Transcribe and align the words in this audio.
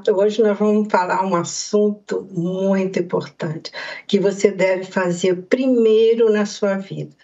falar, 0.00 0.18
hoje 0.18 0.42
nós 0.42 0.58
vamos 0.58 0.88
falar 0.90 1.24
um 1.24 1.34
assunto 1.34 2.26
muito 2.30 2.98
importante 2.98 3.70
que 4.06 4.18
você 4.18 4.50
deve 4.50 4.84
fazer 4.84 5.42
primeiro 5.42 6.30
na 6.30 6.46
sua 6.46 6.76
vida. 6.76 7.14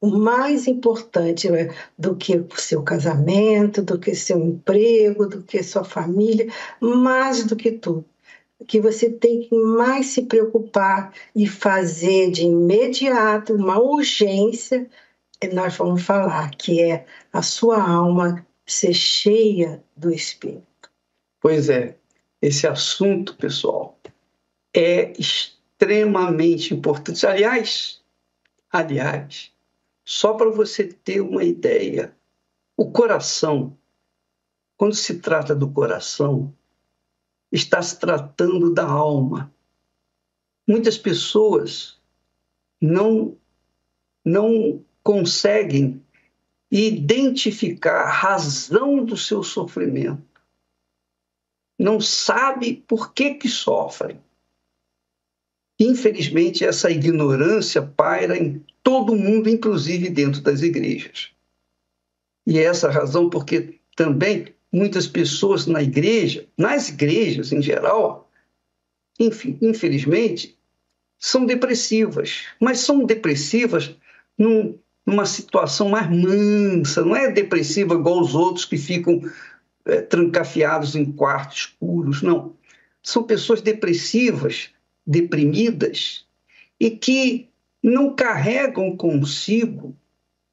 O 0.00 0.08
mais 0.08 0.66
importante 0.66 1.50
né, 1.50 1.74
do 1.98 2.16
que 2.16 2.36
o 2.36 2.48
seu 2.56 2.82
casamento, 2.82 3.82
do 3.82 3.98
que 3.98 4.14
seu 4.14 4.38
emprego, 4.38 5.26
do 5.26 5.42
que 5.42 5.62
sua 5.62 5.84
família, 5.84 6.46
mais 6.80 7.44
do 7.44 7.56
que 7.56 7.72
tudo, 7.72 8.04
que 8.66 8.80
você 8.80 9.10
tem 9.10 9.48
que 9.48 9.54
mais 9.54 10.06
se 10.06 10.22
preocupar 10.22 11.12
e 11.34 11.46
fazer 11.46 12.30
de 12.30 12.44
imediato 12.44 13.54
uma 13.54 13.78
urgência, 13.78 14.88
nós 15.52 15.76
vamos 15.76 16.02
falar, 16.02 16.50
que 16.56 16.80
é 16.82 17.06
a 17.32 17.42
sua 17.42 17.82
alma 17.82 18.46
ser 18.66 18.94
cheia 18.94 19.82
do 19.96 20.10
Espírito. 20.10 20.66
Pois 21.40 21.68
é, 21.68 21.96
esse 22.40 22.66
assunto, 22.66 23.36
pessoal, 23.36 23.98
é 24.74 25.12
extremamente 25.18 26.74
importante. 26.74 27.26
Aliás, 27.26 28.02
aliás, 28.70 29.52
só 30.04 30.34
para 30.34 30.50
você 30.50 30.84
ter 30.84 31.20
uma 31.20 31.44
ideia, 31.44 32.14
o 32.76 32.90
coração, 32.90 33.76
quando 34.76 34.94
se 34.94 35.18
trata 35.18 35.54
do 35.54 35.70
coração, 35.70 36.54
está 37.50 37.80
se 37.80 37.98
tratando 37.98 38.72
da 38.72 38.84
alma. 38.84 39.52
Muitas 40.66 40.98
pessoas 40.98 41.98
não 42.80 43.36
não 44.24 44.84
conseguem 45.04 46.02
identificar 46.68 48.00
a 48.02 48.10
razão 48.10 49.04
do 49.04 49.16
seu 49.16 49.40
sofrimento. 49.44 50.35
Não 51.78 52.00
sabe 52.00 52.84
por 52.86 53.12
que 53.12 53.34
que 53.34 53.48
sofrem. 53.48 54.18
Infelizmente, 55.78 56.64
essa 56.64 56.90
ignorância 56.90 57.82
paira 57.82 58.36
em 58.36 58.64
todo 58.82 59.14
mundo, 59.14 59.48
inclusive 59.48 60.08
dentro 60.08 60.40
das 60.40 60.62
igrejas. 60.62 61.30
E 62.46 62.58
é 62.58 62.62
essa 62.62 62.88
a 62.88 62.92
razão 62.92 63.28
porque 63.28 63.78
também 63.94 64.54
muitas 64.72 65.06
pessoas 65.06 65.66
na 65.66 65.82
igreja, 65.82 66.46
nas 66.56 66.88
igrejas 66.88 67.52
em 67.52 67.60
geral, 67.60 68.30
infelizmente, 69.18 70.56
são 71.18 71.46
depressivas, 71.46 72.44
mas 72.60 72.80
são 72.80 73.04
depressivas 73.04 73.94
num, 74.38 74.78
numa 75.04 75.24
situação 75.24 75.88
mais 75.88 76.08
mansa, 76.10 77.04
não 77.04 77.16
é 77.16 77.30
depressiva 77.30 77.94
igual 77.94 78.20
os 78.20 78.34
outros 78.34 78.64
que 78.64 78.76
ficam 78.76 79.22
é, 79.86 80.02
trancafiados 80.02 80.94
em 80.94 81.04
quartos 81.04 81.58
escuros, 81.58 82.22
não. 82.22 82.54
São 83.02 83.22
pessoas 83.22 83.62
depressivas, 83.62 84.70
deprimidas 85.06 86.26
e 86.80 86.90
que 86.90 87.48
não 87.82 88.14
carregam 88.14 88.96
consigo, 88.96 89.96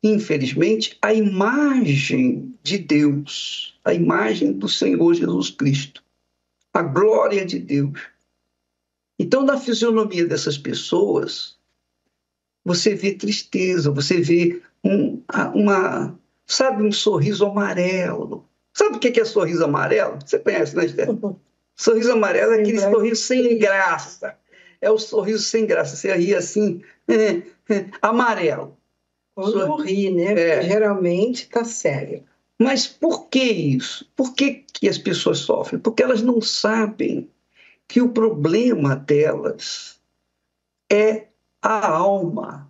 infelizmente, 0.04 0.98
a 1.02 1.14
imagem 1.14 2.54
de 2.62 2.78
Deus, 2.78 3.80
a 3.84 3.94
imagem 3.94 4.54
do 4.54 4.70
Senhor 4.70 5.14
Jesus 5.16 5.50
Cristo, 5.50 6.04
a 6.72 6.84
glória 6.84 7.46
de 7.46 7.60
Deus. 7.60 8.00
Então, 9.18 9.44
na 9.44 9.58
fisionomia 9.58 10.26
dessas 10.26 10.58
pessoas, 10.58 11.58
você 12.64 12.96
vê 12.96 13.14
tristeza, 13.14 13.92
você 13.92 14.22
vê 14.22 14.62
um, 14.84 15.22
uma, 15.54 16.18
sabe, 16.46 16.84
um 16.84 16.92
sorriso 16.92 17.46
amarelo. 17.46 18.48
Sabe 18.73 18.97
o 18.97 19.00
que 19.00 19.19
é 19.19 19.25
sorriso 19.25 19.63
amarelo? 19.63 20.17
Você 20.25 20.39
conhece, 20.39 20.75
né, 20.75 20.85
Esther? 20.85 21.09
Sorriso 21.75 22.11
amarelo 22.11 22.53
é 22.53 22.61
aquele 22.61 22.79
sorriso 22.79 23.22
sem 23.22 23.57
graça. 23.57 24.38
É 24.81 24.89
o 24.89 24.97
sorriso 24.97 25.44
sem 25.44 25.66
graça. 25.66 25.95
Você 25.95 26.13
ri 26.13 26.35
assim, 26.35 26.84
é, 27.07 27.41
é, 27.73 27.85
amarelo. 28.01 28.78
Quando 29.35 29.51
Sor... 29.51 29.81
ri, 29.81 30.11
né? 30.11 30.34
É. 30.34 30.63
Geralmente 30.63 31.44
está 31.44 31.63
sério. 31.63 32.23
Mas 32.59 32.88
por 32.88 33.28
que 33.28 33.44
isso? 33.44 34.09
Por 34.16 34.34
que, 34.34 34.63
que 34.73 34.88
as 34.88 34.97
pessoas 34.97 35.40
sofrem? 35.40 35.79
Porque 35.79 36.03
elas 36.03 36.22
não 36.22 36.41
sabem 36.41 37.29
que 37.88 38.01
o 38.01 38.09
problema 38.09 38.95
delas 38.95 40.00
é 40.91 41.28
a 41.61 41.88
alma. 41.88 42.69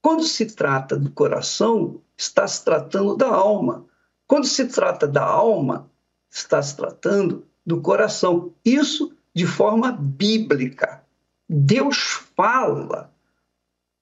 Quando 0.00 0.22
se 0.22 0.46
trata 0.46 0.96
do 0.96 1.10
coração, 1.10 2.00
está 2.16 2.46
se 2.46 2.64
tratando 2.64 3.16
da 3.16 3.28
alma. 3.28 3.84
Quando 4.26 4.46
se 4.46 4.66
trata 4.66 5.06
da 5.06 5.24
alma, 5.24 5.90
está 6.30 6.60
se 6.62 6.76
tratando 6.76 7.46
do 7.64 7.80
coração. 7.80 8.52
Isso 8.64 9.16
de 9.34 9.46
forma 9.46 9.92
bíblica. 9.92 11.04
Deus 11.48 11.98
fala, 12.34 13.12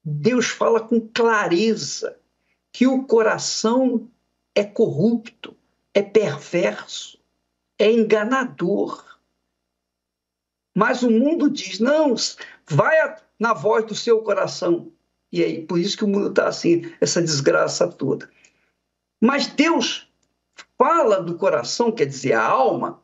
Deus 0.03 0.47
fala 0.47 0.81
com 0.81 1.01
clareza 1.01 2.17
que 2.73 2.87
o 2.87 3.05
coração 3.05 4.09
é 4.55 4.65
corrupto, 4.65 5.57
é 5.93 6.03
perverso, 6.03 7.19
é 7.79 7.91
enganador. 7.91 9.05
Mas 10.75 11.03
o 11.03 11.11
mundo 11.11 11.51
diz: 11.51 11.79
não, 11.81 12.15
vai 12.67 13.17
na 13.39 13.53
voz 13.53 13.85
do 13.85 13.95
seu 13.95 14.23
coração. 14.23 14.91
E 15.31 15.43
aí, 15.43 15.67
por 15.67 15.79
isso 15.79 15.97
que 15.97 16.05
o 16.05 16.09
mundo 16.09 16.29
está 16.29 16.49
assim, 16.49 16.93
essa 17.01 17.21
desgraça 17.21 17.89
toda. 17.89 18.31
Mas 19.21 19.49
Deus 19.49 20.09
fala 20.85 21.23
do 21.23 21.37
coração, 21.39 21.91
quer 21.91 22.05
dizer, 22.05 22.35
a 22.35 22.45
alma, 22.45 23.03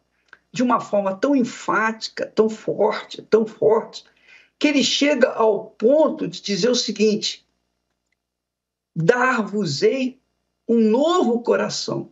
de 0.52 0.62
uma 0.62 0.80
forma 0.80 1.16
tão 1.16 1.34
enfática, 1.34 2.26
tão 2.26 2.50
forte, 2.50 3.22
tão 3.22 3.46
forte, 3.46 4.04
que 4.58 4.68
ele 4.68 4.84
chega 4.84 5.30
ao 5.30 5.70
ponto 5.70 6.28
de 6.28 6.42
dizer 6.42 6.68
o 6.68 6.74
seguinte: 6.74 7.46
dar-vos-ei 8.94 10.20
um 10.68 10.78
novo 10.78 11.40
coração. 11.40 12.10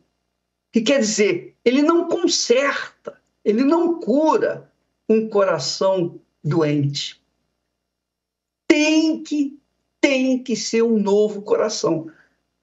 Que 0.72 0.81
quer 0.81 1.00
dizer, 1.00 1.56
ele 1.64 1.82
não 1.82 2.08
conserta, 2.08 3.20
ele 3.44 3.64
não 3.64 4.00
cura 4.00 4.72
um 5.08 5.28
coração 5.28 6.19
doente 6.43 7.20
tem 8.69 9.22
que, 9.22 9.58
tem 10.00 10.43
que 10.43 10.54
ser 10.54 10.82
um 10.82 10.98
novo 10.98 11.43
coração. 11.43 12.08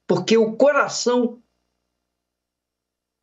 Porque 0.08 0.38
o 0.38 0.56
coração 0.56 1.42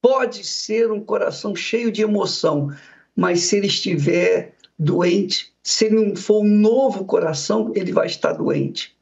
pode 0.02 0.44
ser 0.44 0.90
um 0.90 1.00
coração 1.00 1.54
cheio 1.54 1.92
de 1.92 2.02
emoção, 2.02 2.70
mas 3.14 3.44
se 3.44 3.56
ele 3.56 3.68
estiver 3.68 4.56
doente, 4.76 5.54
se 5.62 5.86
ele 5.86 6.04
não 6.04 6.16
for 6.16 6.42
um 6.42 6.48
novo 6.48 7.04
coração, 7.04 7.70
ele 7.74 7.92
vai 7.92 8.08
estar 8.08 8.32
doente. 8.32 8.96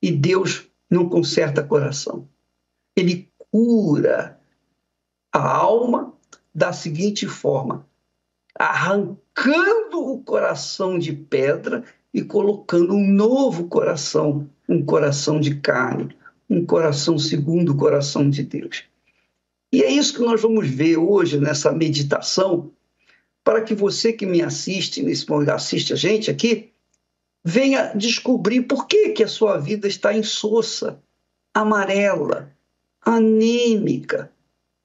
E 0.00 0.10
Deus 0.10 0.66
não 0.90 1.08
conserta 1.08 1.62
coração. 1.62 2.26
Ele 2.96 3.30
cura 3.50 4.40
a 5.30 5.56
alma 5.56 6.14
da 6.54 6.72
seguinte 6.72 7.26
forma: 7.26 7.86
arrancando 8.58 10.00
o 10.00 10.22
coração 10.22 10.98
de 10.98 11.12
pedra 11.12 11.84
e 12.14 12.22
colocando 12.22 12.94
um 12.94 13.06
novo 13.06 13.68
coração, 13.68 14.48
um 14.66 14.82
coração 14.82 15.38
de 15.38 15.56
carne, 15.56 16.16
um 16.48 16.64
coração 16.64 17.18
segundo 17.18 17.72
o 17.72 17.76
coração 17.76 18.30
de 18.30 18.42
Deus. 18.42 18.84
E 19.72 19.82
é 19.82 19.90
isso 19.90 20.14
que 20.14 20.20
nós 20.20 20.40
vamos 20.40 20.68
ver 20.68 20.96
hoje 20.96 21.38
nessa 21.38 21.70
meditação, 21.72 22.72
para 23.44 23.62
que 23.62 23.74
você 23.74 24.12
que 24.12 24.26
me 24.26 24.42
assiste, 24.42 25.02
nesse 25.02 25.26
assiste 25.52 25.92
a 25.92 25.96
gente 25.96 26.30
aqui, 26.30 26.70
venha 27.44 27.92
descobrir 27.94 28.62
por 28.62 28.86
que, 28.86 29.10
que 29.10 29.22
a 29.22 29.28
sua 29.28 29.58
vida 29.58 29.86
está 29.86 30.12
insossa, 30.12 31.00
amarela, 31.52 32.52
anêmica. 33.02 34.30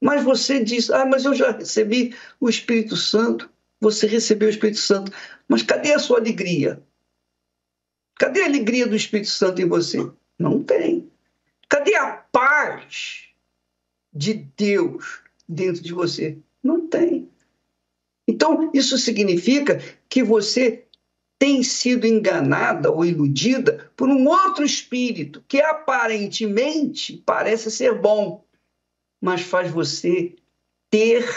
Mas 0.02 0.24
você 0.24 0.64
diz, 0.64 0.90
ah, 0.90 1.06
mas 1.06 1.24
eu 1.26 1.34
já 1.34 1.52
recebi 1.52 2.16
o 2.40 2.50
Espírito 2.50 2.98
Santo. 2.98 3.50
Você 3.80 4.08
recebeu 4.08 4.48
o 4.48 4.52
Espírito 4.52 4.80
Santo, 4.80 5.12
mas 5.48 5.62
cadê 5.62 5.94
a 5.94 6.00
sua 6.00 6.20
alegria? 6.20 6.82
Cadê 8.16 8.42
a 8.42 8.46
alegria 8.46 8.88
do 8.88 8.96
Espírito 8.96 9.30
Santo 9.30 9.62
em 9.62 9.68
você? 9.68 10.10
Não 10.38 10.64
tem. 10.64 11.10
Cadê 11.68 11.96
a 11.96 12.12
paz 12.32 13.23
de 14.14 14.34
Deus 14.34 15.22
dentro 15.48 15.82
de 15.82 15.94
você? 15.94 16.38
Não 16.62 16.88
tem. 16.88 17.30
Então, 18.28 18.72
isso 18.74 18.98
significa 18.98 19.82
que 20.08 20.24
você 20.24 20.86
tem 21.38 21.62
sido 21.62 22.08
enganada 22.08 22.90
ou 22.90 23.04
iludida 23.04 23.92
por 23.98 24.08
um 24.08 24.28
outro 24.28 24.64
espírito 24.64 25.44
que 25.48 25.62
aparentemente 25.62 27.22
parece 27.26 27.70
ser 27.70 28.00
bom, 28.00 28.46
mas 29.20 29.42
faz 29.42 29.70
você 29.70 30.36
ter 30.90 31.28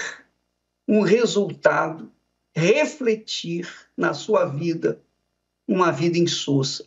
um 0.87 1.01
resultado, 1.01 2.13
refletir 2.55 3.69
na 3.97 4.15
sua 4.15 4.45
vida 4.45 5.03
uma 5.67 5.91
vida 5.91 6.19
insossa. 6.19 6.87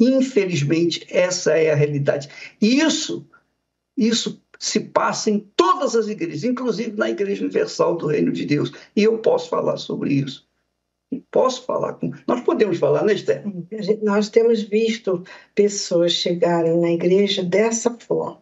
Infelizmente, 0.00 1.06
essa 1.10 1.58
é 1.58 1.70
a 1.70 1.74
realidade. 1.74 2.28
Isso, 2.60 3.28
isso 3.96 4.42
se 4.58 4.80
passa 4.80 5.30
em 5.30 5.38
todas 5.54 5.94
as 5.94 6.08
igrejas, 6.08 6.44
inclusive 6.44 6.96
na 6.96 7.10
Igreja 7.10 7.44
Universal 7.44 7.96
do 7.96 8.06
Reino 8.06 8.32
de 8.32 8.44
Deus. 8.44 8.72
E 8.96 9.04
eu 9.04 9.18
posso 9.18 9.48
falar 9.48 9.76
sobre 9.76 10.14
isso. 10.14 10.48
Posso 11.30 11.64
falar 11.64 11.94
com. 11.94 12.12
Nós 12.26 12.40
podemos 12.42 12.78
falar, 12.78 13.04
né, 13.04 13.14
Esther? 13.14 13.42
Nós 14.02 14.28
temos 14.28 14.62
visto 14.62 15.24
pessoas 15.54 16.12
chegarem 16.12 16.76
na 16.76 16.90
igreja 16.90 17.42
dessa 17.42 17.96
forma. 17.98 18.40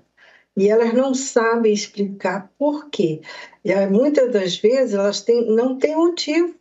E 0.57 0.69
elas 0.69 0.93
não 0.95 1.15
sabem 1.15 1.73
explicar 1.73 2.51
por 2.59 2.89
quê. 2.89 3.21
E 3.65 3.87
muitas 3.87 4.33
das 4.33 4.57
vezes 4.57 4.95
elas 4.95 5.21
têm, 5.21 5.47
não 5.55 5.79
têm 5.79 5.95
motivo, 5.95 6.55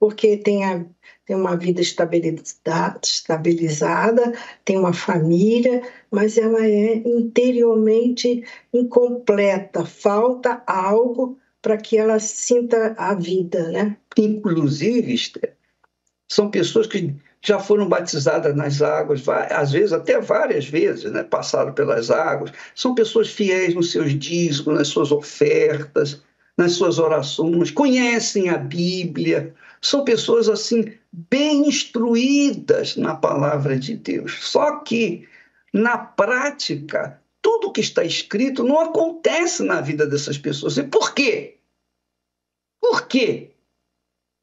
porque 0.00 0.38
tem, 0.38 0.64
a, 0.64 0.82
tem 1.26 1.36
uma 1.36 1.56
vida 1.56 1.82
estabilizada, 1.82 3.00
estabilizada, 3.04 4.32
tem 4.64 4.78
uma 4.78 4.94
família, 4.94 5.82
mas 6.10 6.38
ela 6.38 6.66
é 6.66 6.94
interiormente 7.06 8.42
incompleta, 8.72 9.84
falta 9.84 10.62
algo 10.66 11.38
para 11.60 11.76
que 11.76 11.98
ela 11.98 12.18
sinta 12.18 12.94
a 12.96 13.14
vida, 13.14 13.68
né? 13.68 13.96
Inclusive, 14.16 15.14
são 16.26 16.50
pessoas 16.50 16.86
que 16.86 17.14
já 17.42 17.58
foram 17.58 17.86
batizadas 17.86 18.56
nas 18.56 18.80
águas, 18.80 19.22
às 19.28 19.72
vezes 19.72 19.92
até 19.92 20.18
várias 20.18 20.66
vezes, 20.66 21.10
né? 21.12 21.22
passaram 21.22 21.74
pelas 21.74 22.10
águas. 22.10 22.52
São 22.74 22.94
pessoas 22.94 23.28
fiéis 23.28 23.74
nos 23.74 23.92
seus 23.92 24.18
dízimos, 24.18 24.74
nas 24.74 24.88
suas 24.88 25.12
ofertas, 25.12 26.22
nas 26.56 26.72
suas 26.72 26.98
orações, 26.98 27.70
conhecem 27.70 28.50
a 28.50 28.58
Bíblia. 28.58 29.54
São 29.82 30.04
pessoas 30.04 30.48
assim 30.48 30.92
bem 31.10 31.66
instruídas 31.66 32.96
na 32.96 33.14
palavra 33.14 33.78
de 33.78 33.96
Deus. 33.96 34.44
Só 34.44 34.80
que 34.80 35.28
na 35.72 35.96
prática, 35.96 37.22
tudo 37.40 37.72
que 37.72 37.80
está 37.80 38.04
escrito 38.04 38.62
não 38.62 38.80
acontece 38.80 39.62
na 39.62 39.80
vida 39.80 40.06
dessas 40.06 40.36
pessoas. 40.36 40.76
E 40.76 40.82
por 40.84 41.14
quê? 41.14 41.58
Por 42.80 43.06
quê? 43.06 43.52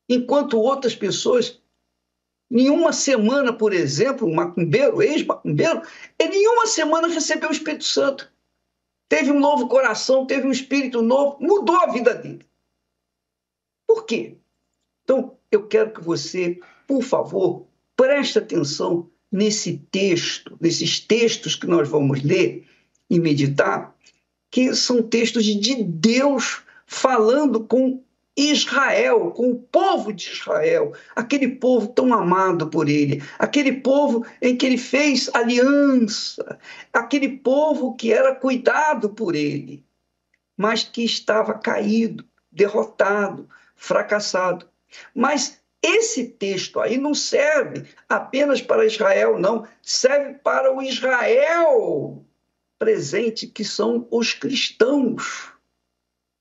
Enquanto 0.10 0.60
outras 0.60 0.95
pessoas 0.95 1.62
em 2.50 2.69
uma 2.69 2.94
semana, 2.94 3.51
por 3.51 3.74
exemplo, 3.74 4.28
um 4.28 4.33
macumbeiro, 4.33 5.01
ex-macumbeiro, 5.01 5.81
em 6.19 6.48
uma 6.48 6.66
semana 6.66 7.07
recebeu 7.07 7.50
o 7.50 7.51
Espírito 7.51 7.83
Santo. 7.83 8.31
Teve 9.10 9.31
um 9.31 9.40
novo 9.40 9.68
coração, 9.68 10.25
teve 10.25 10.48
um 10.48 10.51
espírito 10.51 11.01
novo, 11.01 11.38
mudou 11.40 11.75
a 11.78 11.92
vida 11.92 12.13
dele. 12.13 12.45
Por 13.88 14.06
quê? 14.06 14.38
Então, 15.07 15.38
eu 15.50 15.65
quero 15.65 15.94
que 15.94 16.04
você, 16.04 16.59
por 16.86 17.01
favor, 17.01 17.65
preste 17.95 18.39
atenção 18.39 19.09
nesse 19.31 19.77
texto, 19.89 20.57
nesses 20.59 21.00
textos 21.00 21.56
que 21.56 21.65
nós 21.65 21.88
vamos 21.88 22.21
ler 22.21 22.68
e 23.09 23.18
meditar, 23.18 23.95
que 24.51 24.75
são 24.75 25.01
textos 25.01 25.45
de 25.45 25.81
Deus 25.81 26.62
falando 26.86 27.63
com 27.63 28.04
Israel, 28.36 29.31
com 29.31 29.51
o 29.51 29.56
povo 29.56 30.12
de 30.12 30.30
Israel, 30.30 30.92
aquele 31.15 31.48
povo 31.48 31.88
tão 31.88 32.13
amado 32.13 32.68
por 32.68 32.89
ele, 32.89 33.24
aquele 33.39 33.71
povo 33.71 34.25
em 34.42 34.57
que 34.57 34.65
ele 34.65 34.77
fez 34.77 35.33
aliança, 35.33 36.59
aquele 36.92 37.30
povo 37.30 37.95
que 37.95 38.12
era 38.12 38.36
cuidado 38.36 39.12
por 39.12 39.36
ele, 39.36 39.86
mas 40.57 40.83
que 40.83 41.06
estava 41.06 41.54
caído, 41.54 42.25
derrotado, 42.51 43.48
fracassado. 43.74 44.68
Mas 45.13 45.61
esse 45.81 46.25
texto 46.25 46.79
aí 46.79 46.97
não 46.97 47.13
serve 47.13 47.85
apenas 48.09 48.61
para 48.61 48.85
Israel, 48.85 49.39
não, 49.39 49.67
serve 49.81 50.35
para 50.35 50.75
o 50.75 50.81
Israel 50.81 52.25
presente, 52.79 53.47
que 53.47 53.63
são 53.63 54.07
os 54.11 54.33
cristãos 54.33 55.51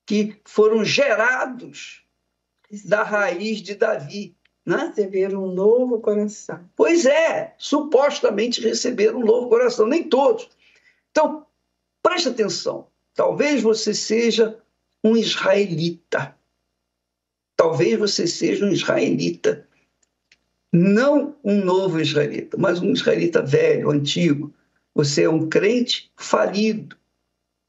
que 0.06 0.36
foram 0.44 0.84
gerados 0.84 2.04
da 2.84 3.02
raiz 3.02 3.62
de 3.62 3.74
Davi. 3.74 4.36
Né? 4.64 4.92
Receberam 4.96 5.44
um 5.44 5.52
novo 5.52 6.00
coração. 6.00 6.68
Pois 6.74 7.06
é, 7.06 7.54
supostamente 7.56 8.60
receberam 8.60 9.20
um 9.20 9.24
novo 9.24 9.48
coração, 9.48 9.86
nem 9.86 10.04
todos. 10.08 10.48
Então, 11.10 11.46
preste 12.02 12.28
atenção. 12.28 12.88
Talvez 13.14 13.62
você 13.62 13.94
seja 13.94 14.60
um 15.02 15.16
israelita. 15.16 16.36
Talvez 17.56 17.98
você 17.98 18.26
seja 18.26 18.66
um 18.66 18.70
israelita. 18.70 19.66
Não 20.72 21.34
um 21.42 21.64
novo 21.64 22.00
israelita, 22.00 22.56
mas 22.58 22.80
um 22.80 22.92
israelita 22.92 23.42
velho, 23.42 23.90
antigo. 23.90 24.52
Você 24.94 25.22
é 25.22 25.30
um 25.30 25.48
crente 25.48 26.10
falido, 26.16 26.96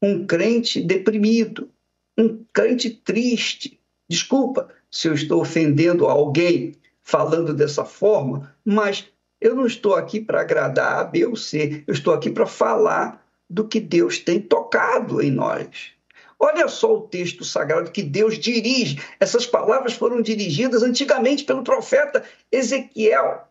um 0.02 0.26
crente 0.26 0.80
deprimido, 0.82 1.70
um 2.16 2.44
crente 2.52 2.90
triste. 2.90 3.80
Desculpa 4.08 4.68
se 4.90 5.08
eu 5.08 5.14
estou 5.14 5.40
ofendendo 5.40 6.06
alguém 6.06 6.74
falando 7.02 7.54
dessa 7.54 7.84
forma, 7.84 8.54
mas 8.64 9.06
eu 9.40 9.54
não 9.54 9.66
estou 9.66 9.94
aqui 9.94 10.20
para 10.20 10.40
agradar 10.40 10.98
A, 10.98 11.04
B 11.04 11.24
ou 11.26 11.36
C, 11.36 11.84
eu 11.86 11.94
estou 11.94 12.12
aqui 12.12 12.30
para 12.30 12.46
falar 12.46 13.26
do 13.48 13.66
que 13.66 13.80
Deus 13.80 14.18
tem 14.18 14.40
tocado 14.40 15.22
em 15.22 15.30
nós. 15.30 15.92
Olha 16.38 16.68
só 16.68 16.94
o 16.94 17.08
texto 17.08 17.44
sagrado 17.44 17.90
que 17.90 18.02
Deus 18.02 18.38
dirige. 18.38 19.02
Essas 19.18 19.44
palavras 19.44 19.94
foram 19.94 20.22
dirigidas 20.22 20.82
antigamente 20.82 21.44
pelo 21.44 21.64
profeta 21.64 22.24
Ezequiel. 22.52 23.48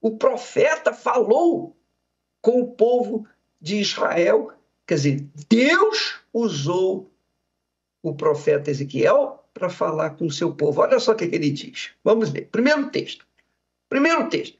O 0.00 0.16
profeta 0.16 0.92
falou 0.92 1.76
com 2.40 2.62
o 2.62 2.72
povo 2.72 3.26
de 3.60 3.76
Israel, 3.76 4.52
quer 4.86 4.94
dizer, 4.94 5.28
Deus 5.48 6.20
usou 6.32 7.12
o 8.02 8.14
profeta 8.14 8.70
Ezequiel 8.70 9.44
para 9.54 9.68
falar 9.68 10.10
com 10.10 10.26
o 10.26 10.32
seu 10.32 10.54
povo. 10.54 10.80
Olha 10.80 10.98
só 10.98 11.12
o 11.12 11.14
que, 11.14 11.24
ele 11.24 11.50
diz. 11.50 11.90
Vamos 12.02 12.32
ler. 12.32 12.48
Primeiro 12.48 12.90
texto. 12.90 13.26
Primeiro 13.88 14.28
texto. 14.28 14.58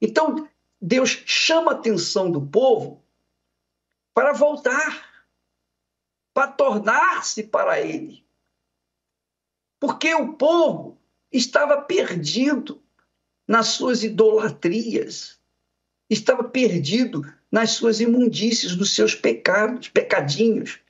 Então, 0.00 0.48
Deus 0.80 1.22
chama 1.26 1.72
a 1.72 1.74
atenção 1.74 2.30
do 2.30 2.40
povo 2.40 3.02
para 4.14 4.32
voltar, 4.32 5.13
para 6.34 6.48
tornar-se 6.48 7.44
para 7.44 7.80
ele. 7.80 8.26
Porque 9.80 10.12
o 10.12 10.34
povo 10.34 10.98
estava 11.30 11.80
perdido 11.80 12.82
nas 13.46 13.68
suas 13.68 14.02
idolatrias, 14.02 15.40
estava 16.10 16.42
perdido 16.42 17.22
nas 17.50 17.70
suas 17.70 18.00
imundícies, 18.00 18.76
nos 18.76 18.94
seus 18.94 19.14
pecados, 19.14 19.88
pecadinhos. 19.88 20.80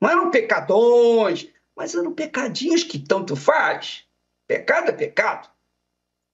Não 0.00 0.10
eram 0.10 0.30
pecadões, 0.30 1.48
mas 1.74 1.94
eram 1.94 2.12
pecadinhos 2.12 2.84
que 2.84 2.98
tanto 2.98 3.34
faz. 3.34 4.04
Pecado 4.46 4.90
é 4.90 4.92
pecado. 4.92 5.50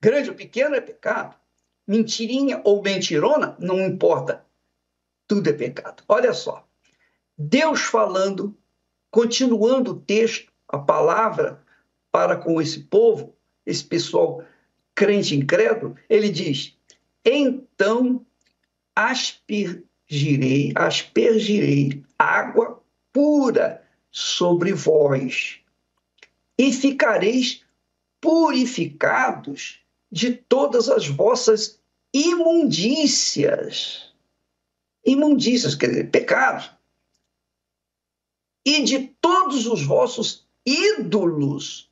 Grande 0.01 0.31
ou 0.31 0.37
pequeno 0.37 0.75
é 0.75 0.81
pecado. 0.81 1.37
Mentirinha 1.87 2.61
ou 2.65 2.83
mentirona, 2.83 3.57
não 3.61 3.81
importa. 3.81 4.45
Tudo 5.29 5.51
é 5.51 5.53
pecado. 5.53 6.03
Olha 6.09 6.33
só. 6.33 6.66
Deus 7.39 7.83
falando, 7.83 8.57
continuando 9.11 9.93
o 9.93 10.01
texto, 10.01 10.51
a 10.69 10.79
palavra 10.79 11.63
para 12.11 12.37
com 12.37 12.61
esse 12.61 12.81
povo, 12.81 13.35
esse 13.65 13.85
pessoal 13.85 14.43
crente 14.95 15.35
incrédulo, 15.35 15.97
ele 16.09 16.31
diz: 16.31 16.77
Então 17.25 18.25
aspergirei, 18.95 20.73
aspergirei 20.75 22.03
água 22.19 22.83
pura 23.13 23.83
sobre 24.11 24.73
vós, 24.73 25.61
e 26.59 26.73
ficareis 26.73 27.63
purificados 28.21 29.81
de 30.11 30.33
todas 30.33 30.89
as 30.89 31.07
vossas 31.07 31.79
imundícias. 32.13 34.13
Imundícias, 35.05 35.75
quer 35.75 35.89
dizer, 35.89 36.11
pecados. 36.11 36.76
E 38.67 38.83
de 38.83 39.15
todos 39.21 39.65
os 39.69 39.85
vossos 39.85 40.45
ídolos 40.67 41.89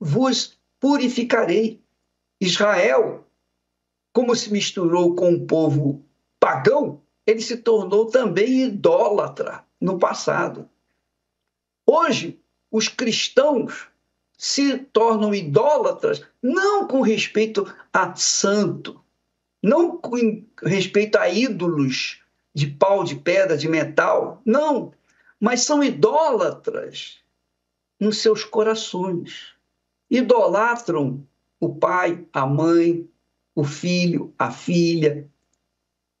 vos 0.00 0.58
purificarei. 0.80 1.80
Israel, 2.40 3.24
como 4.12 4.34
se 4.34 4.52
misturou 4.52 5.14
com 5.14 5.32
o 5.32 5.46
povo 5.46 6.04
pagão, 6.40 7.00
ele 7.24 7.40
se 7.40 7.58
tornou 7.58 8.06
também 8.06 8.64
idólatra 8.64 9.64
no 9.80 10.00
passado. 10.00 10.68
Hoje, 11.86 12.38
os 12.70 12.88
cristãos 12.88 13.88
se 14.36 14.78
tornam 14.78 15.32
idólatras 15.32 16.22
não 16.42 16.88
com 16.88 17.00
respeito 17.00 17.72
a 17.92 18.14
santo, 18.16 19.00
não 19.62 19.96
com 19.96 20.44
respeito 20.62 21.16
a 21.16 21.28
ídolos 21.28 22.20
de 22.52 22.66
pau, 22.66 23.04
de 23.04 23.14
pedra, 23.14 23.56
de 23.56 23.68
metal, 23.68 24.42
não, 24.44 24.92
mas 25.40 25.62
são 25.62 25.82
idólatras 25.82 27.18
nos 28.00 28.18
seus 28.18 28.44
corações. 28.44 29.54
Idolatram 30.10 31.26
o 31.60 31.74
pai, 31.74 32.24
a 32.32 32.46
mãe, 32.46 33.08
o 33.54 33.64
filho, 33.64 34.32
a 34.38 34.50
filha, 34.50 35.28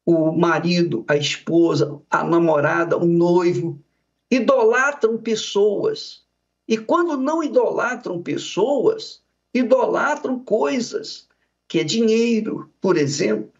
o 0.04 0.32
marido, 0.32 1.04
a 1.08 1.16
esposa, 1.16 2.00
a 2.10 2.24
namorada, 2.24 2.96
o 2.96 3.04
noivo. 3.04 3.78
idolatram 4.30 5.18
pessoas. 5.18 6.24
E 6.66 6.76
quando 6.76 7.16
não 7.16 7.44
idolatram 7.44 8.22
pessoas, 8.22 9.22
idolatram 9.54 10.38
coisas, 10.40 11.28
que 11.68 11.80
é 11.80 11.84
dinheiro, 11.84 12.70
por 12.80 12.96
exemplo. 12.96 13.52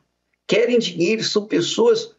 Querem 0.47 0.79
dinheiro, 0.79 1.23
são 1.23 1.47
pessoas 1.47 2.15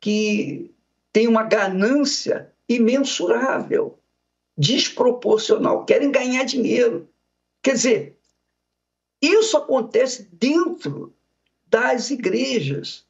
que 0.00 0.70
têm 1.12 1.26
uma 1.28 1.42
ganância 1.42 2.52
imensurável, 2.70 3.98
desproporcional, 4.56 5.84
querem 5.84 6.12
ganhar 6.12 6.44
dinheiro. 6.44 7.08
Quer 7.60 7.74
dizer, 7.74 8.18
isso 9.20 9.56
acontece 9.56 10.28
dentro 10.32 11.12
das 11.66 12.10
igrejas. 12.10 13.04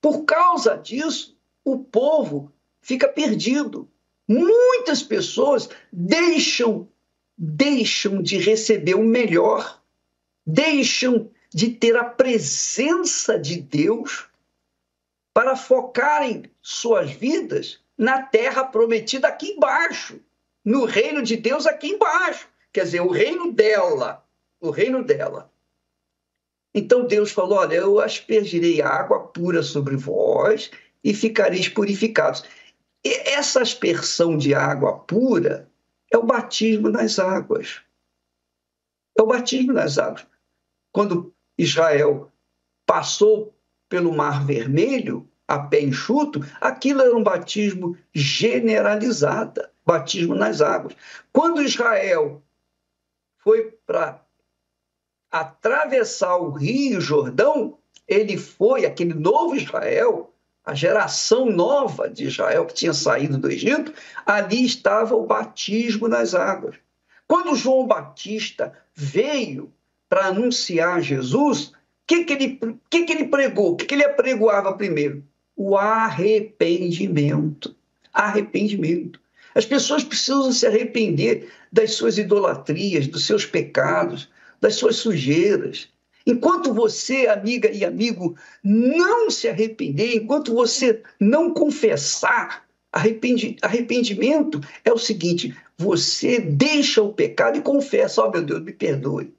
Por 0.00 0.24
causa 0.24 0.76
disso, 0.76 1.36
o 1.64 1.78
povo 1.78 2.52
fica 2.82 3.08
perdido. 3.08 3.88
Muitas 4.28 5.02
pessoas 5.02 5.70
deixam 5.90 6.86
deixam 7.40 8.20
de 8.20 8.36
receber 8.36 8.94
o 8.94 9.04
melhor, 9.04 9.80
deixam 10.44 11.30
de 11.54 11.70
ter 11.70 11.96
a 11.96 12.04
presença 12.04 13.38
de 13.38 13.60
Deus 13.60 14.28
para 15.32 15.54
focarem 15.54 16.50
suas 16.60 17.12
vidas 17.12 17.80
na 17.98 18.22
terra 18.22 18.64
prometida 18.64 19.26
aqui 19.26 19.50
embaixo, 19.50 20.20
no 20.64 20.84
reino 20.84 21.20
de 21.22 21.36
Deus 21.36 21.66
aqui 21.66 21.88
embaixo, 21.88 22.48
quer 22.72 22.84
dizer, 22.84 23.00
o 23.00 23.10
reino 23.10 23.52
dela, 23.52 24.24
o 24.60 24.70
reino 24.70 25.02
dela. 25.02 25.50
Então 26.72 27.06
Deus 27.06 27.32
falou: 27.32 27.58
Olha, 27.58 27.74
eu 27.74 27.98
aspergirei 27.98 28.80
água 28.80 29.26
pura 29.28 29.62
sobre 29.62 29.96
vós 29.96 30.70
e 31.02 31.12
ficareis 31.12 31.68
purificados. 31.68 32.44
E 33.04 33.12
essa 33.30 33.62
aspersão 33.62 34.36
de 34.36 34.54
água 34.54 34.98
pura 35.00 35.68
é 36.12 36.16
o 36.16 36.22
batismo 36.22 36.88
nas 36.88 37.18
águas. 37.18 37.80
É 39.16 39.22
o 39.22 39.26
batismo 39.26 39.72
nas 39.72 39.98
águas. 39.98 40.26
Quando 40.92 41.34
Israel 41.56 42.30
passou 42.86 43.54
pelo 43.88 44.14
Mar 44.14 44.44
Vermelho 44.44 45.28
a 45.48 45.58
pé 45.58 45.80
enxuto, 45.80 46.44
aquilo 46.60 47.00
era 47.00 47.16
um 47.16 47.22
batismo 47.22 47.96
generalizado, 48.12 49.62
batismo 49.84 50.34
nas 50.34 50.60
águas. 50.60 50.94
Quando 51.32 51.62
Israel 51.62 52.42
foi 53.38 53.72
para 53.86 54.22
atravessar 55.30 56.36
o 56.36 56.50
Rio 56.50 57.00
Jordão, 57.00 57.78
ele 58.06 58.36
foi, 58.36 58.84
aquele 58.84 59.14
novo 59.14 59.56
Israel, 59.56 60.34
a 60.64 60.74
geração 60.74 61.46
nova 61.46 62.10
de 62.10 62.26
Israel 62.26 62.66
que 62.66 62.74
tinha 62.74 62.92
saído 62.92 63.38
do 63.38 63.50
Egito, 63.50 63.92
ali 64.26 64.66
estava 64.66 65.14
o 65.14 65.26
batismo 65.26 66.08
nas 66.08 66.34
águas. 66.34 66.76
Quando 67.26 67.56
João 67.56 67.86
Batista 67.86 68.72
veio 68.94 69.72
para 70.08 70.26
anunciar 70.26 71.00
Jesus, 71.00 71.68
o 71.68 71.72
que, 72.06 72.24
que, 72.24 72.32
ele, 72.32 72.80
que, 72.90 73.04
que 73.04 73.12
ele 73.12 73.28
pregou? 73.28 73.72
O 73.72 73.76
que, 73.76 73.86
que 73.86 73.94
ele 73.94 74.04
apregoava 74.04 74.74
primeiro? 74.74 75.22
O 75.60 75.76
arrependimento. 75.76 77.74
Arrependimento. 78.14 79.20
As 79.56 79.66
pessoas 79.66 80.04
precisam 80.04 80.52
se 80.52 80.64
arrepender 80.64 81.50
das 81.72 81.94
suas 81.94 82.16
idolatrias, 82.16 83.08
dos 83.08 83.26
seus 83.26 83.44
pecados, 83.44 84.30
das 84.60 84.76
suas 84.76 84.94
sujeiras. 84.94 85.88
Enquanto 86.24 86.72
você, 86.72 87.26
amiga 87.26 87.68
e 87.72 87.84
amigo, 87.84 88.36
não 88.62 89.28
se 89.32 89.48
arrepender, 89.48 90.14
enquanto 90.14 90.54
você 90.54 91.02
não 91.18 91.52
confessar, 91.52 92.64
arrependi, 92.92 93.56
arrependimento 93.60 94.60
é 94.84 94.92
o 94.92 94.98
seguinte: 94.98 95.56
você 95.76 96.38
deixa 96.38 97.02
o 97.02 97.12
pecado 97.12 97.58
e 97.58 97.62
confessa, 97.62 98.22
ó 98.22 98.28
oh, 98.28 98.30
meu 98.30 98.44
Deus, 98.44 98.62
me 98.62 98.72
perdoe, 98.72 99.34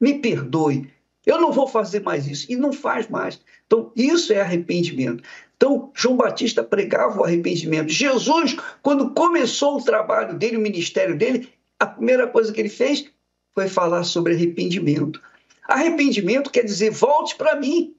me 0.00 0.14
perdoe, 0.14 0.90
eu 1.26 1.38
não 1.38 1.52
vou 1.52 1.68
fazer 1.68 2.00
mais 2.00 2.26
isso, 2.26 2.50
e 2.50 2.56
não 2.56 2.72
faz 2.72 3.06
mais. 3.06 3.38
Então, 3.66 3.92
isso 3.94 4.32
é 4.32 4.40
arrependimento. 4.40 5.22
Então, 5.58 5.90
João 5.92 6.16
Batista 6.16 6.62
pregava 6.62 7.20
o 7.20 7.24
arrependimento. 7.24 7.88
Jesus, 7.88 8.56
quando 8.80 9.12
começou 9.12 9.76
o 9.76 9.84
trabalho 9.84 10.38
dele, 10.38 10.56
o 10.56 10.60
ministério 10.60 11.18
dele, 11.18 11.52
a 11.80 11.84
primeira 11.84 12.28
coisa 12.28 12.52
que 12.52 12.60
ele 12.60 12.68
fez 12.68 13.10
foi 13.52 13.68
falar 13.68 14.04
sobre 14.04 14.34
arrependimento. 14.34 15.20
Arrependimento 15.64 16.50
quer 16.50 16.62
dizer 16.62 16.90
volte 16.92 17.34
para 17.34 17.56
mim, 17.56 17.96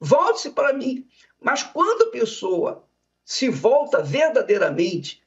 volte-se 0.00 0.50
para 0.50 0.72
mim. 0.72 1.06
Mas 1.38 1.62
quando 1.62 2.08
a 2.08 2.10
pessoa 2.10 2.82
se 3.22 3.50
volta 3.50 4.02
verdadeiramente 4.02 5.22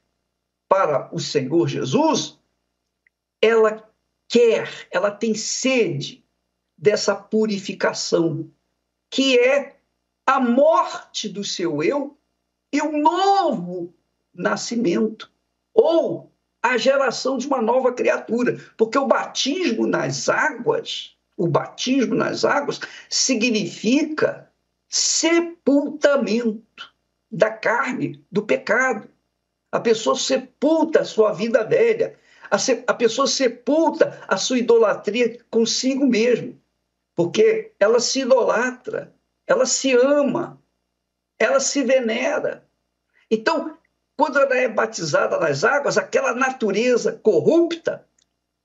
para 0.68 1.14
o 1.14 1.20
Senhor 1.20 1.68
Jesus, 1.68 2.40
ela 3.40 3.88
quer, 4.28 4.88
ela 4.90 5.12
tem 5.12 5.36
sede 5.36 6.26
dessa 6.76 7.14
purificação, 7.14 8.50
que 9.12 9.38
é 9.38 9.81
a 10.32 10.40
morte 10.40 11.28
do 11.28 11.44
seu 11.44 11.84
eu 11.84 12.18
e 12.72 12.82
o 12.82 12.98
novo 12.98 13.94
nascimento, 14.34 15.30
ou 15.74 16.32
a 16.64 16.78
geração 16.78 17.38
de 17.38 17.48
uma 17.48 17.62
nova 17.62 17.92
criatura, 17.92 18.58
porque 18.78 18.98
o 18.98 19.08
batismo 19.08 19.86
nas 19.86 20.30
águas, 20.30 21.18
o 21.36 21.48
batismo 21.48 22.16
nas 22.16 22.46
águas 22.46 22.80
significa 23.10 24.50
sepultamento 24.88 26.90
da 27.30 27.50
carne, 27.50 28.24
do 28.32 28.44
pecado. 28.44 29.10
A 29.70 29.82
pessoa 29.82 30.16
sepulta 30.16 31.02
a 31.02 31.06
sua 31.06 31.34
vida 31.34 31.66
velha, 31.66 32.16
a, 32.50 32.58
se, 32.58 32.86
a 32.88 32.94
pessoa 32.94 33.28
sepulta 33.28 34.24
a 34.30 34.38
sua 34.38 34.60
idolatria 34.60 35.38
consigo 35.50 36.08
mesmo, 36.08 36.58
porque 37.16 37.74
ela 37.78 38.00
se 38.00 38.22
idolatra, 38.22 39.14
ela 39.52 39.66
se 39.66 39.94
ama, 39.94 40.62
ela 41.38 41.60
se 41.60 41.84
venera. 41.84 42.66
Então, 43.30 43.78
quando 44.16 44.40
ela 44.40 44.56
é 44.56 44.68
batizada 44.70 45.38
nas 45.38 45.64
águas, 45.64 45.98
aquela 45.98 46.34
natureza 46.34 47.20
corrupta 47.22 48.06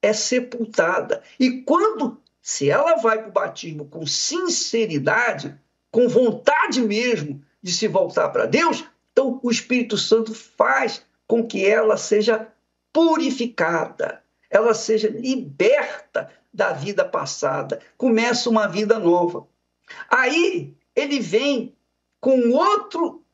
é 0.00 0.12
sepultada. 0.12 1.22
E 1.40 1.62
quando, 1.62 2.20
se 2.40 2.70
ela 2.70 2.96
vai 2.96 3.18
para 3.18 3.28
o 3.28 3.32
batismo 3.32 3.86
com 3.86 4.06
sinceridade, 4.06 5.58
com 5.90 6.08
vontade 6.08 6.80
mesmo 6.80 7.42
de 7.60 7.72
se 7.72 7.88
voltar 7.88 8.28
para 8.28 8.46
Deus, 8.46 8.84
então 9.10 9.40
o 9.42 9.50
Espírito 9.50 9.98
Santo 9.98 10.34
faz 10.34 11.04
com 11.26 11.44
que 11.44 11.66
ela 11.66 11.96
seja 11.96 12.46
purificada, 12.92 14.22
ela 14.48 14.72
seja 14.72 15.08
liberta 15.08 16.30
da 16.52 16.72
vida 16.72 17.04
passada, 17.04 17.80
começa 17.96 18.48
uma 18.48 18.68
vida 18.68 18.98
nova. 18.98 19.46
Aí 20.10 20.74
ele 20.94 21.20
vem 21.20 21.76
com 22.20 22.50
outro 22.50 23.24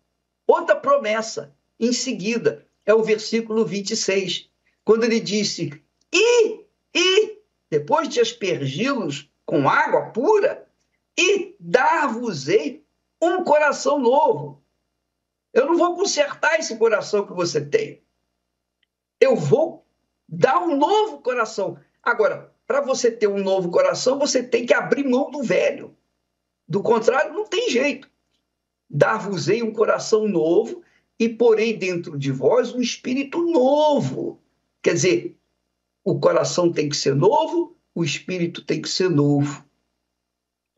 outra 0.47 0.77
promessa 0.77 1.55
em 1.79 1.93
seguida. 1.93 2.67
É 2.85 2.93
o 2.93 3.03
versículo 3.03 3.65
26, 3.65 4.51
quando 4.85 5.05
ele 5.05 5.21
disse: 5.21 5.83
E, 6.13 6.65
e, 6.95 7.39
depois 7.71 8.09
de 8.09 8.21
aspergi-los 8.21 9.31
com 9.47 9.69
água 9.69 10.11
pura, 10.11 10.67
e 11.19 11.55
dar-vos-ei 11.59 12.85
um 13.21 13.45
coração 13.45 13.99
novo. 13.99 14.63
Eu 15.53 15.67
não 15.67 15.77
vou 15.77 15.95
consertar 15.95 16.59
esse 16.59 16.77
coração 16.77 17.27
que 17.27 17.33
você 17.33 17.61
tem. 17.61 18.03
Eu 19.21 19.37
vou 19.37 19.87
dar 20.29 20.61
um 20.61 20.77
novo 20.77 21.21
coração. 21.21 21.79
Agora, 22.03 22.53
para 22.67 22.81
você 22.81 23.11
ter 23.11 23.29
um 23.29 23.39
novo 23.39 23.71
coração, 23.71 24.19
você 24.19 24.43
tem 24.43 24.65
que 24.65 24.75
abrir 24.75 25.05
mão 25.05 25.31
do 25.31 25.43
velho. 25.43 25.97
Do 26.73 26.83
contrário, 26.83 27.35
não 27.35 27.45
tem 27.45 27.69
jeito. 27.69 28.11
Dar-vos-ei 28.89 29.63
um 29.63 29.75
coração 29.75 30.27
novo 30.27 30.83
e 31.19 31.29
porei 31.29 31.77
dentro 31.77 32.19
de 32.19 32.33
vós 32.33 32.73
um 32.73 32.81
espírito 32.81 33.43
novo. 33.43 34.41
Quer 34.83 34.95
dizer, 34.95 35.37
o 36.03 36.19
coração 36.19 36.73
tem 36.73 36.89
que 36.89 36.97
ser 36.97 37.15
novo, 37.15 37.77
o 37.95 38.03
espírito 38.03 38.65
tem 38.65 38.81
que 38.81 38.89
ser 38.89 39.11
novo, 39.11 39.63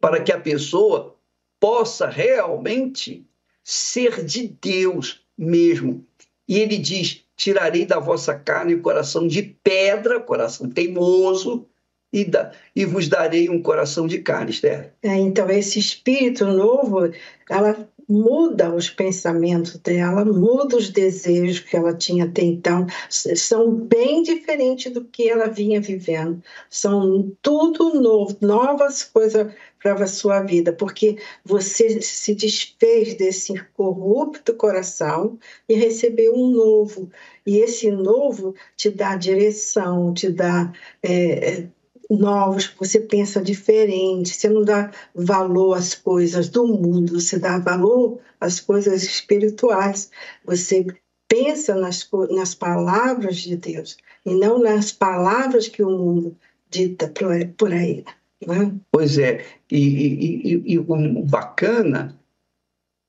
para 0.01 0.21
que 0.21 0.33
a 0.33 0.41
pessoa 0.41 1.17
possa 1.61 2.09
realmente 2.09 3.25
ser 3.63 4.25
de 4.25 4.49
Deus 4.49 5.25
mesmo. 5.39 6.05
E 6.49 6.59
ele 6.59 6.77
diz: 6.77 7.25
tirarei 7.37 7.87
da 7.87 8.01
vossa 8.01 8.37
carne 8.37 8.75
o 8.75 8.83
coração 8.83 9.29
de 9.29 9.45
pedra, 9.63 10.19
coração 10.19 10.69
teimoso, 10.69 11.69
e, 12.15 12.25
da, 12.25 12.53
e 12.77 12.85
vos 12.85 13.09
darei 13.09 13.51
um 13.51 13.61
coração 13.61 14.07
de 14.07 14.21
carne, 14.21 14.53
Esther. 14.53 14.93
É, 15.03 15.17
então, 15.17 15.51
esse 15.51 15.81
espírito 15.81 16.47
novo, 16.47 17.11
ela 17.51 17.89
muda 18.09 18.73
os 18.73 18.89
pensamentos 18.89 19.77
dela, 19.79 20.25
muda 20.25 20.77
os 20.77 20.91
desejos 20.91 21.59
que 21.59 21.77
ela 21.77 21.93
tinha 21.93 22.27
até 22.27 22.43
então, 22.43 22.87
são 23.09 23.75
bem 23.75 24.23
diferentes 24.23 24.93
do 24.93 25.05
que 25.05 25.29
ela 25.29 25.49
vinha 25.49 25.81
vivendo. 25.81 26.41
São 26.71 27.33
tudo 27.43 28.01
novo, 28.01 28.37
novas 28.41 29.03
coisas 29.03 29.53
para 29.83 30.05
a 30.05 30.07
sua 30.07 30.41
vida, 30.41 30.73
porque 30.73 31.19
você 31.45 32.01
se 32.01 32.35
desfez 32.35 33.15
desse 33.15 33.55
corrupto 33.75 34.55
coração 34.55 35.39
e 35.69 35.75
recebeu 35.75 36.35
um 36.35 36.51
novo. 36.51 37.11
E 37.47 37.59
esse 37.59 37.91
novo 37.91 38.55
te 38.77 38.91
dá 38.91 39.17
direção, 39.17 40.15
te 40.15 40.31
dá. 40.31 40.73
É, 41.03 41.67
novos, 42.11 42.73
você 42.79 43.01
pensa 43.01 43.43
diferente, 43.43 44.35
você 44.35 44.49
não 44.49 44.63
dá 44.63 44.91
valor 45.15 45.75
às 45.75 45.95
coisas 45.95 46.49
do 46.49 46.67
mundo, 46.67 47.21
você 47.21 47.39
dá 47.39 47.59
valor 47.59 48.21
às 48.41 48.61
coisas 48.61 49.03
espirituais. 49.03 50.11
Você 50.45 50.87
pensa 51.29 51.75
nas, 51.75 52.09
nas 52.31 52.55
palavras 52.55 53.37
de 53.37 53.57
Deus 53.57 53.97
e 54.25 54.35
não 54.35 54.59
nas 54.59 54.93
palavras 54.93 55.69
que 55.69 55.83
o 55.83 55.91
mundo 55.91 56.37
dita 56.71 57.13
por 57.57 57.73
aí. 57.73 58.05
Né? 58.47 58.75
Pois 58.91 59.19
é, 59.19 59.45
e, 59.71 59.79
e, 59.79 60.55
e, 60.55 60.73
e 60.75 60.79
o 60.79 61.23
bacana, 61.23 62.19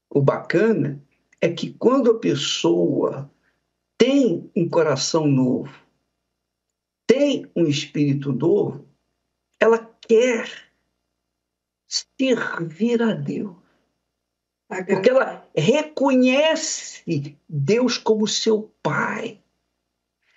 o 0.10 0.22
bacana 0.22 1.02
é 1.42 1.50
que 1.50 1.74
quando 1.74 2.12
a 2.12 2.20
pessoa 2.20 3.30
tem 3.98 4.50
um 4.56 4.68
coração 4.68 5.28
novo, 5.28 5.74
tem 7.08 7.50
um 7.56 7.66
espírito 7.66 8.32
novo, 8.32 8.85
ela 9.66 9.92
quer 10.08 10.50
servir 11.88 13.02
a 13.02 13.14
Deus. 13.14 13.56
Porque 14.68 15.10
ela 15.10 15.48
reconhece 15.56 17.38
Deus 17.48 17.98
como 17.98 18.28
seu 18.28 18.72
Pai, 18.82 19.40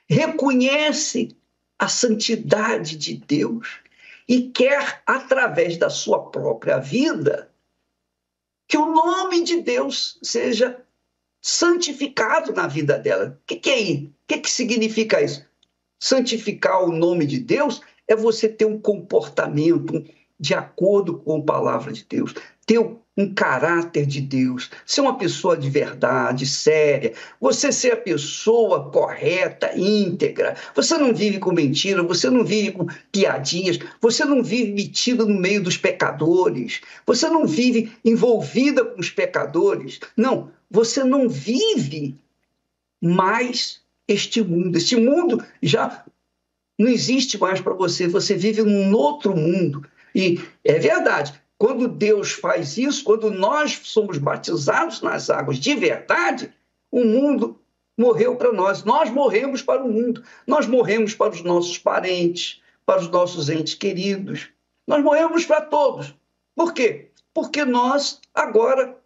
reconhece 0.08 1.36
a 1.78 1.88
santidade 1.88 2.96
de 2.96 3.16
Deus 3.16 3.80
e 4.26 4.50
quer, 4.50 5.02
através 5.06 5.76
da 5.76 5.88
sua 5.88 6.30
própria 6.30 6.78
vida, 6.78 7.50
que 8.66 8.76
o 8.76 8.92
nome 8.92 9.44
de 9.44 9.62
Deus 9.62 10.18
seja 10.22 10.82
santificado 11.40 12.52
na 12.52 12.66
vida 12.66 12.98
dela. 12.98 13.38
O 13.42 13.46
que, 13.46 13.56
que 13.56 13.70
é 13.70 13.78
isso? 13.78 14.06
O 14.06 14.14
que, 14.26 14.38
que 14.38 14.50
significa 14.50 15.22
isso? 15.22 15.46
Santificar 15.98 16.84
o 16.84 16.92
nome 16.92 17.26
de 17.26 17.38
Deus 17.38 17.80
é 18.08 18.16
você 18.16 18.48
ter 18.48 18.64
um 18.64 18.80
comportamento 18.80 20.02
de 20.40 20.54
acordo 20.54 21.18
com 21.18 21.36
a 21.36 21.42
palavra 21.42 21.92
de 21.92 22.04
Deus, 22.08 22.34
ter 22.64 22.78
um 22.78 23.34
caráter 23.34 24.06
de 24.06 24.20
Deus, 24.20 24.70
ser 24.86 25.00
uma 25.00 25.18
pessoa 25.18 25.56
de 25.56 25.68
verdade, 25.68 26.46
séria, 26.46 27.12
você 27.40 27.72
ser 27.72 27.92
a 27.92 27.96
pessoa 27.96 28.90
correta, 28.90 29.76
íntegra. 29.76 30.54
Você 30.76 30.96
não 30.96 31.12
vive 31.12 31.38
com 31.38 31.52
mentira, 31.52 32.02
você 32.04 32.30
não 32.30 32.44
vive 32.44 32.70
com 32.70 32.86
piadinhas, 33.10 33.78
você 34.00 34.24
não 34.24 34.42
vive 34.42 34.72
metido 34.72 35.26
no 35.26 35.38
meio 35.40 35.60
dos 35.60 35.76
pecadores, 35.76 36.80
você 37.04 37.28
não 37.28 37.44
vive 37.44 37.90
envolvida 38.04 38.84
com 38.84 39.00
os 39.00 39.10
pecadores. 39.10 39.98
Não, 40.16 40.52
você 40.70 41.02
não 41.02 41.28
vive 41.28 42.16
mais 43.02 43.80
este 44.06 44.42
mundo. 44.42 44.76
Este 44.78 44.94
mundo 44.96 45.44
já 45.60 46.04
não 46.78 46.88
existe 46.88 47.36
mais 47.38 47.60
para 47.60 47.74
você, 47.74 48.06
você 48.06 48.34
vive 48.34 48.62
num 48.62 48.94
outro 48.94 49.36
mundo. 49.36 49.84
E 50.14 50.40
é 50.64 50.78
verdade, 50.78 51.34
quando 51.58 51.88
Deus 51.88 52.32
faz 52.32 52.78
isso, 52.78 53.02
quando 53.02 53.30
nós 53.30 53.80
somos 53.82 54.16
batizados 54.16 55.02
nas 55.02 55.28
águas 55.28 55.58
de 55.58 55.74
verdade, 55.74 56.54
o 56.90 57.04
mundo 57.04 57.58
morreu 57.96 58.36
para 58.36 58.52
nós. 58.52 58.84
Nós 58.84 59.10
morremos 59.10 59.60
para 59.60 59.82
o 59.82 59.90
mundo. 59.90 60.22
Nós 60.46 60.66
morremos 60.66 61.14
para 61.14 61.32
os 61.32 61.42
nossos 61.42 61.76
parentes, 61.76 62.62
para 62.86 63.00
os 63.00 63.08
nossos 63.08 63.50
entes 63.50 63.74
queridos. 63.74 64.48
Nós 64.86 65.02
morremos 65.02 65.44
para 65.44 65.62
todos. 65.62 66.14
Por 66.54 66.72
quê? 66.72 67.10
Porque 67.34 67.64
nós 67.64 68.20
agora 68.32 68.96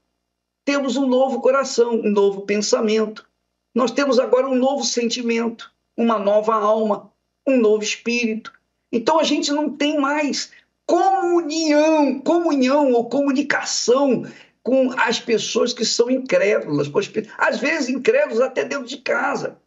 temos 0.64 0.96
um 0.96 1.06
novo 1.06 1.40
coração, 1.40 1.94
um 1.94 2.11
novo 2.11 2.42
pensamento. 2.42 3.26
Nós 3.74 3.90
temos 3.90 4.18
agora 4.18 4.46
um 4.46 4.54
novo 4.54 4.85
sentimento, 4.85 5.72
uma 5.96 6.18
nova 6.18 6.54
alma, 6.54 7.11
um 7.46 7.59
novo 7.59 7.83
espírito. 7.83 8.52
Então 8.90 9.18
a 9.18 9.24
gente 9.24 9.50
não 9.52 9.70
tem 9.70 9.98
mais 9.98 10.50
comunhão, 10.87 12.20
comunhão 12.20 12.92
ou 12.92 13.09
comunicação 13.09 14.24
com 14.62 14.92
as 14.92 15.18
pessoas 15.18 15.72
que 15.72 15.85
são 15.85 16.11
incrédulas, 16.11 16.90
às 17.37 17.59
vezes 17.59 17.88
incrédulos 17.88 18.40
até 18.40 18.64
dentro 18.64 18.87
de 18.87 18.98
casa. 18.98 19.59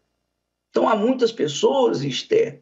Então 0.70 0.88
há 0.88 0.96
muitas 0.96 1.32
pessoas, 1.32 2.04
Esther, 2.04 2.62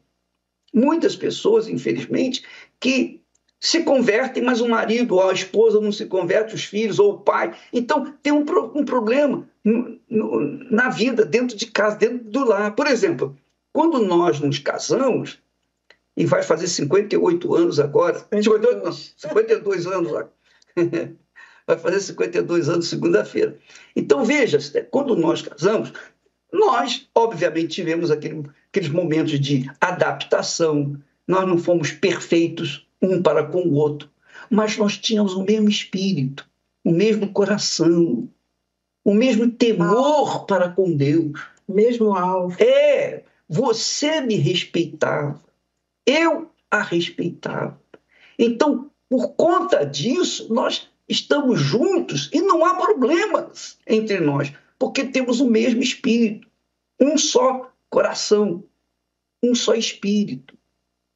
muitas 0.73 1.15
pessoas, 1.15 1.67
infelizmente, 1.67 2.43
que 2.79 3.21
se 3.59 3.83
convertem, 3.83 4.43
mas 4.43 4.59
o 4.59 4.67
marido 4.67 5.15
ou 5.15 5.29
a 5.29 5.33
esposa 5.33 5.79
não 5.79 5.91
se 5.91 6.05
converte, 6.05 6.53
os 6.53 6.65
filhos 6.65 6.99
ou 6.99 7.13
o 7.13 7.19
pai. 7.19 7.55
Então 7.71 8.13
tem 8.21 8.33
um, 8.33 8.43
um 8.75 8.83
problema 8.83 9.47
no, 9.63 9.99
no, 10.09 10.39
na 10.69 10.89
vida, 10.89 11.23
dentro 11.23 11.55
de 11.55 11.67
casa, 11.67 11.95
dentro 11.95 12.29
do 12.29 12.45
lar. 12.45 12.75
Por 12.75 12.87
exemplo, 12.87 13.37
quando 13.73 13.99
nós 13.99 14.39
nos 14.39 14.59
casamos, 14.59 15.39
e 16.15 16.25
vai 16.25 16.43
fazer 16.43 16.67
58 16.67 17.55
anos 17.55 17.79
agora, 17.79 18.19
52, 18.19 18.83
não, 18.83 18.91
52 18.91 19.87
anos 19.87 20.09
agora. 20.09 20.31
vai 21.65 21.77
fazer 21.77 21.99
52 21.99 22.69
anos 22.69 22.87
segunda-feira. 22.87 23.57
Então, 23.95 24.23
veja, 24.23 24.59
quando 24.91 25.15
nós 25.15 25.41
casamos, 25.41 25.91
nós, 26.51 27.09
obviamente, 27.15 27.75
tivemos 27.75 28.11
aquele, 28.11 28.43
aqueles 28.69 28.89
momentos 28.89 29.39
de 29.39 29.69
adaptação, 29.81 30.95
nós 31.27 31.47
não 31.47 31.57
fomos 31.57 31.91
perfeitos 31.91 32.87
um 33.01 33.21
para 33.21 33.43
com 33.43 33.61
o 33.63 33.73
outro, 33.73 34.09
mas 34.49 34.77
nós 34.77 34.97
tínhamos 34.97 35.33
o 35.33 35.43
mesmo 35.43 35.67
espírito, 35.67 36.47
o 36.83 36.91
mesmo 36.91 37.31
coração, 37.33 38.29
o 39.03 39.13
mesmo 39.13 39.49
temor 39.49 40.45
para 40.45 40.69
com 40.69 40.95
Deus. 40.95 41.41
Mesmo 41.67 42.13
alvo. 42.13 42.61
É, 42.61 43.23
você 43.53 44.19
me 44.19 44.33
respeitava, 44.33 45.39
eu 46.07 46.49
a 46.71 46.81
respeitava. 46.81 47.79
Então, 48.37 48.89
por 49.07 49.35
conta 49.35 49.85
disso, 49.85 50.51
nós 50.51 50.89
estamos 51.07 51.59
juntos 51.59 52.31
e 52.33 52.41
não 52.41 52.65
há 52.65 52.73
problemas 52.73 53.77
entre 53.85 54.19
nós, 54.19 54.51
porque 54.79 55.03
temos 55.03 55.39
o 55.39 55.47
mesmo 55.47 55.83
espírito, 55.83 56.47
um 56.99 57.15
só 57.15 57.71
coração, 57.91 58.63
um 59.43 59.53
só 59.53 59.75
espírito. 59.75 60.57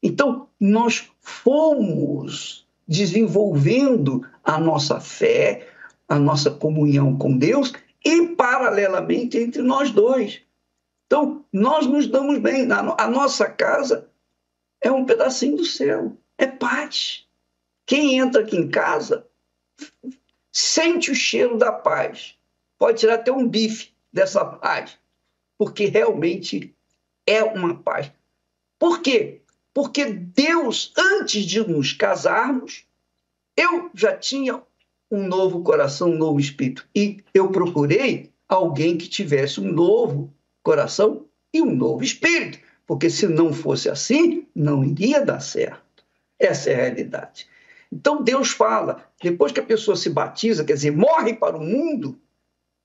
Então, 0.04 0.48
nós 0.60 1.10
fomos 1.20 2.68
desenvolvendo 2.88 4.24
a 4.44 4.60
nossa 4.60 5.00
fé, 5.00 5.68
a 6.08 6.20
nossa 6.20 6.52
comunhão 6.52 7.18
com 7.18 7.36
Deus 7.36 7.74
e, 8.06 8.28
paralelamente, 8.28 9.40
entre 9.40 9.64
nós 9.64 9.90
dois. 9.90 10.46
Então, 11.08 11.46
nós 11.52 11.88
nos 11.88 12.06
damos 12.06 12.38
bem. 12.40 12.68
A 12.72 13.08
nossa 13.08 13.50
casa 13.50 14.10
é 14.82 14.92
um 14.92 15.06
pedacinho 15.06 15.58
do 15.58 15.66
céu, 15.66 16.16
é 16.38 16.46
paz. 16.46 17.26
Quem 17.86 18.20
entra 18.20 18.42
aqui 18.42 18.58
em 18.58 18.70
casa 18.70 19.26
sente 20.52 21.10
o 21.10 21.16
cheiro 21.16 21.58
da 21.58 21.72
paz. 21.72 22.36
Pode 22.78 23.00
tirar 23.00 23.16
até 23.16 23.32
um 23.32 23.48
bife 23.48 23.94
dessa 24.12 24.44
paz, 24.44 25.00
porque 25.58 25.86
realmente 25.86 26.76
é 27.26 27.44
uma 27.44 27.76
paz. 27.76 28.12
Por 28.78 29.02
quê? 29.02 29.42
Porque 29.74 30.06
Deus, 30.06 30.94
antes 30.98 31.46
de 31.46 31.66
nos 31.66 31.94
casarmos, 31.94 32.86
eu 33.56 33.90
já 33.94 34.16
tinha 34.16 34.62
um 35.10 35.26
novo 35.26 35.64
coração, 35.64 36.12
um 36.12 36.18
novo 36.18 36.40
espírito. 36.40 36.88
E 36.94 37.24
eu 37.34 37.50
procurei 37.50 38.32
alguém 38.48 38.98
que 38.98 39.08
tivesse 39.08 39.62
um 39.62 39.72
novo 39.72 40.34
coração 40.68 41.26
e 41.54 41.62
um 41.62 41.74
novo 41.74 42.04
espírito, 42.04 42.60
porque 42.86 43.10
se 43.10 43.26
não 43.26 43.54
fosse 43.54 43.90
assim, 43.90 44.46
não 44.54 44.84
iria 44.84 45.24
dar 45.24 45.40
certo. 45.40 46.04
Essa 46.38 46.72
é 46.72 46.74
a 46.74 46.78
realidade. 46.84 47.48
Então 47.90 48.22
Deus 48.22 48.50
fala, 48.50 49.10
depois 49.24 49.54
que 49.54 49.62
a 49.62 49.66
pessoa 49.66 49.96
se 49.96 50.10
batiza, 50.10 50.66
quer 50.66 50.74
dizer, 50.74 50.92
morre 50.92 51.34
para 51.34 51.56
o 51.56 51.64
mundo, 51.64 52.20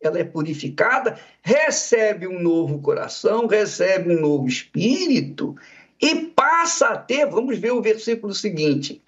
ela 0.00 0.16
é 0.16 0.22
purificada, 0.22 1.18
recebe 1.42 2.28
um 2.28 2.40
novo 2.40 2.80
coração, 2.80 3.48
recebe 3.48 4.14
um 4.14 4.20
novo 4.20 4.46
espírito 4.46 5.56
e 6.00 6.14
passa 6.26 6.90
a 6.90 6.96
ter, 6.96 7.26
vamos 7.26 7.58
ver 7.58 7.72
o 7.72 7.82
versículo 7.82 8.32
seguinte. 8.32 9.02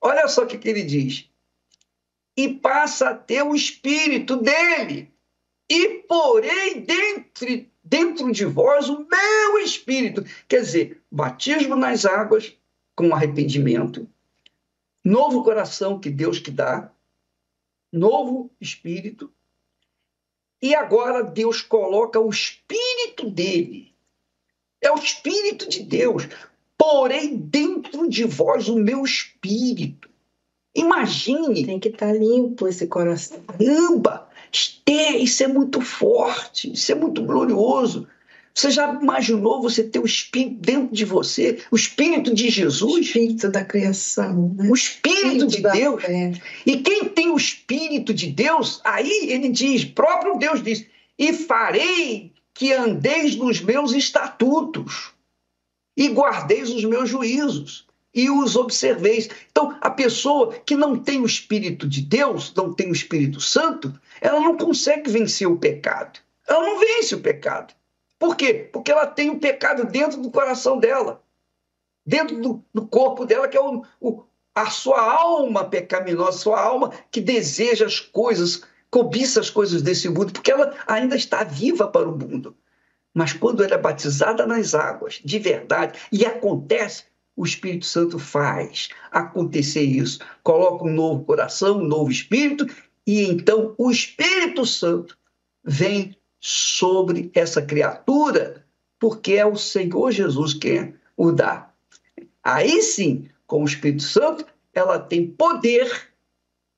Olha 0.00 0.26
só 0.26 0.42
o 0.42 0.46
que, 0.46 0.68
ele 0.68 0.82
diz. 0.82 1.28
E 2.36 2.48
passa 2.48 3.10
a 3.10 3.14
ter 3.14 3.42
o 3.42 3.54
espírito 3.54 4.36
dele. 4.36 5.08
E 5.70 6.02
porém, 6.08 6.80
dentre 6.80 7.70
dentro 7.88 8.30
de 8.30 8.44
vós 8.44 8.88
o 8.88 9.06
meu 9.08 9.58
espírito. 9.58 10.24
Quer 10.46 10.60
dizer, 10.60 11.02
batismo 11.10 11.74
nas 11.74 12.04
águas 12.04 12.54
com 12.94 13.14
arrependimento, 13.14 14.08
novo 15.04 15.42
coração 15.42 15.98
que 15.98 16.10
Deus 16.10 16.38
que 16.38 16.50
dá, 16.50 16.90
novo 17.92 18.50
espírito 18.60 19.32
E 20.60 20.74
agora 20.74 21.22
Deus 21.22 21.62
coloca 21.62 22.18
o 22.18 22.28
Espírito 22.28 23.30
dele. 23.30 23.94
É 24.80 24.90
o 24.90 24.96
Espírito 24.96 25.68
de 25.68 25.84
Deus. 25.84 26.24
Porém, 26.76 27.36
dentro 27.36 28.08
de 28.08 28.24
vós 28.24 28.68
o 28.68 28.76
meu 28.76 29.04
Espírito. 29.04 30.10
Imagine. 30.74 31.64
Tem 31.64 31.78
que 31.78 31.88
estar 31.88 32.08
tá 32.08 32.12
limpo 32.12 32.66
esse 32.66 32.88
coração. 32.88 33.40
Caramba! 33.44 34.27
Isso 34.52 35.44
é 35.44 35.48
muito 35.48 35.80
forte, 35.80 36.72
isso 36.72 36.92
é 36.92 36.94
muito 36.94 37.22
glorioso. 37.22 38.06
Você 38.54 38.70
já 38.70 38.92
imaginou 38.92 39.62
você 39.62 39.84
ter 39.84 40.00
o 40.00 40.04
Espírito 40.04 40.56
dentro 40.60 40.92
de 40.92 41.04
você? 41.04 41.60
O 41.70 41.76
Espírito 41.76 42.34
de 42.34 42.50
Jesus? 42.50 42.94
O 42.94 42.98
Espírito 42.98 43.48
da 43.48 43.64
criação. 43.64 44.52
Né? 44.56 44.68
O 44.68 44.74
Espírito, 44.74 45.46
Espírito 45.46 45.46
de 45.46 45.62
Deus. 45.62 46.02
Fé. 46.02 46.32
E 46.66 46.76
quem 46.78 47.04
tem 47.04 47.30
o 47.30 47.36
Espírito 47.36 48.12
de 48.12 48.26
Deus, 48.26 48.80
aí 48.84 49.28
ele 49.30 49.48
diz, 49.48 49.84
próprio 49.84 50.38
Deus 50.38 50.60
diz, 50.60 50.84
e 51.16 51.32
farei 51.32 52.32
que 52.52 52.72
andeis 52.72 53.36
nos 53.36 53.60
meus 53.60 53.92
estatutos 53.92 55.12
e 55.96 56.08
guardeis 56.08 56.70
os 56.70 56.84
meus 56.84 57.08
juízos 57.08 57.87
e 58.18 58.28
os 58.28 58.56
observeis. 58.56 59.30
Então, 59.48 59.78
a 59.80 59.88
pessoa 59.88 60.52
que 60.66 60.74
não 60.74 60.98
tem 60.98 61.20
o 61.20 61.26
Espírito 61.26 61.88
de 61.88 62.02
Deus, 62.02 62.52
não 62.52 62.74
tem 62.74 62.90
o 62.90 62.92
Espírito 62.92 63.40
Santo, 63.40 63.94
ela 64.20 64.40
não 64.40 64.56
consegue 64.56 65.08
vencer 65.08 65.46
o 65.46 65.56
pecado. 65.56 66.18
Ela 66.48 66.66
não 66.66 66.80
vence 66.80 67.14
o 67.14 67.20
pecado. 67.20 67.72
Por 68.18 68.34
quê? 68.34 68.68
Porque 68.72 68.90
ela 68.90 69.06
tem 69.06 69.30
o 69.30 69.38
pecado 69.38 69.84
dentro 69.84 70.20
do 70.20 70.32
coração 70.32 70.80
dela, 70.80 71.22
dentro 72.04 72.40
do, 72.40 72.64
do 72.74 72.84
corpo 72.88 73.24
dela, 73.24 73.46
que 73.46 73.56
é 73.56 73.60
o, 73.60 73.84
o, 74.00 74.24
a 74.52 74.68
sua 74.68 75.00
alma 75.00 75.64
pecaminosa, 75.64 76.38
sua 76.38 76.60
alma 76.60 76.92
que 77.12 77.20
deseja 77.20 77.86
as 77.86 78.00
coisas, 78.00 78.62
cobiça 78.90 79.38
as 79.38 79.48
coisas 79.48 79.80
desse 79.80 80.08
mundo, 80.08 80.32
porque 80.32 80.50
ela 80.50 80.74
ainda 80.88 81.14
está 81.14 81.44
viva 81.44 81.86
para 81.86 82.08
o 82.08 82.18
mundo. 82.18 82.56
Mas 83.14 83.32
quando 83.32 83.62
ela 83.62 83.74
é 83.74 83.78
batizada 83.78 84.44
nas 84.44 84.74
águas, 84.74 85.20
de 85.24 85.38
verdade, 85.38 86.00
e 86.10 86.26
acontece, 86.26 87.04
o 87.38 87.44
Espírito 87.44 87.86
Santo 87.86 88.18
faz 88.18 88.88
acontecer 89.12 89.84
isso. 89.84 90.18
Coloca 90.42 90.84
um 90.84 90.92
novo 90.92 91.24
coração, 91.24 91.78
um 91.78 91.86
novo 91.86 92.10
espírito, 92.10 92.66
e 93.06 93.22
então 93.22 93.76
o 93.78 93.92
Espírito 93.92 94.66
Santo 94.66 95.16
vem 95.62 96.16
sobre 96.40 97.30
essa 97.32 97.62
criatura, 97.62 98.66
porque 98.98 99.34
é 99.34 99.46
o 99.46 99.54
Senhor 99.54 100.10
Jesus 100.10 100.52
quem 100.52 100.96
o 101.16 101.30
dá. 101.30 101.72
Aí 102.42 102.82
sim, 102.82 103.28
com 103.46 103.62
o 103.62 103.66
Espírito 103.66 104.02
Santo, 104.02 104.44
ela 104.74 104.98
tem 104.98 105.24
poder, 105.24 106.12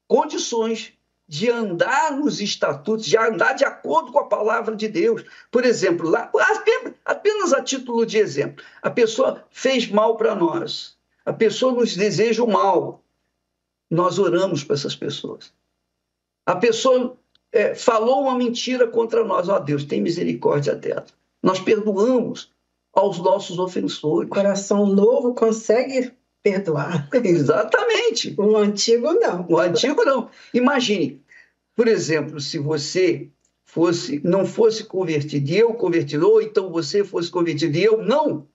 condições 0.06 0.92
de 1.30 1.48
andar 1.48 2.10
nos 2.10 2.40
estatutos, 2.40 3.06
de 3.06 3.16
andar 3.16 3.52
de 3.52 3.64
acordo 3.64 4.10
com 4.10 4.18
a 4.18 4.26
palavra 4.26 4.74
de 4.74 4.88
Deus. 4.88 5.24
Por 5.48 5.64
exemplo, 5.64 6.10
lá, 6.10 6.28
apenas 7.04 7.52
a 7.52 7.62
título 7.62 8.04
de 8.04 8.18
exemplo, 8.18 8.64
a 8.82 8.90
pessoa 8.90 9.44
fez 9.48 9.88
mal 9.88 10.16
para 10.16 10.34
nós, 10.34 10.98
a 11.24 11.32
pessoa 11.32 11.72
nos 11.72 11.96
deseja 11.96 12.42
o 12.42 12.50
mal. 12.50 13.04
Nós 13.88 14.18
oramos 14.18 14.64
para 14.64 14.74
essas 14.74 14.96
pessoas. 14.96 15.52
A 16.44 16.56
pessoa 16.56 17.16
é, 17.52 17.76
falou 17.76 18.22
uma 18.22 18.34
mentira 18.34 18.88
contra 18.88 19.22
nós. 19.22 19.48
Ó 19.48 19.54
oh, 19.54 19.60
Deus, 19.60 19.84
tem 19.84 20.02
misericórdia 20.02 20.74
dela. 20.74 21.06
Nós 21.40 21.60
perdoamos 21.60 22.50
aos 22.92 23.18
nossos 23.18 23.56
ofensores. 23.56 24.28
O 24.28 24.34
coração 24.34 24.84
novo 24.84 25.32
consegue 25.32 26.12
perdoar. 26.42 27.08
Exatamente. 27.24 28.34
O 28.38 28.56
antigo 28.56 29.12
não. 29.14 29.46
O 29.48 29.58
antigo 29.58 30.04
não. 30.04 30.30
Imagine, 30.52 31.22
por 31.74 31.88
exemplo, 31.88 32.40
se 32.40 32.58
você 32.58 33.28
fosse 33.64 34.20
não 34.24 34.44
fosse 34.44 34.84
convertido 34.84 35.48
e 35.50 35.58
eu 35.58 35.74
convertido, 35.74 36.28
ou 36.28 36.42
então 36.42 36.70
você 36.70 37.04
fosse 37.04 37.30
convertido 37.30 37.76
e 37.76 37.84
eu 37.84 38.02
não. 38.02 38.48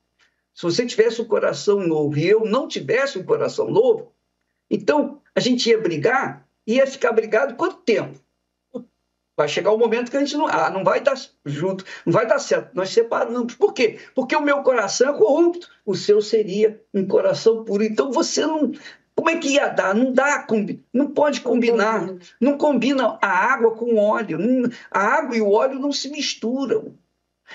Se 0.54 0.64
você 0.64 0.86
tivesse 0.86 1.22
um 1.22 1.26
coração 1.26 1.86
novo 1.86 2.18
e 2.18 2.28
eu 2.28 2.46
não 2.46 2.68
tivesse 2.68 3.18
um 3.18 3.24
coração 3.24 3.70
novo, 3.70 4.14
então 4.70 5.22
a 5.34 5.40
gente 5.40 5.70
ia 5.70 5.78
brigar, 5.78 6.48
ia 6.66 6.88
ficar 6.88 7.12
brigado 7.12 7.56
quanto 7.56 7.78
tempo? 7.78 8.20
Vai 9.38 9.50
chegar 9.50 9.72
o 9.72 9.76
um 9.76 9.80
momento 9.80 10.10
que 10.10 10.16
a 10.16 10.22
gente 10.22 10.38
não, 10.38 10.48
ah, 10.48 10.70
não 10.70 10.84
vai 10.84 11.02
dar 11.02 11.16
junto, 11.46 11.84
não 12.06 12.14
vai 12.14 12.26
dar 12.26 12.40
certo. 12.40 12.74
Nós 12.74 12.90
separamos. 12.90 13.56
Por 13.56 13.74
quê? 13.74 14.00
Porque 14.14 14.36
o 14.36 14.42
meu 14.42 14.64
coração 14.64 15.14
é 15.14 15.18
corrupto, 15.18 15.70
o 15.86 15.94
seu 15.94 16.22
seria 16.22 16.82
um 16.94 17.06
coração 17.06 17.66
puro. 17.66 17.84
Então 17.84 18.12
você 18.12 18.46
não. 18.46 18.72
Como 19.14 19.30
é 19.30 19.38
que 19.38 19.50
ia 19.50 19.70
dar? 19.70 19.94
Não 19.94 20.12
dá, 20.12 20.46
não 20.94 21.08
pode 21.08 21.42
combinar. 21.42 22.16
Não 22.40 22.58
combina 22.58 23.18
a 23.22 23.28
água 23.28 23.72
com 23.72 23.94
o 23.94 23.98
óleo. 23.98 24.38
A 24.92 25.00
água 25.00 25.36
e 25.36 25.42
o 25.42 25.52
óleo 25.52 25.80
não 25.80 25.92
se 25.92 26.10
misturam. 26.10 26.98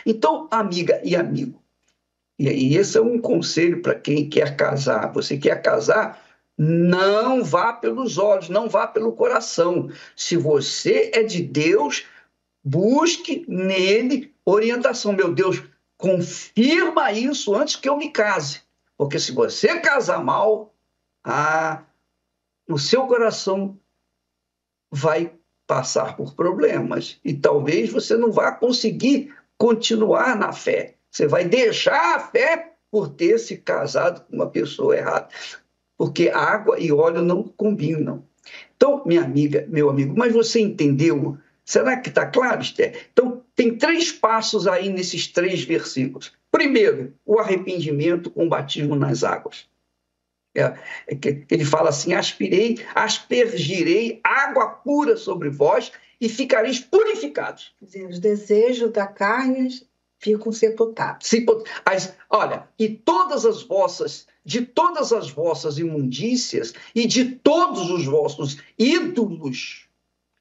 Então, 0.07 0.49
amiga 0.51 1.01
e 1.05 1.16
amigo, 1.16 1.61
e 2.40 2.75
esse 2.75 2.97
é 2.97 3.03
um 3.03 3.19
conselho 3.19 3.83
para 3.83 3.95
quem 3.95 4.27
quer 4.27 4.57
casar. 4.57 5.12
Você 5.12 5.37
quer 5.37 5.61
casar? 5.61 6.19
Não 6.62 7.42
vá 7.42 7.73
pelos 7.73 8.18
olhos, 8.18 8.51
não 8.51 8.68
vá 8.68 8.87
pelo 8.87 9.14
coração. 9.14 9.88
Se 10.14 10.37
você 10.37 11.11
é 11.14 11.23
de 11.23 11.42
Deus, 11.42 12.05
busque 12.62 13.46
nele 13.49 14.35
orientação. 14.44 15.14
Meu 15.14 15.33
Deus, 15.33 15.62
confirma 15.96 17.12
isso 17.12 17.55
antes 17.55 17.77
que 17.77 17.88
eu 17.88 17.96
me 17.96 18.11
case. 18.11 18.61
Porque 18.94 19.18
se 19.18 19.33
você 19.33 19.81
casar 19.81 20.23
mal, 20.23 20.75
ah, 21.25 21.83
o 22.68 22.79
seu 22.79 23.07
coração 23.07 23.79
vai 24.90 25.33
passar 25.66 26.14
por 26.14 26.35
problemas 26.35 27.18
e 27.25 27.33
talvez 27.33 27.90
você 27.90 28.18
não 28.18 28.31
vá 28.31 28.53
conseguir 28.53 29.35
continuar 29.57 30.37
na 30.37 30.53
fé. 30.53 30.96
Você 31.11 31.27
vai 31.27 31.46
deixar 31.46 32.16
a 32.16 32.20
fé 32.20 32.75
por 32.90 33.09
ter 33.09 33.38
se 33.38 33.57
casado 33.57 34.27
com 34.27 34.37
uma 34.37 34.51
pessoa 34.51 34.94
errada 34.94 35.31
porque 36.01 36.31
água 36.31 36.81
e 36.81 36.91
óleo 36.91 37.21
não 37.21 37.43
combinam. 37.43 38.25
Então, 38.75 39.03
minha 39.05 39.23
amiga, 39.23 39.67
meu 39.69 39.91
amigo, 39.91 40.15
mas 40.17 40.33
você 40.33 40.59
entendeu? 40.59 41.37
Será 41.63 41.99
que 41.99 42.09
está 42.09 42.25
claro, 42.25 42.63
Esther? 42.63 43.09
Então, 43.13 43.45
tem 43.55 43.77
três 43.77 44.11
passos 44.11 44.67
aí 44.67 44.89
nesses 44.89 45.27
três 45.27 45.63
versículos. 45.63 46.33
Primeiro, 46.51 47.13
o 47.27 47.39
arrependimento 47.39 48.31
com 48.31 48.47
o 48.47 48.49
batismo 48.49 48.97
nas 48.97 49.23
águas. 49.23 49.69
É, 50.57 50.75
é 51.07 51.15
que 51.15 51.45
ele 51.51 51.67
fala 51.67 51.91
assim: 51.91 52.15
aspirei, 52.15 52.79
aspergirei 52.95 54.21
água 54.25 54.71
pura 54.71 55.19
sobre 55.19 55.51
vós 55.51 55.93
e 56.19 56.31
ficareis 56.31 56.81
purificados. 56.81 57.75
Os 58.09 58.19
desejos 58.19 58.91
da 58.91 59.07
carne 59.07 59.69
ficam 60.20 60.52
sepultados. 60.52 61.28
As, 61.85 62.14
olha, 62.28 62.68
e 62.78 62.88
todas 62.88 63.44
as 63.46 63.62
vossas, 63.62 64.26
de 64.44 64.62
todas 64.62 65.12
as 65.12 65.30
vossas 65.30 65.78
imundícias 65.78 66.74
e 66.94 67.06
de 67.06 67.24
todos 67.24 67.90
os 67.90 68.04
vossos 68.04 68.59
ídolos 68.78 69.88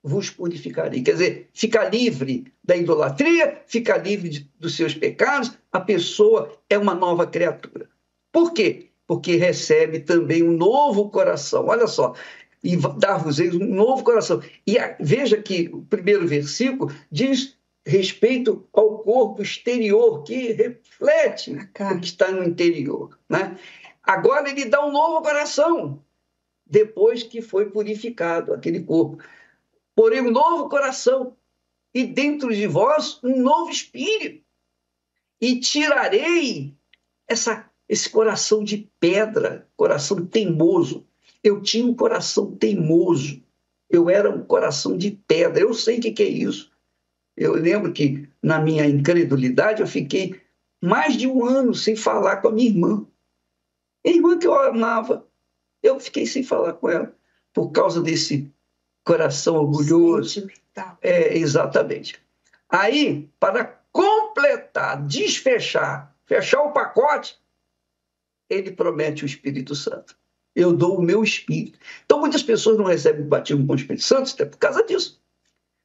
vos 0.04 0.30
purificarei. 0.30 1.02
Quer 1.02 1.14
dizer, 1.14 1.50
fica 1.54 1.90
livre 1.90 2.46
da 2.64 2.76
idolatria, 2.76 3.62
fica 3.68 3.98
livre 3.98 4.30
de, 4.30 4.52
dos 4.60 4.76
seus 4.76 4.94
pecados, 4.94 5.52
a 5.72 5.80
pessoa 5.80 6.54
é 6.70 6.78
uma 6.78 6.94
nova 6.94 7.26
criatura. 7.26 7.90
Por 8.32 8.54
quê? 8.54 8.90
Porque 9.08 9.36
recebe 9.38 10.00
também 10.00 10.44
um 10.44 10.52
novo 10.52 11.10
coração. 11.10 11.66
Olha 11.68 11.88
só, 11.88 12.14
e 12.64 12.78
dar-vos 12.98 13.40
um 13.40 13.60
novo 13.60 14.04
coração. 14.04 14.42
E 14.66 14.78
a, 14.78 14.96
veja 15.00 15.38
que 15.42 15.70
o 15.72 15.82
primeiro 15.84 16.28
versículo 16.28 16.94
diz 17.12 17.58
respeito 17.90 18.68
ao 18.72 19.00
corpo 19.00 19.42
exterior, 19.42 20.24
que 20.24 20.52
reflete 20.54 21.52
o 21.52 22.00
que 22.00 22.06
está 22.06 22.32
no 22.32 22.44
interior. 22.44 23.18
Né? 23.28 23.58
Agora 24.04 24.50
ele 24.50 24.66
dá 24.66 24.86
um 24.86 24.92
novo 24.92 25.22
coração, 25.22 26.04
depois 26.66 27.24
que 27.24 27.42
foi 27.42 27.70
purificado 27.70 28.54
aquele 28.54 28.82
corpo. 28.82 29.22
Porém, 29.96 30.22
um 30.22 30.32
novo 30.32 30.70
coração, 30.70 31.36
e 31.94 32.06
dentro 32.06 32.54
de 32.54 32.68
vós 32.68 33.20
um 33.24 33.42
novo 33.42 33.72
espírito. 33.72 34.44
E 35.42 35.60
tirarei 35.60 36.76
essa, 37.28 37.70
esse 37.88 38.10
coração 38.10 38.64
de 38.64 38.90
pedra, 39.00 39.68
coração 39.76 40.26
teimoso. 40.26 41.06
Eu 41.44 41.62
tinha 41.62 41.86
um 41.86 41.96
coração 41.96 42.56
teimoso. 42.56 43.42
Eu 43.90 44.10
era 44.10 44.30
um 44.30 44.44
coração 44.44 44.98
de 44.98 45.12
pedra. 45.28 45.62
Eu 45.62 45.74
sei 45.74 45.98
o 45.98 46.02
que, 46.02 46.12
que 46.12 46.24
é 46.24 46.28
isso. 46.28 46.72
Eu 47.40 47.54
lembro 47.54 47.94
que, 47.94 48.28
na 48.44 48.60
minha 48.60 48.86
incredulidade, 48.86 49.80
eu 49.80 49.88
fiquei 49.88 50.42
mais 50.82 51.16
de 51.16 51.26
um 51.26 51.46
ano 51.46 51.74
sem 51.74 51.96
falar 51.96 52.38
com 52.42 52.50
a 52.50 52.52
minha 52.52 52.70
irmã. 52.70 53.08
A 54.06 54.10
irmã 54.10 54.38
que 54.38 54.46
eu 54.46 54.54
amava, 54.54 55.26
eu 55.82 55.98
fiquei 56.02 56.26
sem 56.26 56.44
falar 56.44 56.74
com 56.74 56.90
ela, 56.90 57.16
por 57.54 57.72
causa 57.72 58.02
desse 58.02 58.52
coração 59.06 59.56
orgulhoso. 59.56 60.50
É, 61.02 61.38
exatamente. 61.38 62.20
Aí, 62.68 63.30
para 63.40 63.80
completar, 63.94 65.02
desfechar, 65.08 66.14
fechar 66.26 66.62
o 66.62 66.74
pacote, 66.74 67.40
ele 68.50 68.72
promete 68.72 69.24
o 69.24 69.26
Espírito 69.26 69.76
Santo. 69.76 70.14
Eu 70.54 70.74
dou 70.74 70.98
o 70.98 71.02
meu 71.02 71.24
Espírito. 71.24 71.80
Então, 72.04 72.20
muitas 72.20 72.44
pessoas 72.44 72.78
não 72.78 72.86
recebem 72.86 73.22
o 73.22 73.30
batismo 73.30 73.66
com 73.66 73.72
o 73.72 73.78
Espírito 73.78 74.04
Santo, 74.04 74.34
até 74.34 74.44
por 74.44 74.58
causa 74.58 74.84
disso. 74.86 75.22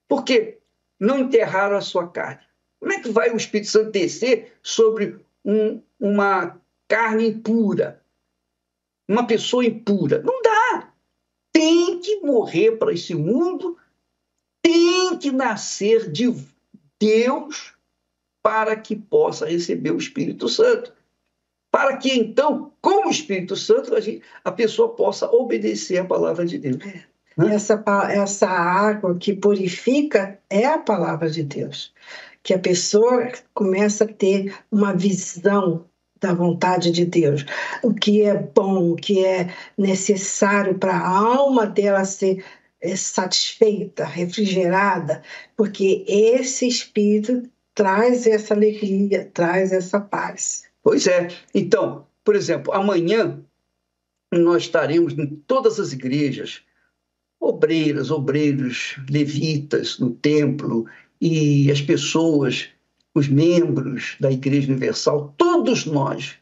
Por 0.09 0.25
quê? 0.25 0.59
Não 0.99 1.19
enterraram 1.19 1.77
a 1.77 1.81
sua 1.81 2.09
carne. 2.09 2.43
Como 2.81 2.93
é 2.93 3.01
que 3.01 3.11
vai 3.11 3.31
o 3.31 3.37
Espírito 3.37 3.71
Santo 3.71 3.91
descer 3.91 4.53
sobre 4.63 5.19
um, 5.45 5.81
uma 5.99 6.61
carne 6.89 7.29
impura? 7.29 8.03
Uma 9.09 9.27
pessoa 9.27 9.65
impura? 9.65 10.23
Não 10.23 10.43
dá. 10.43 10.93
Tem 11.53 12.01
que 12.01 12.21
morrer 12.21 12.73
para 12.73 12.93
esse 12.93 13.15
mundo, 13.15 13.79
tem 14.63 15.17
que 15.19 15.31
nascer 15.31 16.11
de 16.11 16.35
Deus 16.99 17.75
para 18.43 18.77
que 18.77 18.95
possa 18.95 19.47
receber 19.47 19.91
o 19.91 19.99
Espírito 19.99 20.49
Santo. 20.49 20.93
Para 21.71 21.97
que 21.97 22.13
então, 22.13 22.73
com 22.81 23.09
o 23.09 23.11
Espírito 23.11 23.57
Santo, 23.57 23.95
a, 23.95 24.01
gente, 24.01 24.23
a 24.45 24.53
pessoa 24.53 24.95
possa 24.95 25.31
obedecer 25.31 25.99
a 25.99 26.05
palavra 26.05 26.45
de 26.45 26.59
Deus. 26.59 26.77
Essa, 27.39 27.83
essa 28.11 28.49
água 28.49 29.17
que 29.17 29.33
purifica 29.33 30.39
é 30.49 30.67
a 30.67 30.79
palavra 30.79 31.29
de 31.29 31.43
Deus. 31.43 31.93
Que 32.43 32.55
a 32.55 32.59
pessoa 32.59 33.33
começa 33.53 34.05
a 34.05 34.09
ter 34.09 34.55
uma 34.71 34.95
visão 34.95 35.85
da 36.21 36.33
vontade 36.33 36.91
de 36.91 37.05
Deus, 37.05 37.45
o 37.83 37.93
que 37.93 38.23
é 38.23 38.35
bom, 38.35 38.93
o 38.93 38.97
que 38.97 39.25
é 39.25 39.53
necessário 39.77 40.79
para 40.79 40.97
a 40.97 41.07
alma 41.07 41.67
dela 41.67 42.05
ser 42.07 42.43
é, 42.81 42.97
satisfeita, 42.97 44.07
refrigerada, 44.07 45.23
porque 45.55 46.03
esse 46.09 46.67
espírito 46.67 47.43
traz 47.75 48.27
essa 48.27 48.55
alegria, 48.55 49.31
traz 49.35 49.71
essa 49.73 50.01
paz. 50.01 50.65
Pois 50.83 51.07
é. 51.07 51.29
Então, 51.55 52.07
por 52.25 52.35
exemplo, 52.35 52.73
amanhã 52.73 53.43
nós 54.33 54.63
estaremos 54.63 55.13
em 55.19 55.27
todas 55.47 55.79
as 55.79 55.93
igrejas 55.93 56.64
obreiras, 57.45 58.11
obreiros, 58.11 58.97
levitas 59.09 59.99
no 59.99 60.11
templo 60.11 60.87
e 61.21 61.71
as 61.71 61.81
pessoas, 61.81 62.69
os 63.15 63.29
membros 63.29 64.17
da 64.19 64.33
Igreja 64.33 64.73
Universal, 64.73 65.35
todos 65.37 65.85
nós, 65.85 66.37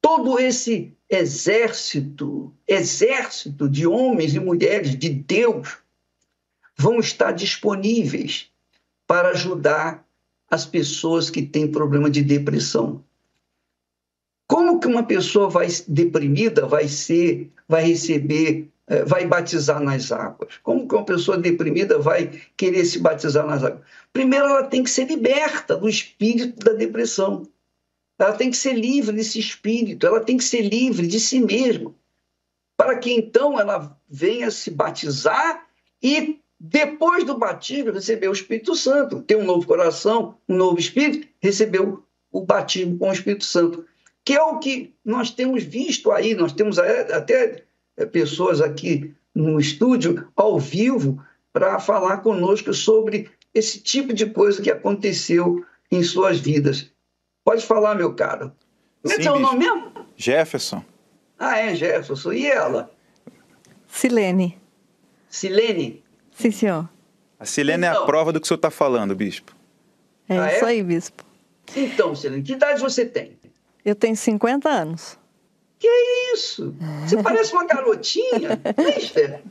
todo 0.00 0.38
esse 0.38 0.92
exército, 1.08 2.54
exército 2.66 3.68
de 3.68 3.86
homens 3.86 4.34
e 4.34 4.40
mulheres 4.40 4.96
de 4.96 5.08
Deus 5.08 5.78
vão 6.78 7.00
estar 7.00 7.32
disponíveis 7.32 8.48
para 9.08 9.30
ajudar 9.30 10.06
as 10.48 10.64
pessoas 10.64 11.28
que 11.28 11.42
têm 11.42 11.70
problema 11.70 12.08
de 12.08 12.22
depressão. 12.22 13.04
Como 14.46 14.78
que 14.78 14.86
uma 14.86 15.02
pessoa 15.02 15.48
vai 15.48 15.68
deprimida 15.86 16.66
vai 16.66 16.88
ser, 16.88 17.50
vai 17.68 17.84
receber 17.84 18.68
vai 19.06 19.26
batizar 19.26 19.80
nas 19.80 20.10
águas? 20.10 20.58
Como 20.62 20.88
que 20.88 20.94
uma 20.94 21.04
pessoa 21.04 21.38
deprimida 21.38 21.98
vai 21.98 22.40
querer 22.56 22.84
se 22.84 22.98
batizar 22.98 23.46
nas 23.46 23.62
águas? 23.62 23.82
Primeiro, 24.12 24.46
ela 24.46 24.64
tem 24.64 24.82
que 24.82 24.90
ser 24.90 25.06
liberta 25.06 25.76
do 25.76 25.88
espírito 25.88 26.64
da 26.64 26.72
depressão. 26.72 27.44
Ela 28.18 28.32
tem 28.32 28.50
que 28.50 28.56
ser 28.56 28.74
livre 28.74 29.16
desse 29.16 29.38
espírito, 29.38 30.06
ela 30.06 30.20
tem 30.20 30.36
que 30.36 30.44
ser 30.44 30.60
livre 30.60 31.06
de 31.06 31.18
si 31.18 31.40
mesma, 31.40 31.94
para 32.76 32.98
que 32.98 33.10
então 33.10 33.58
ela 33.58 33.96
venha 34.06 34.50
se 34.50 34.70
batizar 34.70 35.66
e, 36.02 36.38
depois 36.58 37.24
do 37.24 37.38
batismo, 37.38 37.92
receber 37.92 38.28
o 38.28 38.32
Espírito 38.32 38.76
Santo, 38.76 39.22
ter 39.22 39.36
um 39.36 39.44
novo 39.44 39.66
coração, 39.66 40.34
um 40.46 40.54
novo 40.54 40.78
espírito, 40.78 41.26
receber 41.40 41.80
o 42.30 42.40
batismo 42.42 42.98
com 42.98 43.08
o 43.08 43.12
Espírito 43.12 43.44
Santo, 43.44 43.86
que 44.22 44.34
é 44.34 44.42
o 44.42 44.58
que 44.58 44.92
nós 45.02 45.30
temos 45.30 45.62
visto 45.62 46.10
aí, 46.10 46.34
nós 46.34 46.52
temos 46.52 46.78
até 46.78 47.64
pessoas 48.06 48.60
aqui 48.60 49.14
no 49.34 49.58
estúdio, 49.60 50.28
ao 50.34 50.58
vivo, 50.58 51.22
para 51.52 51.78
falar 51.78 52.18
conosco 52.18 52.72
sobre 52.72 53.30
esse 53.54 53.80
tipo 53.80 54.12
de 54.12 54.26
coisa 54.26 54.62
que 54.62 54.70
aconteceu 54.70 55.64
em 55.90 56.02
suas 56.02 56.38
vidas. 56.38 56.90
Pode 57.44 57.64
falar, 57.64 57.94
meu 57.94 58.14
caro. 58.14 58.52
Como 59.02 59.14
é 59.14 59.18
que 59.18 59.26
é 59.26 59.32
o 59.32 59.38
nome 59.38 59.58
mesmo? 59.60 59.92
Jefferson. 60.16 60.84
Ah, 61.38 61.58
é, 61.58 61.74
Jefferson. 61.74 62.32
E 62.32 62.46
ela? 62.46 62.90
Silene. 63.88 64.58
Silene? 65.28 66.04
Sim, 66.32 66.50
senhor. 66.50 66.88
A 67.38 67.44
Silene 67.44 67.78
então, 67.78 67.88
é 67.88 67.90
a 67.90 67.94
então. 67.94 68.06
prova 68.06 68.32
do 68.32 68.40
que 68.40 68.44
o 68.44 68.48
senhor 68.48 68.56
está 68.56 68.70
falando, 68.70 69.14
bispo. 69.14 69.56
É 70.28 70.38
ah, 70.38 70.54
isso 70.54 70.64
é? 70.64 70.68
aí, 70.68 70.82
bispo. 70.82 71.24
Então, 71.74 72.14
Silene, 72.14 72.42
que 72.42 72.52
idade 72.52 72.80
você 72.80 73.06
tem? 73.06 73.38
Eu 73.84 73.94
tenho 73.94 74.14
50 74.14 74.68
anos. 74.68 75.18
Que 75.80 75.88
é 75.88 76.34
isso? 76.34 76.74
Você 77.06 77.22
parece 77.22 77.54
uma 77.54 77.64
garotinha, 77.64 78.60
mister. 78.76 79.42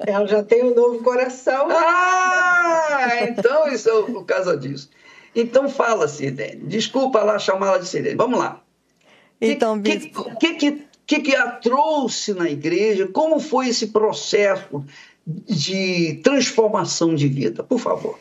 Ela 0.00 0.26
já 0.26 0.42
tem 0.42 0.64
um 0.64 0.74
novo 0.74 1.00
coração. 1.04 1.68
Ah, 1.70 3.20
então 3.22 3.68
isso 3.68 3.88
é 3.88 4.02
por 4.02 4.24
causa 4.24 4.56
disso. 4.56 4.90
Então 5.32 5.68
fala, 5.68 6.08
Sirene. 6.08 6.66
Desculpa 6.66 7.22
lá 7.22 7.38
chamá-la 7.38 7.78
de 7.78 7.86
Sirene. 7.86 8.16
Vamos 8.16 8.40
lá. 8.40 8.60
Então, 9.40 9.80
que, 9.80 9.96
bispo. 9.96 10.36
que, 10.40 10.54
que, 10.54 10.86
que, 11.06 11.20
que 11.20 11.36
a 11.36 11.52
trouxe 11.52 12.34
na 12.34 12.50
igreja? 12.50 13.06
Como 13.06 13.38
foi 13.38 13.68
esse 13.68 13.86
processo 13.86 14.84
de 15.24 16.20
transformação 16.24 17.14
de 17.14 17.28
vida? 17.28 17.62
Por 17.62 17.78
favor. 17.78 18.18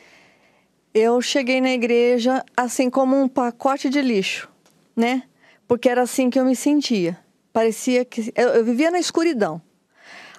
Eu 0.94 1.20
cheguei 1.20 1.60
na 1.60 1.72
igreja 1.72 2.46
assim 2.56 2.92
como 2.92 3.20
um 3.20 3.28
pacote 3.28 3.90
de 3.90 4.04
lixo, 4.04 4.48
né? 4.96 5.24
Porque 5.68 5.90
era 5.90 6.04
assim 6.04 6.30
que 6.30 6.40
eu 6.40 6.46
me 6.46 6.56
sentia 6.56 7.23
parecia 7.54 8.04
que 8.04 8.34
eu, 8.36 8.50
eu 8.50 8.66
vivia 8.66 8.92
na 8.92 9.00
escuridão. 9.00 9.62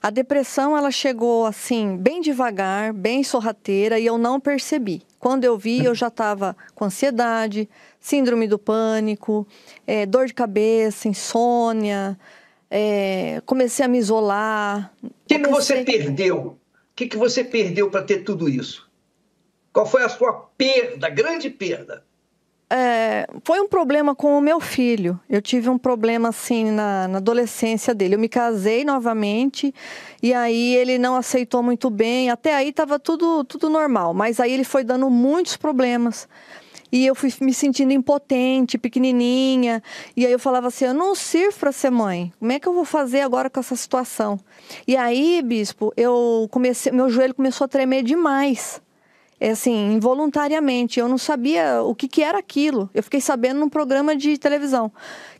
A 0.02 0.10
depressão 0.10 0.76
ela 0.76 0.90
chegou 0.90 1.46
assim 1.46 1.96
bem 1.96 2.20
devagar, 2.20 2.92
bem 2.92 3.24
sorrateira 3.24 3.98
e 3.98 4.04
eu 4.04 4.18
não 4.18 4.38
percebi. 4.38 5.00
Quando 5.18 5.44
eu 5.44 5.56
vi, 5.56 5.82
eu 5.82 5.94
já 5.94 6.08
estava 6.08 6.54
com 6.74 6.84
ansiedade, 6.84 7.66
síndrome 7.98 8.46
do 8.46 8.58
pânico, 8.58 9.46
é, 9.86 10.04
dor 10.04 10.26
de 10.26 10.34
cabeça, 10.34 11.08
insônia. 11.08 12.18
É, 12.70 13.40
comecei 13.46 13.82
a 13.82 13.88
me 13.88 13.96
isolar. 13.96 14.92
O 15.02 15.10
que, 15.26 15.38
que 15.38 15.48
você 15.48 15.82
perdeu? 15.82 16.38
O 16.38 16.58
que, 16.94 17.06
que 17.06 17.16
você 17.16 17.42
perdeu 17.42 17.90
para 17.90 18.02
ter 18.02 18.24
tudo 18.24 18.46
isso? 18.46 18.86
Qual 19.72 19.86
foi 19.86 20.02
a 20.02 20.08
sua 20.10 20.32
perda, 20.58 21.08
grande 21.08 21.48
perda? 21.48 22.04
É, 22.70 23.26
foi 23.44 23.60
um 23.60 23.68
problema 23.68 24.14
com 24.14 24.38
o 24.38 24.40
meu 24.40 24.58
filho. 24.58 25.20
Eu 25.28 25.42
tive 25.42 25.68
um 25.68 25.78
problema 25.78 26.30
assim 26.30 26.70
na, 26.70 27.06
na, 27.08 27.18
adolescência 27.18 27.94
dele. 27.94 28.14
Eu 28.14 28.18
me 28.18 28.28
casei 28.28 28.84
novamente 28.84 29.72
e 30.22 30.32
aí 30.32 30.74
ele 30.74 30.98
não 30.98 31.14
aceitou 31.14 31.62
muito 31.62 31.90
bem. 31.90 32.30
Até 32.30 32.54
aí 32.54 32.70
estava 32.70 32.98
tudo, 32.98 33.44
tudo 33.44 33.68
normal, 33.68 34.14
mas 34.14 34.40
aí 34.40 34.52
ele 34.52 34.64
foi 34.64 34.82
dando 34.82 35.10
muitos 35.10 35.56
problemas. 35.56 36.26
E 36.90 37.04
eu 37.04 37.14
fui 37.14 37.32
me 37.40 37.52
sentindo 37.52 37.92
impotente, 37.92 38.78
pequenininha. 38.78 39.82
E 40.16 40.24
aí 40.24 40.32
eu 40.32 40.38
falava 40.38 40.68
assim: 40.68 40.86
eu 40.86 40.94
não 40.94 41.14
sirvo 41.14 41.58
para 41.58 41.72
ser 41.72 41.90
mãe. 41.90 42.32
Como 42.38 42.52
é 42.52 42.58
que 42.60 42.68
eu 42.68 42.72
vou 42.72 42.84
fazer 42.84 43.20
agora 43.20 43.50
com 43.50 43.60
essa 43.60 43.76
situação? 43.76 44.38
E 44.86 44.96
aí, 44.96 45.42
bispo, 45.42 45.92
eu 45.96 46.48
comecei, 46.50 46.92
meu 46.92 47.10
joelho 47.10 47.34
começou 47.34 47.64
a 47.64 47.68
tremer 47.68 48.04
demais 48.04 48.80
assim, 49.50 49.92
involuntariamente. 49.92 51.00
Eu 51.00 51.08
não 51.08 51.18
sabia 51.18 51.82
o 51.82 51.94
que, 51.94 52.08
que 52.08 52.22
era 52.22 52.38
aquilo. 52.38 52.88
Eu 52.94 53.02
fiquei 53.02 53.20
sabendo 53.20 53.60
num 53.60 53.68
programa 53.68 54.16
de 54.16 54.38
televisão 54.38 54.92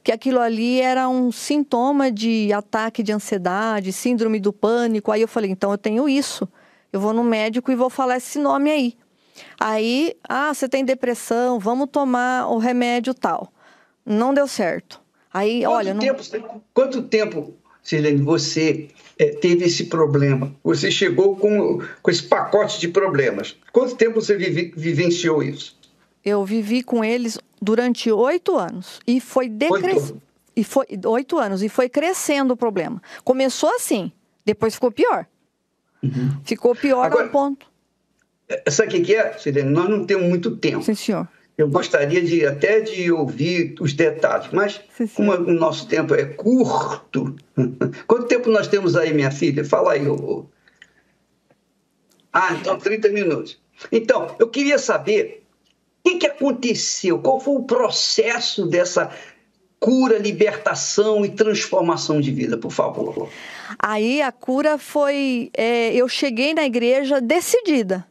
que 0.03 0.13
aquilo 0.13 0.39
ali 0.39 0.81
era 0.81 1.09
um 1.09 1.33
sintoma 1.33 2.11
de 2.11 2.53
ataque 2.53 3.03
de 3.03 3.13
ansiedade, 3.13 3.93
síndrome 3.93 4.39
do 4.39 4.53
pânico. 4.53 5.11
Aí 5.11 5.23
eu 5.23 5.29
falei, 5.29 5.51
então 5.51 5.71
eu 5.71 5.79
tenho 5.79 6.09
isso. 6.09 6.47
Eu 6.93 7.01
vou 7.01 7.13
no 7.13 7.25
médico 7.25 7.73
e 7.73 7.75
vou 7.75 7.89
falar 7.89 8.19
esse 8.19 8.39
nome 8.39 8.71
aí. 8.71 8.95
Aí, 9.59 10.15
ah, 10.29 10.53
você 10.53 10.69
tem 10.69 10.85
depressão, 10.85 11.59
vamos 11.59 11.89
tomar 11.91 12.49
o 12.49 12.59
remédio 12.59 13.15
tal. 13.15 13.53
Não 14.05 14.35
deu 14.35 14.47
certo. 14.47 15.01
Aí, 15.33 15.63
quanto 15.63 15.75
olha. 15.75 15.95
Tempo, 15.95 16.23
não... 16.39 16.63
Quanto 16.73 17.03
tempo, 17.03 17.55
Sirlene, 17.85 18.23
você 18.23 18.89
é, 19.19 19.27
teve 19.27 19.67
esse 19.67 19.85
problema? 19.85 20.53
Você 20.65 20.91
chegou 20.91 21.37
com, 21.37 21.81
com 22.03 22.11
esse 22.11 22.23
pacote 22.23 22.81
de 22.81 22.89
problemas. 22.89 23.57
Quanto 23.71 23.95
tempo 23.95 24.21
você 24.21 24.37
vive, 24.37 24.73
vivenciou 24.75 25.43
isso? 25.43 25.77
Eu 26.25 26.45
vivi 26.45 26.83
com 26.83 27.05
eles 27.05 27.39
durante 27.61 28.11
oito 28.11 28.57
anos 28.57 29.01
e 29.07 29.21
foi 29.21 29.49
decrescendo. 29.49 30.23
E 30.57 30.65
foi 30.65 30.87
oito 31.07 31.39
anos 31.39 31.63
e 31.63 31.69
foi 31.69 31.89
crescendo 31.89 32.55
o 32.55 32.57
problema. 32.57 33.03
Começou 33.23 33.69
assim, 33.75 34.11
depois 34.45 34.75
ficou 34.75 34.91
pior. 34.91 35.27
Uhum. 36.03 36.41
Ficou 36.45 36.75
pior 36.75 37.05
Agora, 37.05 37.25
ao 37.25 37.31
ponto. 37.31 37.67
É, 38.49 38.71
sabe 38.71 38.99
o 38.99 39.03
que 39.03 39.15
é, 39.15 39.37
Sirene? 39.37 39.71
Nós 39.71 39.89
não 39.89 40.07
temos 40.07 40.27
muito 40.29 40.57
tempo. 40.57 40.83
Sim, 40.83 40.95
senhor. 40.95 41.29
Eu 41.57 41.69
gostaria 41.69 42.21
de 42.21 42.45
até 42.45 42.81
de 42.81 43.13
ouvir 43.13 43.77
os 43.81 43.93
detalhes, 43.93 44.49
mas 44.53 44.81
sim, 44.97 45.07
sim. 45.07 45.15
como 45.15 45.33
o 45.33 45.53
nosso 45.53 45.87
tempo 45.87 46.15
é 46.15 46.25
curto, 46.25 47.37
quanto 48.09 48.27
tempo 48.27 48.51
nós 48.51 48.67
temos 48.67 48.97
aí, 48.97 49.15
minha 49.15 49.31
filha? 49.31 49.65
Fala 49.65 49.93
aí. 49.93 50.07
Ô... 50.09 50.47
Ah, 52.33 52.55
então 52.55 52.77
30 52.77 53.09
minutos. 53.11 53.61
Então, 53.93 54.35
eu 54.39 54.49
queria 54.49 54.79
saber 54.79 55.45
o 56.05 56.11
que, 56.11 56.19
que 56.19 56.27
aconteceu, 56.27 57.21
qual 57.21 57.39
foi 57.39 57.55
o 57.55 57.63
processo 57.63 58.67
dessa 58.67 59.11
cura, 59.79 60.19
libertação 60.19 61.25
e 61.25 61.29
transformação 61.29 62.21
de 62.21 62.31
vida, 62.31 62.57
por 62.57 62.71
favor. 62.71 63.29
Aí 63.79 64.23
a 64.23 64.33
cura 64.33 64.79
foi. 64.79 65.51
É, 65.55 65.95
eu 65.95 66.09
cheguei 66.09 66.55
na 66.55 66.65
igreja 66.65 67.21
decidida 67.21 68.07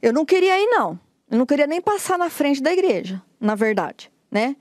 Eu 0.00 0.12
não 0.12 0.24
queria 0.24 0.58
ir, 0.60 0.66
não. 0.66 0.98
Eu 1.30 1.38
não 1.38 1.46
queria 1.46 1.66
nem 1.66 1.80
passar 1.80 2.18
na 2.18 2.28
frente 2.28 2.62
da 2.62 2.72
igreja, 2.72 3.22
na 3.40 3.54
verdade, 3.54 4.10
né? 4.30 4.56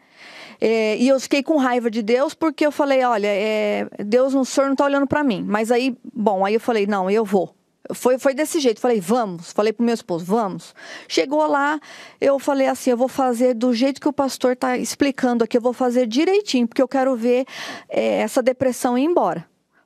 É, 0.62 0.98
e 0.98 1.08
eu 1.08 1.20
fiquei 1.20 1.42
com 1.42 1.58
raiva 1.58 1.90
de 1.90 2.02
Deus 2.02 2.34
porque 2.34 2.66
eu 2.66 2.72
falei, 2.72 3.04
olha, 3.04 3.28
é, 3.28 3.88
Deus, 4.06 4.34
o 4.34 4.44
senhor 4.44 4.68
não 4.68 4.74
está 4.74 4.86
olhando 4.86 5.08
para 5.08 5.24
mim. 5.24 5.44
Mas 5.48 5.72
aí, 5.72 5.98
bom, 6.14 6.46
aí 6.46 6.54
eu 6.54 6.60
falei, 6.60 6.86
não, 6.86 7.10
eu 7.10 7.24
vou. 7.24 7.56
Foi, 7.94 8.20
foi 8.20 8.34
desse 8.34 8.60
jeito. 8.60 8.80
Falei, 8.80 9.00
vamos. 9.00 9.52
Falei 9.52 9.74
pro 9.74 9.86
meu 9.86 9.94
esposo, 9.94 10.26
vamos. 10.26 10.76
Chegou 11.08 11.46
lá, 11.48 11.80
eu 12.20 12.38
falei 12.38 12.68
assim: 12.68 12.92
eu 12.92 12.98
vou 12.98 13.08
fazer 13.08 13.54
do 13.54 13.74
jeito 13.74 14.00
que 14.00 14.08
o 14.08 14.14
pastor 14.14 14.54
está 14.54 14.78
explicando 14.78 15.44
aqui, 15.44 15.58
eu 15.58 15.62
vou 15.62 15.74
fazer 15.74 16.06
direitinho, 16.06 16.68
porque 16.68 16.82
eu 16.82 16.88
quero 16.88 17.16
ver 17.16 17.46
é, 17.88 18.20
essa 18.20 18.44
depressão 18.44 18.98
ir 18.98 19.06
embora. 19.06 19.46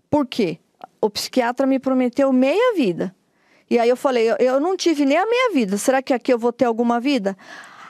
Por 0.09 0.25
quê? 0.25 0.59
O 0.99 1.09
psiquiatra 1.09 1.65
me 1.65 1.79
prometeu 1.79 2.31
meia 2.33 2.75
vida. 2.75 3.15
E 3.69 3.79
aí 3.79 3.89
eu 3.89 3.97
falei: 3.97 4.31
eu, 4.31 4.35
eu 4.39 4.59
não 4.59 4.75
tive 4.77 5.05
nem 5.05 5.17
a 5.17 5.25
meia 5.25 5.51
vida. 5.53 5.77
Será 5.77 6.01
que 6.01 6.13
aqui 6.13 6.33
eu 6.33 6.39
vou 6.39 6.53
ter 6.53 6.65
alguma 6.65 6.99
vida? 6.99 7.37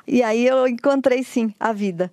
E 0.08 0.22
aí 0.22 0.46
eu 0.46 0.68
encontrei 0.68 1.24
sim 1.24 1.54
a 1.60 1.72
vida. 1.74 2.12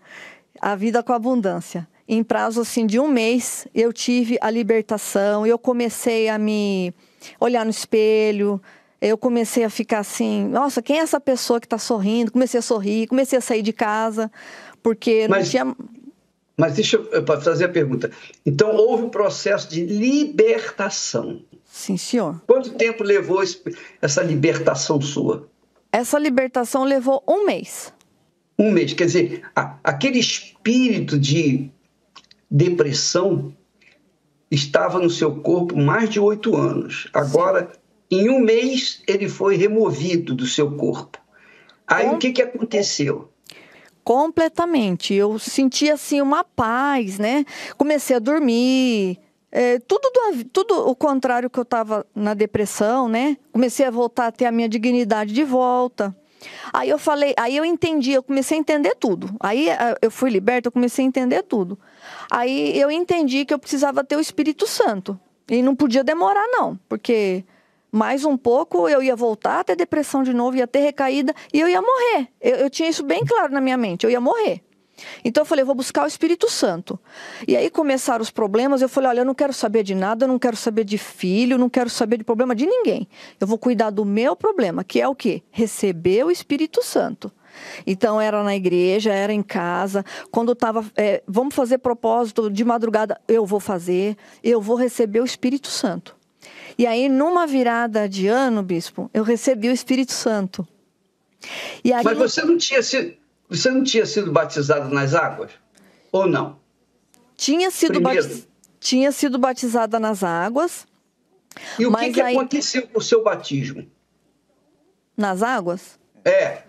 A 0.60 0.74
vida 0.74 1.02
com 1.02 1.12
abundância 1.12 1.88
em 2.06 2.24
prazo 2.24 2.60
assim 2.62 2.86
de 2.86 2.98
um 2.98 3.06
mês 3.06 3.68
eu 3.72 3.92
tive 3.92 4.36
a 4.40 4.50
libertação 4.50 5.46
eu 5.46 5.56
comecei 5.56 6.28
a 6.28 6.36
me 6.36 6.92
olhar 7.38 7.64
no 7.64 7.70
espelho. 7.70 8.60
Eu 9.00 9.16
comecei 9.16 9.64
a 9.64 9.70
ficar 9.70 10.00
assim, 10.00 10.46
nossa, 10.48 10.82
quem 10.82 10.98
é 10.98 11.00
essa 11.00 11.18
pessoa 11.18 11.58
que 11.58 11.64
está 11.66 11.78
sorrindo? 11.78 12.30
Comecei 12.30 12.58
a 12.58 12.62
sorrir, 12.62 13.06
comecei 13.06 13.38
a 13.38 13.40
sair 13.40 13.62
de 13.62 13.72
casa, 13.72 14.30
porque 14.82 15.26
não 15.26 15.38
mas, 15.38 15.50
tinha. 15.50 15.74
Mas 16.54 16.74
deixa 16.74 16.96
eu 16.96 17.24
fazer 17.24 17.64
a 17.64 17.68
pergunta. 17.70 18.10
Então, 18.44 18.76
houve 18.76 19.04
um 19.04 19.08
processo 19.08 19.70
de 19.70 19.86
libertação. 19.86 21.40
Sim, 21.80 21.96
senhor. 21.96 22.42
Quanto 22.46 22.74
tempo 22.74 23.02
levou 23.02 23.42
essa 24.02 24.22
libertação 24.22 25.00
sua? 25.00 25.48
Essa 25.90 26.18
libertação 26.18 26.84
levou 26.84 27.24
um 27.26 27.46
mês. 27.46 27.90
Um 28.58 28.70
mês. 28.70 28.92
Quer 28.92 29.06
dizer, 29.06 29.42
aquele 29.82 30.18
espírito 30.18 31.18
de 31.18 31.70
depressão 32.50 33.56
estava 34.50 34.98
no 34.98 35.08
seu 35.08 35.36
corpo 35.36 35.74
mais 35.74 36.10
de 36.10 36.20
oito 36.20 36.54
anos. 36.54 37.08
Agora, 37.14 37.72
em 38.10 38.28
um 38.28 38.40
mês, 38.40 39.02
ele 39.08 39.26
foi 39.26 39.56
removido 39.56 40.34
do 40.34 40.46
seu 40.46 40.76
corpo. 40.76 41.18
Aí 41.86 42.08
Com... 42.10 42.16
o 42.16 42.18
que, 42.18 42.30
que 42.30 42.42
aconteceu? 42.42 43.32
Completamente. 44.04 45.14
Eu 45.14 45.38
senti 45.38 45.90
assim 45.90 46.20
uma 46.20 46.44
paz, 46.44 47.18
né? 47.18 47.46
Comecei 47.78 48.16
a 48.16 48.18
dormir. 48.18 49.18
É, 49.52 49.78
tudo, 49.80 50.10
do, 50.12 50.44
tudo 50.44 50.88
o 50.88 50.94
contrário 50.94 51.50
que 51.50 51.58
eu 51.58 51.62
estava 51.62 52.06
na 52.14 52.34
depressão, 52.34 53.08
né? 53.08 53.36
Comecei 53.52 53.84
a 53.84 53.90
voltar 53.90 54.28
a 54.28 54.32
ter 54.32 54.46
a 54.46 54.52
minha 54.52 54.68
dignidade 54.68 55.32
de 55.32 55.42
volta. 55.42 56.14
Aí 56.72 56.88
eu 56.88 56.98
falei, 56.98 57.34
aí 57.36 57.56
eu 57.56 57.64
entendi, 57.64 58.12
eu 58.12 58.22
comecei 58.22 58.56
a 58.56 58.60
entender 58.60 58.94
tudo. 58.94 59.34
Aí 59.40 59.68
eu 60.00 60.10
fui 60.10 60.30
liberta, 60.30 60.68
eu 60.68 60.72
comecei 60.72 61.04
a 61.04 61.08
entender 61.08 61.42
tudo. 61.42 61.78
Aí 62.30 62.78
eu 62.78 62.90
entendi 62.90 63.44
que 63.44 63.52
eu 63.52 63.58
precisava 63.58 64.04
ter 64.04 64.16
o 64.16 64.20
Espírito 64.20 64.66
Santo. 64.66 65.18
E 65.48 65.62
não 65.62 65.74
podia 65.74 66.04
demorar, 66.04 66.46
não, 66.46 66.78
porque 66.88 67.44
mais 67.90 68.24
um 68.24 68.36
pouco 68.36 68.88
eu 68.88 69.02
ia 69.02 69.16
voltar 69.16 69.60
a 69.60 69.64
ter 69.64 69.74
depressão 69.74 70.22
de 70.22 70.32
novo, 70.32 70.56
ia 70.56 70.66
ter 70.66 70.78
recaída 70.78 71.34
e 71.52 71.58
eu 71.58 71.68
ia 71.68 71.82
morrer. 71.82 72.28
Eu, 72.40 72.56
eu 72.56 72.70
tinha 72.70 72.88
isso 72.88 73.02
bem 73.02 73.24
claro 73.24 73.52
na 73.52 73.60
minha 73.60 73.76
mente, 73.76 74.04
eu 74.04 74.10
ia 74.10 74.20
morrer. 74.20 74.62
Então 75.24 75.42
eu 75.42 75.46
falei, 75.46 75.62
eu 75.62 75.66
vou 75.66 75.74
buscar 75.74 76.04
o 76.04 76.06
Espírito 76.06 76.50
Santo. 76.50 76.98
E 77.46 77.56
aí 77.56 77.70
começaram 77.70 78.22
os 78.22 78.30
problemas, 78.30 78.82
eu 78.82 78.88
falei, 78.88 79.10
olha, 79.10 79.20
eu 79.20 79.24
não 79.24 79.34
quero 79.34 79.52
saber 79.52 79.82
de 79.82 79.94
nada, 79.94 80.24
eu 80.24 80.28
não 80.28 80.38
quero 80.38 80.56
saber 80.56 80.84
de 80.84 80.98
filho, 80.98 81.58
não 81.58 81.68
quero 81.68 81.90
saber 81.90 82.18
de 82.18 82.24
problema 82.24 82.54
de 82.54 82.66
ninguém. 82.66 83.08
Eu 83.38 83.46
vou 83.46 83.58
cuidar 83.58 83.90
do 83.90 84.04
meu 84.04 84.34
problema, 84.36 84.84
que 84.84 85.00
é 85.00 85.08
o 85.08 85.14
quê? 85.14 85.42
Receber 85.50 86.24
o 86.24 86.30
Espírito 86.30 86.82
Santo. 86.82 87.32
Então 87.86 88.20
era 88.20 88.42
na 88.42 88.54
igreja, 88.54 89.12
era 89.12 89.32
em 89.32 89.42
casa. 89.42 90.04
Quando 90.30 90.52
estava, 90.52 90.84
é, 90.96 91.22
vamos 91.26 91.54
fazer 91.54 91.78
propósito 91.78 92.50
de 92.50 92.64
madrugada, 92.64 93.20
eu 93.26 93.44
vou 93.44 93.60
fazer, 93.60 94.16
eu 94.42 94.60
vou 94.60 94.76
receber 94.76 95.20
o 95.20 95.24
Espírito 95.24 95.68
Santo. 95.68 96.16
E 96.78 96.86
aí, 96.86 97.08
numa 97.08 97.46
virada 97.46 98.08
de 98.08 98.26
ano, 98.26 98.62
bispo, 98.62 99.10
eu 99.12 99.22
recebi 99.22 99.68
o 99.68 99.72
Espírito 99.72 100.12
Santo. 100.12 100.66
Aí, 101.84 102.04
Mas 102.04 102.16
você 102.16 102.42
não 102.42 102.56
tinha 102.56 102.82
sido, 102.82 103.14
você 103.50 103.70
não 103.70 103.82
tinha 103.82 104.06
sido 104.06 104.30
batizado 104.30 104.94
nas 104.94 105.14
águas? 105.14 105.50
Ou 106.12 106.26
não? 106.26 106.58
Tinha 107.36 107.70
sido, 107.70 108.00
batiz... 108.00 108.46
tinha 108.78 109.10
sido 109.10 109.38
batizada 109.38 109.98
nas 109.98 110.22
águas. 110.22 110.86
E 111.78 111.86
o 111.86 111.92
que, 111.92 112.12
que 112.12 112.20
aí... 112.20 112.36
aconteceu 112.36 112.86
com 112.86 112.98
o 112.98 113.02
seu 113.02 113.24
batismo? 113.24 113.90
Nas 115.16 115.42
águas? 115.42 115.98
É. 116.24 116.62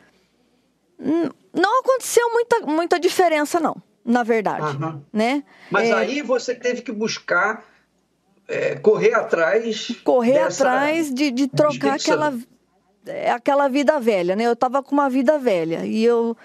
Não 1.53 1.79
aconteceu 1.81 2.29
muita, 2.31 2.59
muita 2.61 2.99
diferença, 2.99 3.59
não, 3.59 3.75
na 4.03 4.23
verdade. 4.23 4.77
Uhum. 4.77 5.01
Né? 5.11 5.43
Mas 5.69 5.89
é... 5.89 5.93
aí 5.93 6.21
você 6.21 6.55
teve 6.55 6.81
que 6.81 6.91
buscar 6.91 7.63
é, 8.47 8.75
correr 8.75 9.13
atrás. 9.13 9.95
Correr 10.03 10.39
atrás 10.39 11.13
de, 11.13 11.31
de 11.31 11.47
trocar 11.47 11.95
aquela, 11.95 12.33
é, 13.05 13.31
aquela 13.31 13.67
vida 13.67 13.99
velha, 13.99 14.35
né? 14.35 14.45
Eu 14.45 14.53
estava 14.53 14.83
com 14.83 14.93
uma 14.93 15.09
vida 15.09 15.37
velha. 15.37 15.85
E 15.85 16.03
eu, 16.03 16.35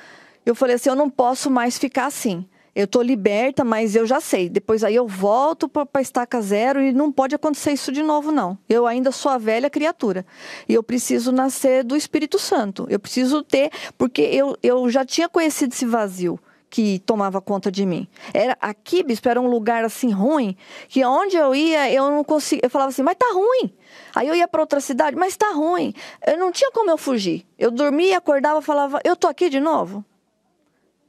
eu 0.47 0.55
falei 0.55 0.77
assim: 0.77 0.89
eu 0.89 0.97
não 0.97 1.11
posso 1.11 1.51
mais 1.51 1.77
ficar 1.77 2.07
assim 2.07 2.49
eu 2.77 2.85
estou 2.85 3.01
liberta, 3.01 3.65
mas 3.65 3.97
eu 3.97 4.07
já 4.07 4.21
sei. 4.21 4.51
Depois 4.51 4.85
aí 4.85 4.95
eu 4.95 5.09
volto 5.09 5.67
para 5.67 6.03
estaca 6.03 6.39
zero 6.43 6.83
e 6.83 6.93
não 6.93 7.11
pode 7.11 7.35
acontecer 7.35 7.73
isso 7.73 7.91
de 7.91 8.03
novo, 8.03 8.31
não. 8.31 8.59
Eu 8.69 8.87
ainda 8.87 9.11
sou 9.11 9.33
a 9.33 9.39
velha 9.39 9.71
criatura. 9.71 10.27
E 10.69 10.75
eu 10.75 10.83
preciso 10.83 11.33
nascer 11.33 11.83
do 11.83 11.97
Espírito 11.97 12.39
Santo. 12.39 12.87
Eu 12.91 13.01
preciso 13.01 13.43
ter, 13.43 13.71
porque 13.97 14.21
eu, 14.21 14.59
eu 14.63 14.91
já 14.91 15.07
tinha 15.07 15.27
conhecido 15.27 15.73
esse 15.73 15.87
vazio 15.87 16.39
que 16.69 16.99
tomava 16.99 17.41
conta 17.41 17.73
de 17.73 17.87
mim. 17.87 18.07
Era 18.35 18.55
aqui, 18.61 19.03
bispo, 19.03 19.27
era 19.27 19.41
um 19.41 19.49
lugar 19.49 19.83
assim 19.83 20.11
ruim, 20.11 20.55
que 20.87 21.03
onde 21.03 21.35
eu 21.35 21.55
ia, 21.55 21.91
eu 21.91 22.11
não 22.11 22.23
conseguia, 22.23 22.67
eu 22.67 22.71
falava 22.71 22.91
assim, 22.91 23.03
mas 23.03 23.17
tá 23.17 23.33
ruim. 23.33 23.73
Aí 24.15 24.29
eu 24.29 24.35
ia 24.35 24.47
para 24.47 24.61
outra 24.61 24.81
cidade, 24.81 25.17
mas 25.17 25.35
tá 25.35 25.51
ruim. 25.53 25.95
Eu 26.27 26.37
não 26.37 26.53
tinha 26.53 26.71
como 26.73 26.91
eu 26.91 26.99
fugir. 26.99 27.47
Eu 27.59 27.71
dormia, 27.71 28.19
acordava, 28.19 28.61
falava, 28.61 29.01
eu 29.03 29.17
tô 29.17 29.29
aqui 29.29 29.49
de 29.49 29.61
novo. 29.61 30.05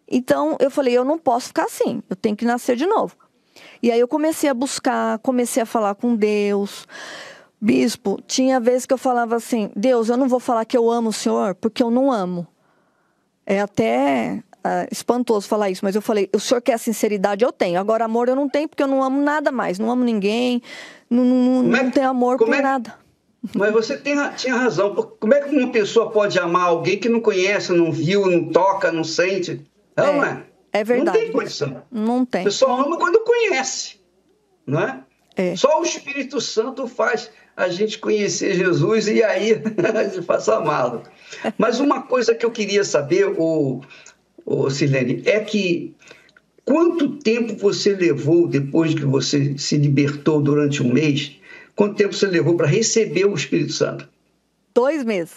Então 0.10 0.56
eu 0.60 0.72
falei, 0.72 0.98
eu 0.98 1.04
não 1.04 1.18
posso 1.18 1.48
ficar 1.48 1.66
assim, 1.66 2.02
eu 2.10 2.16
tenho 2.16 2.36
que 2.36 2.46
nascer 2.46 2.76
de 2.76 2.86
novo. 2.86 3.16
E 3.82 3.92
aí 3.92 4.00
eu 4.00 4.08
comecei 4.08 4.50
a 4.50 4.54
buscar, 4.54 5.20
comecei 5.20 5.62
a 5.62 5.66
falar 5.66 5.96
com 5.96 6.16
Deus. 6.16 6.88
Bispo, 7.60 8.20
tinha 8.28 8.60
vezes 8.60 8.86
que 8.86 8.94
eu 8.94 8.98
falava 8.98 9.36
assim: 9.36 9.72
Deus, 9.76 10.10
eu 10.10 10.18
não 10.18 10.28
vou 10.28 10.40
falar 10.40 10.64
que 10.66 10.78
eu 10.78 10.90
amo 10.92 11.10
o 11.10 11.14
Senhor 11.14 11.56
porque 11.56 11.82
eu 11.82 11.90
não 11.90 12.12
amo. 12.12 12.48
É 13.46 13.62
até 13.62 14.44
uh, 14.58 14.88
espantoso 14.92 15.48
falar 15.48 15.70
isso, 15.70 15.84
mas 15.84 15.96
eu 15.96 16.02
falei: 16.02 16.30
o 16.34 16.40
Senhor 16.40 16.62
quer 16.62 16.78
sinceridade? 16.78 17.44
Eu 17.44 17.52
tenho. 17.52 17.80
Agora, 17.80 18.06
amor 18.06 18.30
eu 18.30 18.36
não 18.36 18.48
tenho 18.48 18.68
porque 18.68 18.84
eu 18.84 18.88
não 18.88 19.02
amo 19.02 19.22
nada 19.22 19.52
mais. 19.52 19.80
Não 19.80 19.90
amo 19.90 20.04
ninguém, 20.04 20.62
não, 21.10 21.24
não, 21.24 21.76
é, 21.76 21.84
não 21.84 21.92
tenho 21.92 22.10
amor 22.10 22.38
por 22.38 22.54
é, 22.54 22.62
nada. 22.62 22.94
Mas 23.56 23.72
você 23.72 23.98
tem, 23.98 24.16
tinha 24.36 24.56
razão. 24.56 24.94
Como 24.94 25.34
é 25.34 25.42
que 25.42 25.56
uma 25.56 25.72
pessoa 25.72 26.12
pode 26.12 26.38
amar 26.38 26.68
alguém 26.68 27.00
que 27.00 27.10
não 27.10 27.22
conhece, 27.22 27.72
não 27.72 27.92
viu, 27.92 28.30
não 28.30 28.50
toca, 28.50 28.92
não 28.92 29.04
sente? 29.04 29.66
É, 29.98 30.02
não 30.02 30.24
é? 30.24 30.44
É 30.72 30.84
verdade. 30.84 31.18
Não 31.18 31.26
tem 31.26 31.32
condição. 31.32 31.84
Não 31.92 32.26
tem. 32.26 32.42
A 32.42 32.44
pessoa 32.46 32.86
ama 32.86 32.98
quando 32.98 33.20
conhece, 33.22 34.00
não 34.66 34.80
é? 34.80 35.04
é? 35.36 35.56
Só 35.56 35.82
o 35.82 35.84
Espírito 35.84 36.40
Santo 36.40 36.88
faz 36.88 37.32
a 37.56 37.68
gente 37.70 37.98
conhecer 37.98 38.54
Jesus 38.54 39.08
e 39.08 39.24
aí 39.24 39.54
a 39.96 40.04
gente 40.04 40.24
passa 40.26 40.58
amá-lo. 40.58 41.02
Mas 41.58 41.80
uma 41.80 42.04
coisa 42.04 42.36
que 42.36 42.46
eu 42.46 42.52
queria 42.52 42.84
saber, 42.84 43.26
o, 43.26 43.82
o 44.46 44.70
Silene, 44.70 45.24
é 45.26 45.40
que 45.40 45.96
quanto 46.64 47.18
tempo 47.18 47.56
você 47.56 47.96
levou 47.96 48.48
depois 48.48 48.94
que 48.94 49.06
você 49.06 49.58
se 49.58 49.78
libertou 49.78 50.40
durante 50.40 50.84
um 50.84 50.94
mês? 50.94 51.36
Quanto 51.76 51.96
tempo 51.96 52.14
você 52.14 52.28
levou 52.28 52.56
para 52.56 52.68
receber 52.68 53.26
o 53.26 53.34
Espírito 53.34 53.74
Santo? 53.74 54.08
Dois 54.74 55.04
meses. 55.04 55.36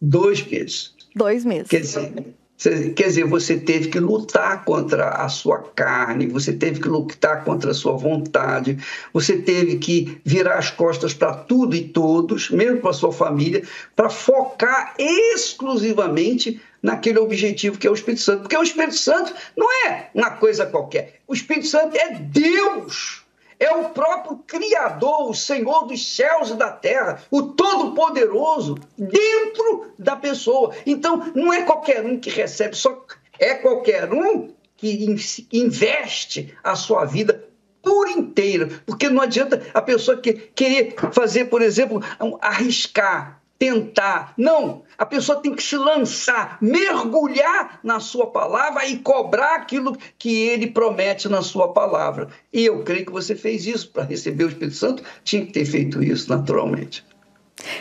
Dois 0.00 0.42
meses. 0.46 0.94
Dois 1.14 1.44
meses. 1.44 1.68
Quer 1.68 1.80
dizer, 1.80 2.12
Quer 2.58 3.06
dizer, 3.06 3.24
você 3.24 3.56
teve 3.56 3.88
que 3.88 4.00
lutar 4.00 4.64
contra 4.64 5.10
a 5.10 5.28
sua 5.28 5.58
carne, 5.76 6.26
você 6.26 6.52
teve 6.52 6.80
que 6.80 6.88
lutar 6.88 7.44
contra 7.44 7.70
a 7.70 7.74
sua 7.74 7.96
vontade, 7.96 8.76
você 9.12 9.38
teve 9.38 9.76
que 9.76 10.20
virar 10.24 10.58
as 10.58 10.68
costas 10.68 11.14
para 11.14 11.32
tudo 11.34 11.76
e 11.76 11.88
todos, 11.88 12.50
mesmo 12.50 12.80
para 12.80 12.90
a 12.90 12.94
sua 12.94 13.12
família, 13.12 13.62
para 13.94 14.10
focar 14.10 14.94
exclusivamente 14.98 16.60
naquele 16.82 17.20
objetivo 17.20 17.78
que 17.78 17.86
é 17.86 17.90
o 17.90 17.94
Espírito 17.94 18.22
Santo. 18.22 18.40
Porque 18.40 18.56
o 18.56 18.62
Espírito 18.62 18.96
Santo 18.96 19.32
não 19.56 19.68
é 19.86 20.10
uma 20.12 20.32
coisa 20.32 20.66
qualquer. 20.66 21.20
O 21.28 21.34
Espírito 21.34 21.68
Santo 21.68 21.96
é 21.96 22.14
Deus 22.14 23.27
é 23.58 23.72
o 23.72 23.88
próprio 23.90 24.38
Criador, 24.46 25.30
o 25.30 25.34
Senhor 25.34 25.86
dos 25.86 26.14
céus 26.14 26.50
e 26.50 26.54
da 26.54 26.70
terra, 26.70 27.22
o 27.30 27.42
Todo-Poderoso, 27.42 28.76
dentro 28.96 29.92
da 29.98 30.16
pessoa. 30.16 30.74
Então, 30.86 31.32
não 31.34 31.52
é 31.52 31.62
qualquer 31.62 32.04
um 32.04 32.18
que 32.18 32.30
recebe, 32.30 32.76
só 32.76 33.04
é 33.38 33.54
qualquer 33.54 34.12
um 34.12 34.52
que 34.76 35.16
investe 35.52 36.54
a 36.62 36.76
sua 36.76 37.04
vida 37.04 37.48
por 37.82 38.08
inteira. 38.08 38.68
Porque 38.86 39.08
não 39.08 39.22
adianta 39.22 39.62
a 39.74 39.82
pessoa 39.82 40.16
que, 40.16 40.32
querer 40.32 40.94
fazer, 41.12 41.46
por 41.46 41.62
exemplo, 41.62 42.02
arriscar 42.40 43.37
tentar. 43.58 44.34
Não, 44.36 44.82
a 44.96 45.04
pessoa 45.04 45.40
tem 45.40 45.54
que 45.54 45.62
se 45.62 45.76
lançar, 45.76 46.58
mergulhar 46.60 47.80
na 47.82 47.98
sua 47.98 48.28
palavra 48.28 48.86
e 48.86 48.98
cobrar 48.98 49.56
aquilo 49.56 49.96
que 50.18 50.42
ele 50.48 50.68
promete 50.68 51.28
na 51.28 51.42
sua 51.42 51.72
palavra. 51.72 52.28
E 52.52 52.64
eu 52.64 52.84
creio 52.84 53.04
que 53.04 53.12
você 53.12 53.34
fez 53.34 53.66
isso 53.66 53.90
para 53.90 54.04
receber 54.04 54.44
o 54.44 54.48
Espírito 54.48 54.76
Santo, 54.76 55.02
tinha 55.24 55.44
que 55.44 55.52
ter 55.52 55.64
feito 55.64 56.02
isso 56.02 56.30
naturalmente. 56.30 57.04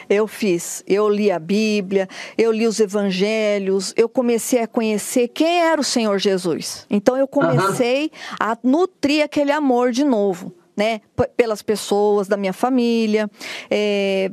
Eu 0.09 0.27
fiz, 0.27 0.83
eu 0.87 1.07
li 1.07 1.29
a 1.29 1.37
Bíblia, 1.37 2.09
eu 2.35 2.51
li 2.51 2.65
os 2.65 2.79
evangelhos, 2.79 3.93
eu 3.95 4.09
comecei 4.09 4.61
a 4.61 4.67
conhecer 4.67 5.27
quem 5.27 5.61
era 5.61 5.79
o 5.79 5.83
Senhor 5.83 6.17
Jesus. 6.17 6.87
Então 6.89 7.15
eu 7.15 7.27
comecei 7.27 8.05
uhum. 8.05 8.35
a 8.39 8.57
nutrir 8.63 9.23
aquele 9.23 9.51
amor 9.51 9.91
de 9.91 10.03
novo. 10.03 10.53
Né, 10.75 11.01
pelas 11.35 11.63
pessoas 11.63 12.27
da 12.27 12.37
minha 12.37 12.53
família, 12.53 13.27
é, 13.67 14.29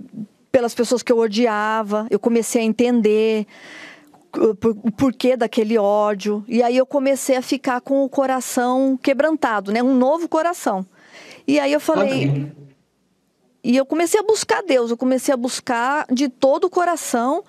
pelas 0.54 0.72
pessoas 0.72 1.02
que 1.02 1.10
eu 1.10 1.18
odiava, 1.18 2.06
eu 2.08 2.20
comecei 2.20 2.62
a 2.62 2.64
entender 2.64 3.44
o 4.36 4.92
porquê 4.92 5.36
daquele 5.36 5.76
ódio. 5.76 6.44
E 6.46 6.62
aí 6.62 6.76
eu 6.76 6.86
comecei 6.86 7.34
a 7.34 7.42
ficar 7.42 7.80
com 7.80 8.04
o 8.04 8.08
coração 8.08 8.96
quebrantado, 8.96 9.72
né? 9.72 9.82
Um 9.82 9.96
novo 9.96 10.28
coração. 10.28 10.86
E 11.44 11.58
aí 11.58 11.72
eu 11.72 11.80
falei. 11.80 12.52
E 13.64 13.76
eu 13.76 13.84
comecei 13.84 14.20
a 14.20 14.22
buscar 14.22 14.62
Deus, 14.62 14.92
eu 14.92 14.96
comecei 14.96 15.34
a 15.34 15.36
buscar 15.36 16.06
de 16.08 16.28
todo 16.28 16.66
o 16.66 16.70
coração 16.70 17.42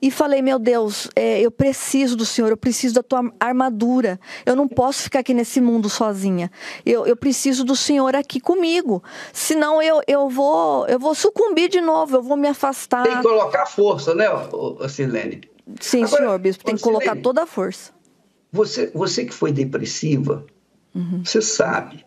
e 0.00 0.10
falei: 0.10 0.40
Meu 0.42 0.58
Deus, 0.58 1.08
é, 1.14 1.40
eu 1.40 1.50
preciso 1.50 2.16
do 2.16 2.24
Senhor, 2.24 2.50
eu 2.50 2.56
preciso 2.56 2.94
da 2.94 3.02
tua 3.02 3.32
armadura. 3.38 4.18
Eu 4.46 4.54
não 4.54 4.68
posso 4.68 5.02
ficar 5.02 5.20
aqui 5.20 5.34
nesse 5.34 5.60
mundo 5.60 5.88
sozinha. 5.88 6.50
Eu, 6.84 7.06
eu 7.06 7.16
preciso 7.16 7.64
do 7.64 7.74
Senhor 7.74 8.14
aqui 8.14 8.40
comigo. 8.40 9.02
Senão 9.32 9.82
eu, 9.82 10.00
eu, 10.06 10.28
vou, 10.28 10.86
eu 10.86 10.98
vou 10.98 11.14
sucumbir 11.14 11.68
de 11.68 11.80
novo, 11.80 12.16
eu 12.16 12.22
vou 12.22 12.36
me 12.36 12.48
afastar. 12.48 13.02
Tem 13.02 13.16
que 13.16 13.22
colocar 13.22 13.66
força, 13.66 14.14
né, 14.14 14.26
Silene? 14.88 15.42
Sim, 15.80 16.04
Agora, 16.04 16.22
senhor 16.22 16.38
bispo, 16.38 16.64
tem 16.64 16.76
que 16.76 16.82
colocar 16.82 17.06
Silene, 17.06 17.22
toda 17.22 17.42
a 17.42 17.46
força. 17.46 17.92
Você, 18.50 18.90
você 18.94 19.24
que 19.24 19.34
foi 19.34 19.52
depressiva, 19.52 20.46
uhum. 20.94 21.22
você 21.24 21.42
sabe 21.42 22.06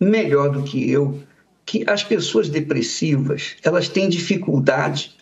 melhor 0.00 0.50
do 0.50 0.62
que 0.62 0.90
eu 0.90 1.20
que 1.66 1.84
as 1.88 2.04
pessoas 2.04 2.48
depressivas 2.48 3.56
elas 3.62 3.88
têm 3.88 4.08
dificuldade 4.08 5.16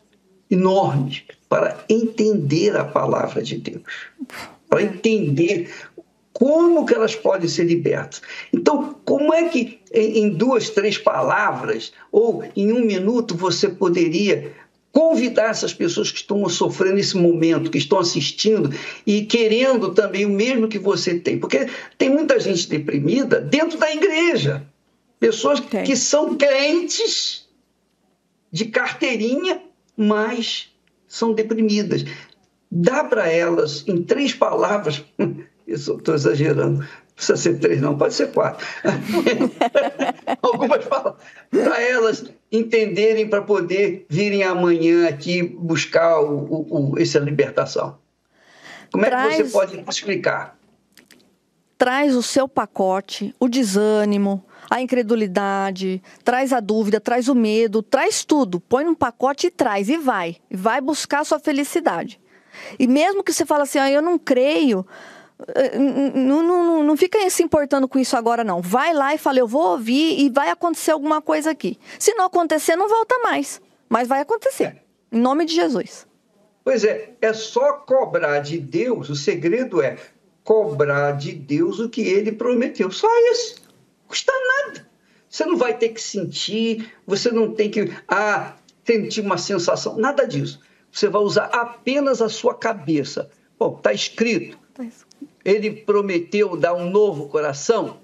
enormes 0.52 1.22
para 1.48 1.84
entender 1.88 2.76
a 2.76 2.84
palavra 2.84 3.42
de 3.42 3.56
Deus, 3.56 3.82
para 4.68 4.82
entender 4.82 5.72
como 6.32 6.84
que 6.84 6.94
elas 6.94 7.14
podem 7.14 7.48
ser 7.48 7.64
libertas. 7.64 8.22
Então, 8.52 8.96
como 9.04 9.32
é 9.32 9.48
que 9.48 9.80
em 9.92 10.30
duas, 10.30 10.70
três 10.70 10.98
palavras 10.98 11.92
ou 12.10 12.44
em 12.56 12.72
um 12.72 12.84
minuto 12.84 13.36
você 13.36 13.68
poderia 13.68 14.52
convidar 14.90 15.48
essas 15.48 15.72
pessoas 15.72 16.10
que 16.10 16.18
estão 16.18 16.46
sofrendo 16.50 16.98
esse 16.98 17.16
momento, 17.16 17.70
que 17.70 17.78
estão 17.78 17.98
assistindo 17.98 18.70
e 19.06 19.24
querendo 19.24 19.94
também 19.94 20.26
o 20.26 20.30
mesmo 20.30 20.68
que 20.68 20.78
você 20.78 21.18
tem? 21.18 21.38
Porque 21.38 21.66
tem 21.96 22.10
muita 22.10 22.38
gente 22.38 22.68
deprimida 22.68 23.40
dentro 23.40 23.78
da 23.78 23.90
igreja. 23.90 24.66
Pessoas 25.18 25.60
que 25.60 25.96
são 25.96 26.34
crentes 26.34 27.46
de 28.50 28.66
carteirinha, 28.66 29.62
mas 29.96 30.72
são 31.06 31.32
deprimidas. 31.32 32.04
Dá 32.70 33.04
para 33.04 33.28
elas, 33.30 33.84
em 33.86 34.02
três 34.02 34.34
palavras, 34.34 35.04
estou 35.66 36.14
exagerando, 36.14 36.86
precisa 37.14 37.36
ser 37.36 37.58
três, 37.58 37.80
não, 37.80 37.96
pode 37.96 38.14
ser 38.14 38.32
quatro. 38.32 38.66
Algumas 40.42 40.84
palavras, 40.86 41.22
para 41.50 41.82
elas 41.82 42.24
entenderem, 42.50 43.28
para 43.28 43.42
poder 43.42 44.06
virem 44.08 44.42
amanhã 44.42 45.08
aqui 45.08 45.42
buscar 45.42 46.20
o, 46.20 46.38
o, 46.38 46.92
o, 46.92 46.98
essa 46.98 47.18
libertação. 47.18 47.98
Como 48.90 49.04
Traz... 49.04 49.34
é 49.34 49.36
que 49.36 49.44
você 49.44 49.50
pode 49.52 49.84
explicar? 49.88 50.58
Traz 51.78 52.14
o 52.14 52.22
seu 52.22 52.48
pacote, 52.48 53.34
o 53.40 53.48
desânimo, 53.48 54.44
a 54.72 54.80
incredulidade, 54.80 56.02
traz 56.24 56.50
a 56.50 56.58
dúvida, 56.58 56.98
traz 56.98 57.28
o 57.28 57.34
medo, 57.34 57.82
traz 57.82 58.24
tudo, 58.24 58.58
põe 58.58 58.84
num 58.84 58.94
pacote 58.94 59.48
e 59.48 59.50
traz 59.50 59.90
e 59.90 59.98
vai, 59.98 60.36
vai 60.50 60.80
buscar 60.80 61.20
a 61.20 61.24
sua 61.24 61.38
felicidade. 61.38 62.18
E 62.78 62.86
mesmo 62.86 63.22
que 63.22 63.34
você 63.34 63.44
fale 63.44 63.64
assim, 63.64 63.78
ah, 63.78 63.90
eu 63.90 64.00
não 64.00 64.18
creio, 64.18 64.86
eh, 65.54 65.76
não, 65.76 66.42
não, 66.42 66.82
não 66.82 66.96
fica 66.96 67.18
se 67.28 67.42
importando 67.42 67.86
com 67.86 67.98
isso 67.98 68.16
agora, 68.16 68.42
não. 68.42 68.62
Vai 68.62 68.94
lá 68.94 69.14
e 69.14 69.18
fala, 69.18 69.38
eu 69.40 69.46
vou 69.46 69.72
ouvir 69.72 70.18
e 70.18 70.30
vai 70.30 70.48
acontecer 70.48 70.92
alguma 70.92 71.20
coisa 71.20 71.50
aqui. 71.50 71.78
Se 71.98 72.14
não 72.14 72.24
acontecer, 72.24 72.74
não 72.74 72.88
volta 72.88 73.18
mais. 73.18 73.60
Mas 73.90 74.08
vai 74.08 74.22
acontecer. 74.22 74.78
Em 75.12 75.20
nome 75.20 75.44
de 75.44 75.54
Jesus. 75.54 76.06
Pois 76.64 76.82
é, 76.82 77.10
é 77.20 77.34
só 77.34 77.74
cobrar 77.74 78.38
de 78.38 78.58
Deus, 78.58 79.10
o 79.10 79.16
segredo 79.16 79.82
é 79.82 79.98
cobrar 80.42 81.12
de 81.12 81.32
Deus 81.32 81.78
o 81.78 81.90
que 81.90 82.00
ele 82.00 82.32
prometeu. 82.32 82.90
Só 82.90 83.08
isso 83.32 83.61
custa 84.12 84.30
nada. 84.30 84.86
Você 85.26 85.46
não 85.46 85.56
vai 85.56 85.78
ter 85.78 85.88
que 85.88 86.02
sentir, 86.02 86.92
você 87.06 87.30
não 87.30 87.54
tem 87.54 87.70
que 87.70 87.90
ah, 88.06 88.54
sentir 88.84 89.22
uma 89.22 89.38
sensação, 89.38 89.96
nada 89.96 90.26
disso. 90.26 90.60
Você 90.90 91.08
vai 91.08 91.22
usar 91.22 91.46
apenas 91.46 92.20
a 92.20 92.28
sua 92.28 92.54
cabeça. 92.54 93.30
Bom, 93.58 93.74
está 93.78 93.90
escrito. 93.90 94.58
Tá 94.74 94.84
Ele 95.42 95.70
prometeu 95.70 96.54
dar 96.54 96.74
um 96.74 96.90
novo 96.90 97.30
coração. 97.30 98.00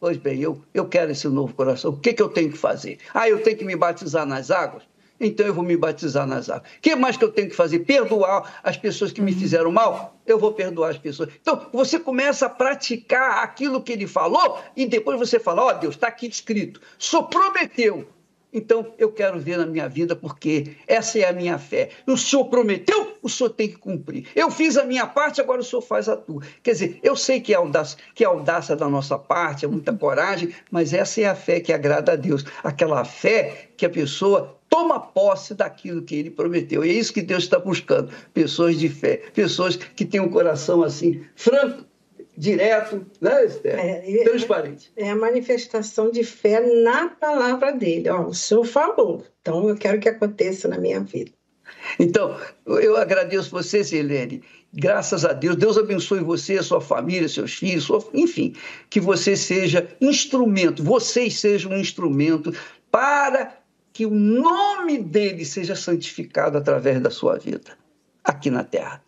Pois 0.00 0.16
bem, 0.16 0.40
eu, 0.40 0.60
eu 0.74 0.88
quero 0.88 1.12
esse 1.12 1.28
novo 1.28 1.54
coração. 1.54 1.92
O 1.92 1.96
que, 1.96 2.12
que 2.12 2.22
eu 2.22 2.28
tenho 2.28 2.50
que 2.50 2.58
fazer? 2.58 2.98
Ah, 3.14 3.28
eu 3.28 3.40
tenho 3.40 3.56
que 3.56 3.64
me 3.64 3.76
batizar 3.76 4.26
nas 4.26 4.50
águas? 4.50 4.82
Então 5.20 5.46
eu 5.46 5.54
vou 5.54 5.64
me 5.64 5.76
batizar 5.76 6.26
nas 6.26 6.48
águas. 6.48 6.70
O 6.70 6.80
que 6.80 6.94
mais 6.94 7.16
que 7.16 7.24
eu 7.24 7.32
tenho 7.32 7.48
que 7.48 7.56
fazer? 7.56 7.80
Perdoar 7.80 8.60
as 8.62 8.76
pessoas 8.76 9.12
que 9.12 9.20
me 9.20 9.32
uhum. 9.32 9.38
fizeram 9.38 9.72
mal? 9.72 10.16
Eu 10.26 10.38
vou 10.38 10.52
perdoar 10.52 10.90
as 10.90 10.98
pessoas. 10.98 11.30
Então, 11.40 11.66
você 11.72 11.98
começa 11.98 12.46
a 12.46 12.50
praticar 12.50 13.42
aquilo 13.42 13.82
que 13.82 13.92
ele 13.92 14.06
falou 14.06 14.58
e 14.76 14.86
depois 14.86 15.18
você 15.18 15.38
fala: 15.40 15.62
Ó 15.62 15.68
oh, 15.68 15.74
Deus, 15.74 15.94
está 15.94 16.08
aqui 16.08 16.26
escrito, 16.26 16.80
só 16.98 17.22
prometeu. 17.22 18.06
Então, 18.50 18.94
eu 18.96 19.12
quero 19.12 19.38
ver 19.38 19.58
na 19.58 19.66
minha 19.66 19.88
vida 19.88 20.16
porque 20.16 20.76
essa 20.86 21.18
é 21.18 21.28
a 21.28 21.32
minha 21.32 21.58
fé. 21.58 21.90
O 22.06 22.16
Senhor 22.16 22.46
prometeu, 22.46 23.18
o 23.22 23.28
Senhor 23.28 23.50
tem 23.50 23.68
que 23.68 23.76
cumprir. 23.76 24.26
Eu 24.34 24.50
fiz 24.50 24.78
a 24.78 24.84
minha 24.84 25.06
parte, 25.06 25.40
agora 25.40 25.60
o 25.60 25.64
Senhor 25.64 25.82
faz 25.82 26.08
a 26.08 26.16
tua. 26.16 26.42
Quer 26.62 26.72
dizer, 26.72 27.00
eu 27.02 27.14
sei 27.14 27.42
que 27.42 27.52
é 27.52 27.56
audácia, 27.56 27.98
que 28.14 28.24
é 28.24 28.26
audácia 28.26 28.74
da 28.74 28.88
nossa 28.88 29.18
parte, 29.18 29.66
é 29.66 29.68
muita 29.68 29.92
coragem, 29.92 30.54
mas 30.70 30.94
essa 30.94 31.20
é 31.20 31.26
a 31.26 31.34
fé 31.34 31.60
que 31.60 31.74
agrada 31.74 32.12
a 32.12 32.16
Deus. 32.16 32.44
Aquela 32.64 33.04
fé 33.04 33.67
que 33.78 33.86
a 33.86 33.90
pessoa 33.90 34.58
toma 34.68 35.00
posse 35.00 35.54
daquilo 35.54 36.02
que 36.02 36.16
ele 36.16 36.30
prometeu. 36.30 36.84
E 36.84 36.90
é 36.90 36.92
isso 36.92 37.14
que 37.14 37.22
Deus 37.22 37.44
está 37.44 37.58
buscando: 37.58 38.12
pessoas 38.34 38.76
de 38.78 38.88
fé, 38.88 39.22
pessoas 39.32 39.76
que 39.76 40.04
têm 40.04 40.20
um 40.20 40.28
coração 40.28 40.82
assim, 40.82 41.24
franco, 41.36 41.84
direto, 42.36 43.06
né, 43.20 43.46
Esther? 43.46 43.78
É, 43.78 44.24
Transparente. 44.24 44.92
É 44.96 45.10
a 45.10 45.16
manifestação 45.16 46.10
de 46.10 46.24
fé 46.24 46.60
na 46.82 47.08
palavra 47.08 47.72
dele. 47.72 48.10
Ó, 48.10 48.26
o 48.26 48.34
senhor 48.34 48.64
falou, 48.64 49.24
então 49.40 49.68
eu 49.68 49.76
quero 49.76 50.00
que 50.00 50.08
aconteça 50.08 50.68
na 50.68 50.78
minha 50.78 51.00
vida. 51.00 51.30
Então, 51.98 52.36
eu 52.66 52.96
agradeço 52.96 53.50
você, 53.50 53.84
Silene. 53.84 54.42
Graças 54.72 55.24
a 55.24 55.32
Deus, 55.32 55.56
Deus 55.56 55.78
abençoe 55.78 56.20
você, 56.20 56.62
sua 56.62 56.80
família, 56.80 57.28
seus 57.28 57.54
filhos, 57.54 57.84
sua... 57.84 58.04
enfim, 58.12 58.54
que 58.90 59.00
você 59.00 59.36
seja 59.36 59.88
instrumento, 60.00 60.82
vocês 60.82 61.40
sejam 61.40 61.72
um 61.72 61.78
instrumento 61.78 62.52
para 62.90 63.58
que 63.98 64.06
o 64.06 64.10
nome 64.10 64.96
dele 64.96 65.44
seja 65.44 65.74
santificado 65.74 66.56
através 66.56 67.00
da 67.00 67.10
sua 67.10 67.36
vida 67.36 67.72
aqui 68.22 68.48
na 68.48 68.62
terra. 68.62 69.02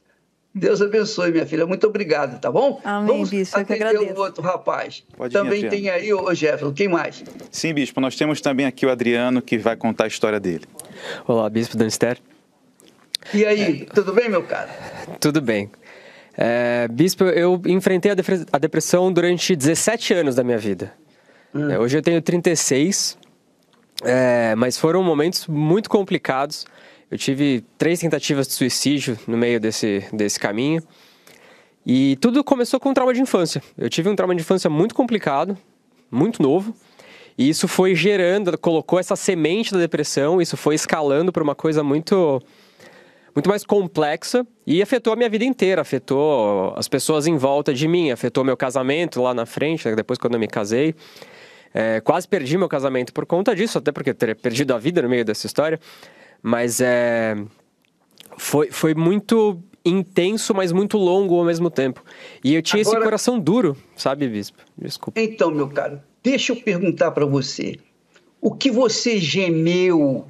Deus 0.53 0.83
abençoe, 0.83 1.31
minha 1.31 1.47
filha. 1.47 1.65
Muito 1.65 1.87
obrigado, 1.87 2.41
tá 2.41 2.51
bom? 2.51 2.81
Amém, 2.83 3.07
Vamos 3.07 3.31
bispo. 3.31 3.57
Eu 3.57 3.65
que 3.65 3.73
agradeço. 3.73 4.15
o 4.15 4.19
outro 4.19 4.43
rapaz. 4.43 5.05
Pode 5.17 5.33
Também 5.33 5.65
ir, 5.65 5.71
tem 5.71 5.89
aí 5.89 6.13
o 6.13 6.35
Jefferson. 6.35 6.73
Quem 6.73 6.89
mais? 6.89 7.23
Sim, 7.53 7.73
bispo. 7.73 8.01
Nós 8.01 8.17
temos 8.17 8.41
também 8.41 8.67
aqui 8.67 8.85
o 8.85 8.91
Adriano, 8.91 9.41
que 9.41 9.57
vai 9.59 9.77
contar 9.77 10.05
a 10.05 10.09
história 10.09 10.41
dele. 10.41 10.65
Olá, 11.25 11.49
bispo 11.49 11.77
Danister. 11.77 12.19
E 13.33 13.47
aí, 13.47 13.87
é... 13.89 13.95
tudo 13.95 14.13
bem, 14.13 14.29
meu 14.29 14.43
cara? 14.43 14.71
Tudo 15.21 15.41
bem. 15.41 15.71
É, 16.37 16.89
bispo, 16.89 17.23
eu 17.23 17.63
enfrentei 17.65 18.11
a 18.11 18.59
depressão 18.59 19.13
durante 19.13 19.55
17 19.55 20.15
anos 20.15 20.35
da 20.35 20.43
minha 20.43 20.59
vida. 20.59 20.93
Hum. 21.55 21.71
É, 21.71 21.79
hoje 21.79 21.97
eu 21.97 22.03
tenho 22.03 22.21
36 22.21 23.17
é, 24.03 24.55
mas 24.57 24.79
foram 24.79 25.03
momentos 25.03 25.47
muito 25.47 25.91
complicados. 25.91 26.67
Eu 27.11 27.19
tive 27.19 27.65
três 27.77 27.99
tentativas 27.99 28.47
de 28.47 28.55
suicídio 28.55 29.19
no 29.27 29.37
meio 29.37 29.59
desse, 29.59 30.05
desse 30.13 30.39
caminho. 30.39 30.83
E 31.85 32.17
tudo 32.21 32.45
começou 32.45 32.79
com 32.79 32.91
um 32.91 32.95
trauma 32.95 33.13
de 33.13 33.21
infância. 33.21 33.63
Eu 33.77 33.89
tive 33.89 34.09
um 34.09 34.15
trauma 34.15 34.35
de 34.35 34.43
infância 34.43 34.71
muito 34.71 34.95
complicado, 34.95 35.57
muito 36.11 36.43
novo. 36.43 36.75
E 37.37 37.49
isso 37.49 37.67
foi 37.67 37.95
gerando, 37.95 38.57
colocou 38.59 38.99
essa 38.99 39.17
semente 39.17 39.73
da 39.73 39.79
depressão, 39.79 40.41
isso 40.41 40.57
foi 40.57 40.75
escalando 40.75 41.33
para 41.33 41.43
uma 41.43 41.55
coisa 41.55 41.83
muito 41.83 42.41
muito 43.35 43.49
mais 43.49 43.65
complexa 43.65 44.45
e 44.67 44.83
afetou 44.83 45.13
a 45.13 45.17
minha 45.17 45.29
vida 45.29 45.45
inteira, 45.45 45.81
afetou 45.81 46.75
as 46.77 46.89
pessoas 46.89 47.29
em 47.29 47.37
volta 47.37 47.73
de 47.73 47.87
mim, 47.87 48.11
afetou 48.11 48.45
meu 48.45 48.57
casamento 48.57 49.23
lá 49.23 49.33
na 49.33 49.47
frente, 49.47 49.95
depois 49.95 50.19
quando 50.19 50.35
eu 50.35 50.41
me 50.41 50.49
casei. 50.49 50.95
É, 51.73 52.01
quase 52.01 52.27
perdi 52.27 52.59
meu 52.59 52.69
casamento 52.69 53.13
por 53.13 53.25
conta 53.25 53.55
disso, 53.55 53.79
até 53.79 53.93
porque 53.93 54.11
eu 54.11 54.15
teria 54.15 54.35
perdido 54.35 54.75
a 54.75 54.79
vida 54.79 55.01
no 55.03 55.09
meio 55.09 55.25
dessa 55.25 55.47
história. 55.47 55.79
Mas 56.43 56.81
é, 56.81 57.37
foi, 58.37 58.71
foi 58.71 58.95
muito 58.95 59.63
intenso, 59.85 60.55
mas 60.55 60.73
muito 60.73 60.99
longo 60.99 61.39
ao 61.39 61.45
mesmo 61.45 61.71
tempo. 61.71 62.05
E 62.43 62.55
eu 62.55 62.63
tinha 62.63 62.83
Agora, 62.83 62.99
esse 62.99 63.05
coração 63.05 63.39
duro, 63.39 63.77
sabe, 63.97 64.29
Bispo? 64.29 64.59
Desculpa. 64.77 65.21
Então, 65.21 65.51
meu 65.51 65.69
caro, 65.69 66.01
deixa 66.23 66.53
eu 66.53 66.57
perguntar 66.57 67.11
para 67.13 67.25
você. 67.25 67.79
O 68.41 68.55
que 68.55 68.71
você 68.71 69.19
gemeu 69.19 70.27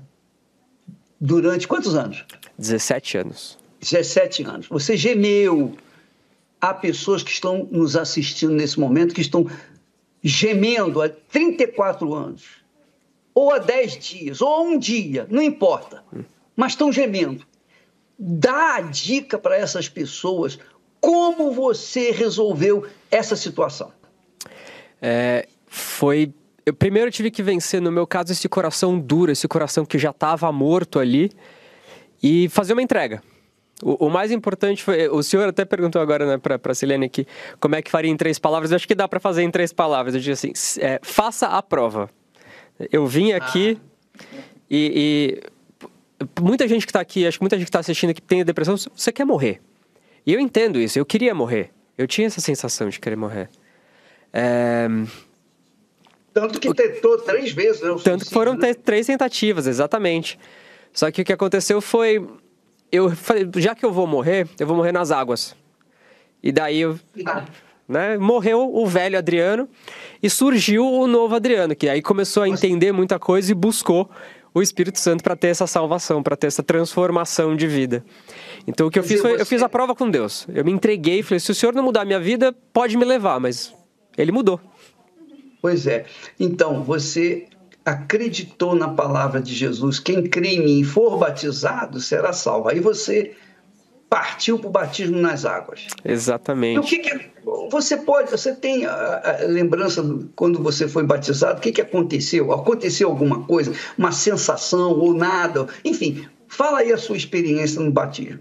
durante 1.20 1.66
quantos 1.68 1.94
anos? 1.94 2.24
17 2.58 3.18
anos. 3.18 3.58
17 3.80 4.42
anos. 4.44 4.66
Você 4.68 4.96
gemeu. 4.96 5.74
Há 6.60 6.74
pessoas 6.74 7.22
que 7.22 7.30
estão 7.30 7.66
nos 7.70 7.96
assistindo 7.96 8.52
nesse 8.52 8.78
momento 8.78 9.14
que 9.14 9.22
estão 9.22 9.46
gemendo 10.22 11.00
há 11.00 11.08
34 11.08 12.14
anos, 12.14 12.44
ou 13.34 13.52
há 13.52 13.58
10 13.58 13.98
dias, 13.98 14.40
ou 14.40 14.48
há 14.48 14.60
um 14.60 14.78
dia, 14.78 15.26
não 15.30 15.42
importa, 15.42 16.04
mas 16.54 16.72
estão 16.72 16.92
gemendo. 16.92 17.46
Dá 18.18 18.76
a 18.76 18.80
dica 18.82 19.38
para 19.38 19.56
essas 19.56 19.88
pessoas 19.88 20.58
como 21.00 21.52
você 21.52 22.10
resolveu 22.10 22.86
essa 23.10 23.34
situação. 23.34 23.92
É, 25.00 25.48
foi. 25.66 26.32
Eu 26.66 26.74
primeiro 26.74 27.10
tive 27.10 27.30
que 27.30 27.42
vencer, 27.42 27.80
no 27.80 27.90
meu 27.90 28.06
caso, 28.06 28.32
esse 28.32 28.48
coração 28.48 28.98
duro, 28.98 29.32
esse 29.32 29.48
coração 29.48 29.86
que 29.86 29.98
já 29.98 30.10
estava 30.10 30.52
morto 30.52 30.98
ali, 30.98 31.32
e 32.22 32.48
fazer 32.50 32.74
uma 32.74 32.82
entrega. 32.82 33.22
O, 33.82 34.06
o, 34.06 34.10
mais 34.10 34.30
importante 34.30 34.82
foi. 34.82 35.08
O 35.08 35.22
senhor 35.22 35.48
até 35.48 35.64
perguntou 35.64 36.00
agora 36.02 36.26
né, 36.26 36.38
para 36.38 36.58
a 36.62 36.74
Silene 36.74 37.06
aqui 37.06 37.26
como 37.58 37.74
é 37.74 37.82
que 37.82 37.90
faria 37.90 38.10
em 38.10 38.16
três 38.16 38.38
palavras. 38.38 38.70
Eu 38.70 38.76
acho 38.76 38.86
que 38.86 38.94
dá 38.94 39.08
para 39.08 39.18
fazer 39.18 39.42
em 39.42 39.50
três 39.50 39.72
palavras. 39.72 40.14
Eu 40.14 40.20
digo 40.20 40.34
assim: 40.34 40.52
é, 40.78 41.00
faça 41.02 41.46
a 41.46 41.62
prova. 41.62 42.10
Eu 42.92 43.06
vim 43.06 43.32
aqui 43.32 43.78
ah. 43.78 44.24
e, 44.70 45.40
e, 46.20 46.30
muita 46.40 46.66
gente 46.68 46.86
que 46.86 46.90
está 46.90 47.00
aqui, 47.00 47.26
acho 47.26 47.38
que 47.38 47.42
muita 47.42 47.56
gente 47.56 47.66
que 47.66 47.70
está 47.70 47.80
assistindo 47.80 48.10
aqui 48.10 48.22
tem 48.22 48.44
depressão, 48.44 48.76
você 48.76 49.12
quer 49.12 49.24
morrer. 49.24 49.60
E 50.26 50.32
eu 50.32 50.40
entendo 50.40 50.78
isso, 50.78 50.98
eu 50.98 51.06
queria 51.06 51.34
morrer. 51.34 51.70
Eu 51.96 52.06
tinha 52.06 52.26
essa 52.26 52.40
sensação 52.40 52.88
de 52.88 52.98
querer 52.98 53.16
morrer. 53.16 53.48
É... 54.32 54.88
Tanto 56.32 56.60
que 56.60 56.72
tentou 56.72 57.18
três 57.18 57.52
vezes, 57.52 57.82
né? 57.82 57.94
Tanto 58.02 58.24
que 58.24 58.32
foram 58.32 58.54
né? 58.54 58.74
três 58.74 59.06
tentativas, 59.06 59.66
exatamente. 59.66 60.38
Só 60.92 61.10
que 61.10 61.22
o 61.22 61.24
que 61.24 61.32
aconteceu 61.32 61.80
foi 61.80 62.26
eu 62.92 63.10
falei, 63.10 63.48
já 63.56 63.74
que 63.74 63.84
eu 63.84 63.92
vou 63.92 64.06
morrer, 64.06 64.48
eu 64.58 64.66
vou 64.66 64.76
morrer 64.76 64.92
nas 64.92 65.10
águas. 65.10 65.54
E 66.42 66.50
daí 66.50 66.80
eu, 66.80 66.98
né, 67.88 68.16
morreu 68.18 68.74
o 68.74 68.86
velho 68.86 69.18
Adriano 69.18 69.68
e 70.22 70.30
surgiu 70.30 70.86
o 70.86 71.06
novo 71.06 71.34
Adriano, 71.34 71.74
que 71.76 71.88
aí 71.88 72.00
começou 72.00 72.42
a 72.42 72.48
entender 72.48 72.92
muita 72.92 73.18
coisa 73.18 73.52
e 73.52 73.54
buscou 73.54 74.10
o 74.52 74.60
Espírito 74.60 74.98
Santo 74.98 75.22
para 75.22 75.36
ter 75.36 75.48
essa 75.48 75.66
salvação, 75.66 76.22
para 76.22 76.36
ter 76.36 76.48
essa 76.48 76.62
transformação 76.62 77.54
de 77.54 77.66
vida. 77.66 78.04
Então 78.66 78.86
o 78.86 78.90
que 78.90 78.98
eu 78.98 79.02
fiz 79.02 79.20
foi, 79.20 79.40
eu 79.40 79.46
fiz 79.46 79.62
a 79.62 79.68
prova 79.68 79.94
com 79.94 80.10
Deus. 80.10 80.46
Eu 80.52 80.64
me 80.64 80.72
entreguei 80.72 81.20
e 81.20 81.22
falei, 81.22 81.40
se 81.40 81.50
o 81.50 81.54
Senhor 81.54 81.74
não 81.74 81.82
mudar 81.82 82.02
a 82.02 82.04
minha 82.04 82.20
vida, 82.20 82.54
pode 82.72 82.96
me 82.96 83.04
levar, 83.04 83.38
mas 83.38 83.72
ele 84.16 84.32
mudou. 84.32 84.60
Pois 85.62 85.86
é. 85.86 86.06
Então, 86.38 86.82
você 86.82 87.46
acreditou 87.84 88.74
na 88.74 88.88
palavra 88.88 89.40
de 89.40 89.54
Jesus, 89.54 89.98
quem 89.98 90.22
crê 90.22 90.50
em 90.50 90.64
mim 90.64 90.80
e 90.80 90.84
for 90.84 91.18
batizado 91.18 92.00
será 92.00 92.32
salvo. 92.32 92.68
Aí 92.68 92.80
você 92.80 93.34
partiu 94.08 94.58
para 94.58 94.68
o 94.68 94.70
batismo 94.70 95.16
nas 95.16 95.44
águas. 95.44 95.86
Exatamente. 96.04 96.80
o 96.80 96.82
que, 96.82 96.98
que, 96.98 97.30
você 97.70 97.96
pode, 97.96 98.30
você 98.30 98.54
tem 98.54 98.84
a, 98.84 99.40
a 99.42 99.46
lembrança 99.46 100.04
quando 100.34 100.60
você 100.60 100.88
foi 100.88 101.04
batizado? 101.04 101.58
O 101.58 101.62
que, 101.62 101.70
que 101.70 101.80
aconteceu? 101.80 102.52
Aconteceu 102.52 103.08
alguma 103.08 103.44
coisa, 103.44 103.72
uma 103.96 104.10
sensação 104.10 104.98
ou 104.98 105.14
nada? 105.14 105.68
Enfim, 105.84 106.26
fala 106.48 106.80
aí 106.80 106.92
a 106.92 106.98
sua 106.98 107.16
experiência 107.16 107.80
no 107.80 107.92
batismo. 107.92 108.40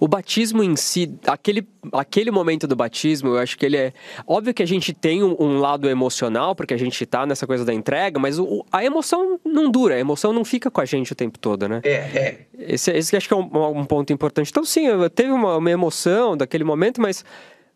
O 0.00 0.08
batismo 0.08 0.62
em 0.62 0.74
si, 0.76 1.14
aquele, 1.26 1.66
aquele 1.92 2.30
momento 2.30 2.66
do 2.66 2.74
batismo, 2.74 3.30
eu 3.30 3.38
acho 3.38 3.56
que 3.56 3.64
ele 3.64 3.76
é. 3.76 3.92
Óbvio 4.26 4.52
que 4.52 4.62
a 4.62 4.66
gente 4.66 4.92
tem 4.92 5.22
um, 5.22 5.36
um 5.38 5.58
lado 5.58 5.88
emocional, 5.88 6.54
porque 6.54 6.74
a 6.74 6.76
gente 6.76 7.02
está 7.02 7.24
nessa 7.24 7.46
coisa 7.46 7.64
da 7.64 7.72
entrega, 7.72 8.18
mas 8.18 8.38
o, 8.38 8.64
a 8.72 8.84
emoção 8.84 9.38
não 9.44 9.70
dura, 9.70 9.94
a 9.94 9.98
emoção 9.98 10.32
não 10.32 10.44
fica 10.44 10.70
com 10.70 10.80
a 10.80 10.84
gente 10.84 11.12
o 11.12 11.14
tempo 11.14 11.38
todo, 11.38 11.68
né? 11.68 11.80
É, 11.84 11.90
é. 11.90 12.46
Esse, 12.58 12.90
esse 12.92 13.16
acho 13.16 13.28
que 13.28 13.34
é 13.34 13.36
um, 13.36 13.78
um 13.78 13.84
ponto 13.84 14.12
importante. 14.12 14.50
Então, 14.50 14.64
sim, 14.64 14.86
eu 14.86 15.08
teve 15.08 15.30
uma, 15.30 15.56
uma 15.56 15.70
emoção 15.70 16.36
daquele 16.36 16.64
momento, 16.64 17.00
mas 17.00 17.24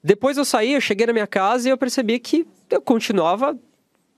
depois 0.02 0.36
eu 0.36 0.44
saí, 0.44 0.74
eu 0.74 0.80
cheguei 0.80 1.06
na 1.06 1.12
minha 1.12 1.26
casa 1.26 1.68
e 1.68 1.70
eu 1.70 1.78
percebi 1.78 2.18
que 2.18 2.46
eu 2.70 2.80
continuava 2.80 3.56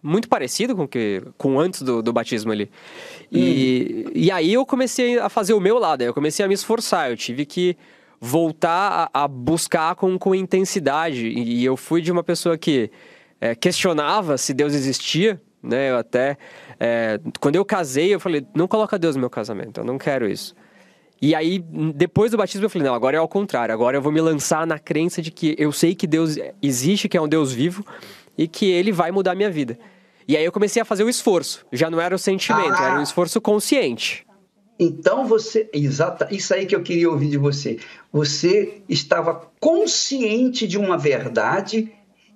muito 0.02 0.28
parecido 0.28 0.74
com 0.74 0.86
que 0.86 1.22
com 1.36 1.58
antes 1.58 1.82
do, 1.82 2.02
do 2.02 2.12
batismo 2.12 2.52
ali. 2.52 2.70
E, 3.30 4.04
hum. 4.06 4.12
e 4.14 4.30
aí 4.30 4.52
eu 4.52 4.64
comecei 4.64 5.18
a 5.18 5.28
fazer 5.28 5.52
o 5.52 5.60
meu 5.60 5.78
lado, 5.78 6.02
eu 6.02 6.14
comecei 6.14 6.44
a 6.44 6.48
me 6.48 6.54
esforçar, 6.54 7.10
eu 7.10 7.16
tive 7.16 7.44
que 7.44 7.76
voltar 8.20 9.10
a, 9.12 9.24
a 9.24 9.28
buscar 9.28 9.94
com, 9.94 10.18
com 10.18 10.34
intensidade. 10.34 11.28
E, 11.28 11.64
eu 11.64 11.76
fui 11.76 12.02
de 12.02 12.12
uma 12.12 12.22
pessoa 12.22 12.58
que 12.58 12.90
é, 13.40 13.54
questionava 13.54 14.36
se 14.36 14.52
Deus 14.52 14.74
existia, 14.74 15.40
né? 15.62 15.90
Eu 15.90 15.98
até. 15.98 16.36
É, 16.78 17.18
quando 17.40 17.56
eu 17.56 17.64
casei, 17.64 18.14
eu 18.14 18.20
falei, 18.20 18.46
não 18.54 18.68
coloca 18.68 18.98
Deus 18.98 19.16
no 19.16 19.20
meu 19.20 19.30
casamento, 19.30 19.80
eu 19.80 19.84
não 19.84 19.98
quero 19.98 20.28
isso. 20.28 20.54
E 21.22 21.34
aí, 21.34 21.58
depois 21.94 22.30
do 22.30 22.38
batismo, 22.38 22.64
eu 22.64 22.70
falei, 22.70 22.88
não, 22.88 22.94
agora 22.94 23.16
é 23.16 23.20
ao 23.20 23.28
contrário, 23.28 23.74
agora 23.74 23.98
eu 23.98 24.00
vou 24.00 24.10
me 24.10 24.22
lançar 24.22 24.66
na 24.66 24.78
crença 24.78 25.20
de 25.20 25.30
que 25.30 25.54
eu 25.58 25.70
sei 25.70 25.94
que 25.94 26.06
Deus 26.06 26.38
existe, 26.62 27.10
que 27.10 27.16
é 27.16 27.20
um 27.20 27.28
Deus 27.28 27.52
vivo, 27.52 27.84
e 28.40 28.48
que 28.48 28.70
ele 28.70 28.90
vai 28.90 29.10
mudar 29.10 29.32
a 29.32 29.34
minha 29.34 29.50
vida. 29.50 29.78
E 30.26 30.34
aí 30.34 30.42
eu 30.42 30.50
comecei 30.50 30.80
a 30.80 30.84
fazer 30.84 31.04
o 31.04 31.10
esforço. 31.10 31.66
Já 31.70 31.90
não 31.90 32.00
era 32.00 32.14
o 32.14 32.18
sentimento, 32.18 32.72
ah. 32.72 32.86
era 32.86 32.98
um 32.98 33.02
esforço 33.02 33.38
consciente. 33.38 34.26
Então 34.78 35.26
você, 35.26 35.68
exata, 35.74 36.26
isso 36.30 36.54
aí 36.54 36.64
que 36.64 36.74
eu 36.74 36.82
queria 36.82 37.10
ouvir 37.10 37.28
de 37.28 37.36
você. 37.36 37.78
Você 38.10 38.80
estava 38.88 39.46
consciente 39.60 40.66
de 40.66 40.78
uma 40.78 40.96
verdade 40.96 41.92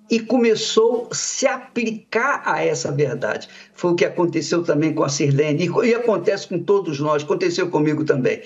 e 0.07 0.19
começou 0.19 1.07
a 1.09 1.15
se 1.15 1.47
aplicar 1.47 2.43
a 2.45 2.63
essa 2.63 2.91
verdade. 2.91 3.49
Foi 3.73 3.93
o 3.93 3.95
que 3.95 4.05
aconteceu 4.05 4.61
também 4.61 4.93
com 4.93 5.03
a 5.03 5.09
Sirlene 5.09 5.65
e, 5.65 5.87
e 5.87 5.95
acontece 5.95 6.47
com 6.47 6.59
todos 6.59 6.99
nós, 6.99 7.23
aconteceu 7.23 7.67
comigo 7.71 8.05
também. 8.05 8.43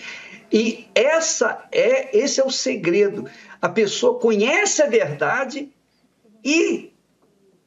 E 0.49 0.85
essa 0.95 1.67
é 1.73 2.17
esse 2.17 2.39
é 2.39 2.45
o 2.45 2.49
segredo. 2.49 3.25
A 3.61 3.67
pessoa 3.67 4.17
conhece 4.17 4.81
a 4.81 4.87
verdade 4.87 5.67
e 6.41 6.93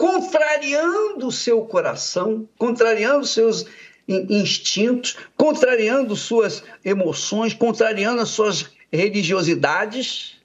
contrariando 0.02 1.28
o 1.28 1.30
seu 1.30 1.62
coração, 1.64 2.48
contrariando 2.58 3.24
seus 3.24 3.66
instintos, 4.08 5.16
contrariando 5.36 6.16
suas 6.16 6.64
emoções, 6.84 7.54
contrariando 7.54 8.20
as 8.20 8.30
suas 8.30 8.68
religiosidades, 8.92 10.40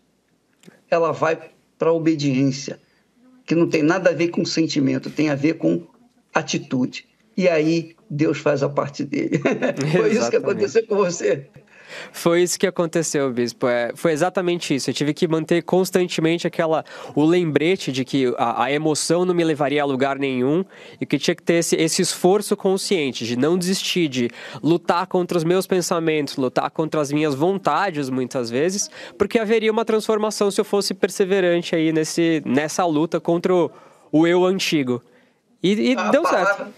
ela 0.92 1.12
vai 1.12 1.50
para 1.76 1.90
a 1.90 1.92
obediência, 1.92 2.80
que 3.48 3.56
não 3.56 3.68
tem 3.68 3.82
nada 3.82 4.12
a 4.12 4.14
ver 4.14 4.28
com 4.28 4.46
sentimento, 4.46 5.10
tem 5.10 5.32
a 5.32 5.36
ver 5.36 5.56
com 5.56 5.88
atitude. 6.32 7.08
E 7.36 7.50
aí 7.50 7.96
Deus 8.08 8.38
faz 8.38 8.62
a 8.62 8.70
parte 8.70 9.04
dele. 9.04 9.42
Foi 9.92 10.12
isso 10.12 10.30
que 10.30 10.36
aconteceu 10.36 10.86
com 10.86 10.98
você. 10.98 11.48
Foi 12.12 12.44
isso 12.44 12.60
que 12.60 12.68
aconteceu, 12.68 13.32
bispo. 13.32 13.68
É, 13.68 13.92
foi 13.96 14.12
exatamente 14.12 14.76
isso. 14.76 14.90
Eu 14.90 14.94
tive 14.94 15.14
que 15.14 15.28
manter 15.28 15.64
constantemente 15.64 16.48
aquela 16.48 16.84
o 17.16 17.26
lembrete 17.26 17.92
de 17.92 18.04
que 18.04 18.34
a, 18.38 18.64
a, 18.64 18.72
emoção 18.72 19.26
não 19.26 19.34
me 19.34 19.44
levaria 19.44 19.82
a 19.82 19.86
lugar 19.86 20.18
nenhum 20.18 20.64
e 21.00 21.06
que 21.06 21.18
tinha 21.18 21.36
que 21.36 21.44
ter 21.44 21.56
esse, 21.56 21.76
esse 21.76 22.02
esforço 22.02 22.56
consciente 22.56 23.26
de 23.26 23.36
não 23.36 23.58
desistir, 23.58 24.08
de 24.08 24.30
lutar 24.62 25.08
contra 25.08 25.38
os 25.38 25.44
meus 25.44 25.68
pensamentos, 25.68 26.36
lutar 26.38 26.70
contra 26.72 27.02
as 27.02 27.12
minhas 27.12 27.36
vontades 27.36 28.10
muitas 28.10 28.50
vezes, 28.50 28.90
porque 29.18 29.40
haveria 29.40 29.72
uma 29.72 29.86
transformação 29.86 30.52
se 30.52 30.60
eu 30.60 30.66
fosse 30.66 30.94
perseverante 30.94 31.76
aí 31.76 31.92
nesse, 31.92 32.42
nessa 32.46 32.86
luta 32.86 33.20
contra 33.20 33.54
o, 33.54 33.72
o 34.12 34.28
eu 34.28 34.46
antigo. 34.46 35.02
E, 35.62 35.92
e 35.92 35.96
deu 36.12 36.24
palavra, 36.24 36.56
certo. 36.56 36.74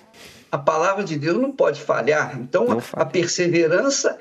A 0.51 0.57
palavra 0.57 1.03
de 1.03 1.17
Deus 1.17 1.37
não 1.37 1.51
pode 1.51 1.81
falhar. 1.81 2.39
Então, 2.39 2.65
a 2.93 3.05
perseverança 3.05 4.19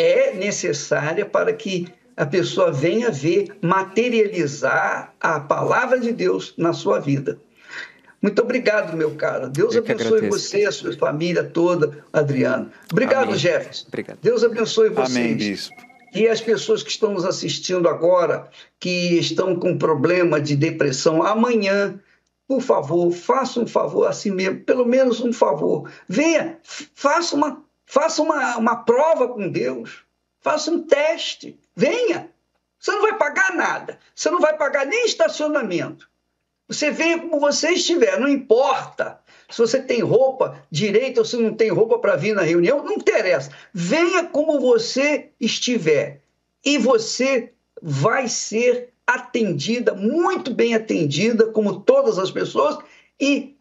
é 0.00 0.34
necessária 0.34 1.26
para 1.26 1.52
que 1.52 1.86
a 2.16 2.24
pessoa 2.24 2.72
venha 2.72 3.10
ver 3.10 3.48
materializar 3.60 5.14
a 5.20 5.40
palavra 5.40 6.00
de 6.00 6.12
Deus 6.12 6.54
na 6.56 6.72
sua 6.72 6.98
vida. 6.98 7.38
Muito 8.20 8.42
obrigado, 8.42 8.96
meu 8.96 9.14
caro. 9.14 9.48
Deus 9.48 9.74
Eu 9.74 9.82
abençoe 9.82 10.28
você, 10.28 10.64
a 10.64 10.72
sua 10.72 10.92
família 10.96 11.42
toda, 11.42 12.04
Adriano. 12.12 12.70
Obrigado, 12.90 13.28
Amém. 13.28 13.38
Jefferson. 13.38 13.86
Obrigado. 13.88 14.18
Deus 14.20 14.44
abençoe 14.44 14.90
vocês. 14.90 15.16
Amém, 15.16 15.36
bispo. 15.36 15.74
E 16.14 16.28
as 16.28 16.40
pessoas 16.40 16.82
que 16.82 16.90
estão 16.90 17.12
nos 17.12 17.24
assistindo 17.24 17.88
agora, 17.88 18.48
que 18.78 19.18
estão 19.18 19.54
com 19.54 19.78
problema 19.78 20.40
de 20.40 20.56
depressão, 20.56 21.22
amanhã, 21.22 21.98
por 22.48 22.60
favor, 22.60 23.12
faça 23.12 23.60
um 23.60 23.66
favor 23.66 24.06
a 24.06 24.12
si 24.12 24.30
mesmo, 24.30 24.60
pelo 24.60 24.84
menos 24.84 25.20
um 25.20 25.32
favor. 25.32 25.88
Venha, 26.08 26.58
faça 26.94 27.36
uma 27.36 27.64
Faça 27.90 28.22
uma, 28.22 28.56
uma 28.56 28.76
prova 28.84 29.26
com 29.26 29.48
Deus. 29.48 30.04
Faça 30.40 30.70
um 30.70 30.80
teste. 30.80 31.58
Venha. 31.74 32.30
Você 32.78 32.92
não 32.92 33.02
vai 33.02 33.18
pagar 33.18 33.52
nada. 33.56 33.98
Você 34.14 34.30
não 34.30 34.38
vai 34.38 34.56
pagar 34.56 34.86
nem 34.86 35.06
estacionamento. 35.06 36.08
Você 36.68 36.92
venha 36.92 37.18
como 37.18 37.40
você 37.40 37.72
estiver, 37.72 38.20
não 38.20 38.28
importa 38.28 39.18
se 39.50 39.58
você 39.58 39.82
tem 39.82 40.02
roupa 40.02 40.62
direita 40.70 41.20
ou 41.20 41.24
se 41.24 41.36
não 41.36 41.52
tem 41.52 41.68
roupa 41.70 41.98
para 41.98 42.14
vir 42.14 42.32
na 42.32 42.42
reunião, 42.42 42.84
não 42.84 42.92
interessa. 42.92 43.50
Venha 43.74 44.22
como 44.22 44.60
você 44.60 45.30
estiver 45.40 46.20
e 46.64 46.78
você 46.78 47.52
vai 47.82 48.28
ser 48.28 48.90
atendida, 49.04 49.94
muito 49.94 50.54
bem 50.54 50.76
atendida, 50.76 51.46
como 51.46 51.80
todas 51.80 52.20
as 52.20 52.30
pessoas, 52.30 52.78
e 53.18 53.56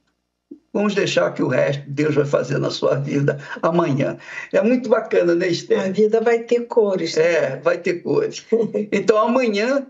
vamos 0.74 0.96
deixar 0.96 1.34
que 1.34 1.44
o 1.44 1.48
resto 1.48 1.84
Deus 1.88 2.16
vai 2.16 2.26
fazer 2.26 2.58
na 2.58 2.70
sua 2.70 2.96
vida 2.96 3.40
amanhã. 3.62 4.18
É 4.52 4.62
muito 4.62 4.90
bacana, 4.90 5.36
né, 5.36 5.48
Esther? 5.48 5.80
A 5.80 5.92
vida 5.92 6.22
vai 6.22 6.40
ter 6.40 6.62
cores. 6.62 7.18
É, 7.18 7.58
vai 7.58 7.78
ter 7.78 8.02
cores. 8.02 8.46
Então, 8.92 9.18
amanhã, 9.18 9.86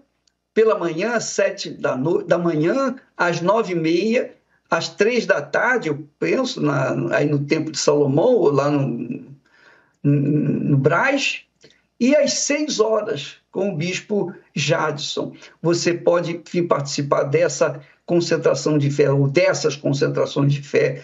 pela 0.53 0.77
manhã, 0.77 1.13
às 1.13 1.25
sete 1.25 1.69
da, 1.69 1.95
no... 1.95 2.23
da 2.23 2.37
manhã, 2.37 2.95
às 3.17 3.41
nove 3.41 3.73
e 3.73 3.75
meia, 3.75 4.33
às 4.69 4.89
três 4.89 5.25
da 5.25 5.41
tarde, 5.41 5.89
eu 5.89 6.07
penso, 6.19 6.61
na, 6.61 7.15
aí 7.15 7.25
no 7.25 7.39
Templo 7.39 7.71
de 7.71 7.79
Salomão, 7.79 8.35
ou 8.35 8.51
lá 8.51 8.69
no, 8.69 8.87
no, 10.03 10.11
no 10.11 10.77
Braz, 10.77 11.41
e 11.99 12.15
às 12.15 12.33
seis 12.33 12.79
horas, 12.79 13.37
com 13.51 13.69
o 13.69 13.75
bispo 13.75 14.33
Jadson. 14.55 15.33
Você 15.61 15.93
pode 15.93 16.41
vir 16.51 16.67
participar 16.67 17.23
dessa 17.23 17.81
concentração 18.09 18.75
de 18.75 18.89
fé, 18.89 19.11
ou 19.11 19.27
dessas 19.27 19.75
concentrações 19.75 20.51
de 20.51 20.63
fé, 20.63 21.03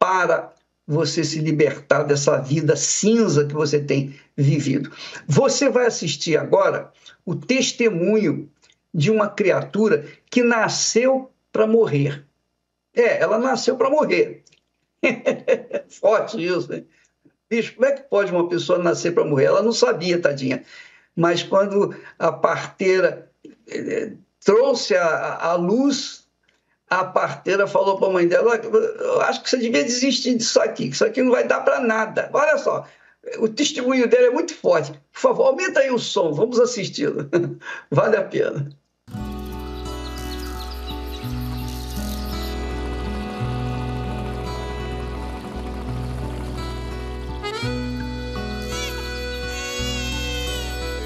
para 0.00 0.52
você 0.84 1.22
se 1.22 1.38
libertar 1.38 2.02
dessa 2.02 2.38
vida 2.38 2.74
cinza 2.74 3.46
que 3.46 3.54
você 3.54 3.78
tem 3.78 4.18
vivido. 4.36 4.90
Você 5.28 5.70
vai 5.70 5.86
assistir 5.86 6.36
agora 6.36 6.90
o 7.24 7.36
testemunho 7.36 8.50
de 8.92 9.12
uma 9.12 9.28
criatura 9.28 10.04
que 10.28 10.42
nasceu 10.42 11.30
para 11.52 11.68
morrer. 11.68 12.26
É, 12.92 13.22
ela 13.22 13.38
nasceu 13.38 13.76
para 13.76 13.88
morrer. 13.88 14.42
Forte 15.88 16.44
isso, 16.44 16.68
né? 16.68 16.82
Bicho, 17.48 17.76
como 17.76 17.86
é 17.86 17.92
que 17.92 18.02
pode 18.02 18.32
uma 18.32 18.48
pessoa 18.48 18.80
nascer 18.80 19.14
para 19.14 19.24
morrer? 19.24 19.44
Ela 19.44 19.62
não 19.62 19.72
sabia, 19.72 20.20
tadinha. 20.20 20.64
Mas 21.14 21.44
quando 21.44 21.94
a 22.18 22.32
parteira 22.32 23.30
eh, 23.68 24.14
trouxe 24.44 24.96
a 24.96 25.54
luz, 25.54 26.20
a 26.90 27.04
parteira 27.04 27.68
falou 27.68 27.96
para 27.98 28.08
a 28.08 28.12
mãe 28.12 28.26
dela: 28.26 28.56
Eu 28.56 29.20
acho 29.22 29.42
que 29.42 29.48
você 29.48 29.56
devia 29.58 29.84
desistir 29.84 30.34
disso 30.34 30.60
aqui, 30.60 30.88
que 30.88 30.94
isso 30.94 31.04
aqui 31.04 31.22
não 31.22 31.30
vai 31.30 31.46
dar 31.46 31.60
para 31.60 31.80
nada. 31.80 32.28
Olha 32.32 32.58
só, 32.58 32.84
o 33.38 33.48
testemunho 33.48 34.08
dele 34.08 34.26
é 34.26 34.30
muito 34.30 34.52
forte. 34.54 34.92
Por 35.12 35.20
favor, 35.20 35.46
aumenta 35.46 35.80
aí 35.80 35.90
o 35.90 35.98
som, 35.98 36.32
vamos 36.32 36.58
assisti-lo. 36.58 37.30
vale 37.90 38.16
a 38.16 38.24
pena. 38.24 38.68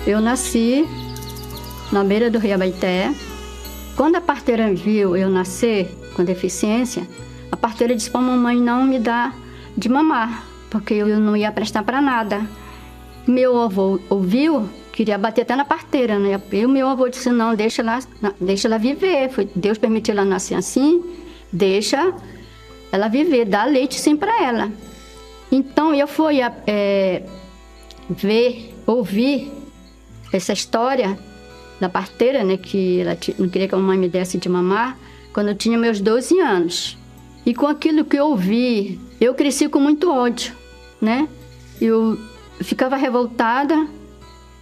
Eu 0.07 0.21
nasci 0.21 0.87
na 1.91 2.05
beira 2.05 2.31
do 2.31 2.39
Rio 2.39 2.55
Abaité. 2.55 3.11
Quando 3.97 4.17
a 4.17 4.21
parteira 4.21 4.75
viu 4.75 5.17
eu 5.17 5.31
nascer 5.31 5.89
com 6.17 6.25
deficiência, 6.25 7.07
a 7.51 7.57
parteira 7.57 7.95
disse 7.95 8.11
para 8.11 8.21
a 8.21 8.25
mamãe 8.25 8.57
não 8.57 8.85
me 8.85 8.99
dar 8.99 9.33
de 9.77 9.89
mamar, 9.89 10.45
porque 10.69 10.95
eu 10.95 11.07
não 11.21 11.37
ia 11.37 11.53
prestar 11.53 11.85
para 11.85 12.01
nada. 12.01 12.45
Meu 13.27 13.61
avô 13.61 14.01
ouviu, 14.11 14.69
queria 14.93 15.17
bater 15.17 15.43
até 15.43 15.55
na 15.55 15.65
parteira, 15.65 16.19
né? 16.19 16.41
E 16.53 16.67
o 16.67 16.69
meu 16.69 16.89
avô 16.89 17.09
disse: 17.09 17.31
não, 17.31 17.55
deixa 17.55 17.83
ela, 17.83 18.01
deixa 18.41 18.67
ela 18.67 18.79
viver. 18.79 19.31
Foi, 19.31 19.49
Deus 19.55 19.79
permitiu 19.79 20.13
ela 20.13 20.25
nascer 20.25 20.57
assim, 20.57 21.03
deixa 21.53 22.13
ela 22.91 23.07
viver, 23.07 23.45
dá 23.45 23.65
leite 23.65 24.01
sim 24.01 24.17
para 24.17 24.43
ela. 24.43 24.73
Então 25.53 25.95
eu 25.95 26.09
fui 26.09 26.41
é, 26.67 27.23
ver, 28.11 28.75
ouvir 28.87 29.53
essa 30.33 30.53
história 30.53 31.17
da 31.81 31.89
parteira, 31.89 32.45
né, 32.45 32.57
que 32.57 33.01
ela 33.01 33.17
não 33.39 33.49
queria 33.49 33.69
que 33.69 33.75
a 33.75 33.79
mamãe 33.79 33.99
me 33.99 34.09
desse 34.09 34.39
de 34.39 34.49
mamar, 34.49 34.97
quando 35.33 35.49
eu 35.49 35.55
tinha 35.55 35.77
meus 35.77 36.01
12 36.01 36.39
anos. 36.41 36.99
E 37.45 37.55
com 37.55 37.67
aquilo 37.67 38.05
que 38.05 38.17
eu 38.17 38.27
ouvi, 38.27 38.99
eu 39.21 39.35
cresci 39.35 39.69
com 39.69 39.79
muito 39.79 40.11
ódio, 40.11 40.55
né? 41.01 41.29
Eu 41.81 42.19
ficava 42.61 42.97
revoltada 42.97 43.87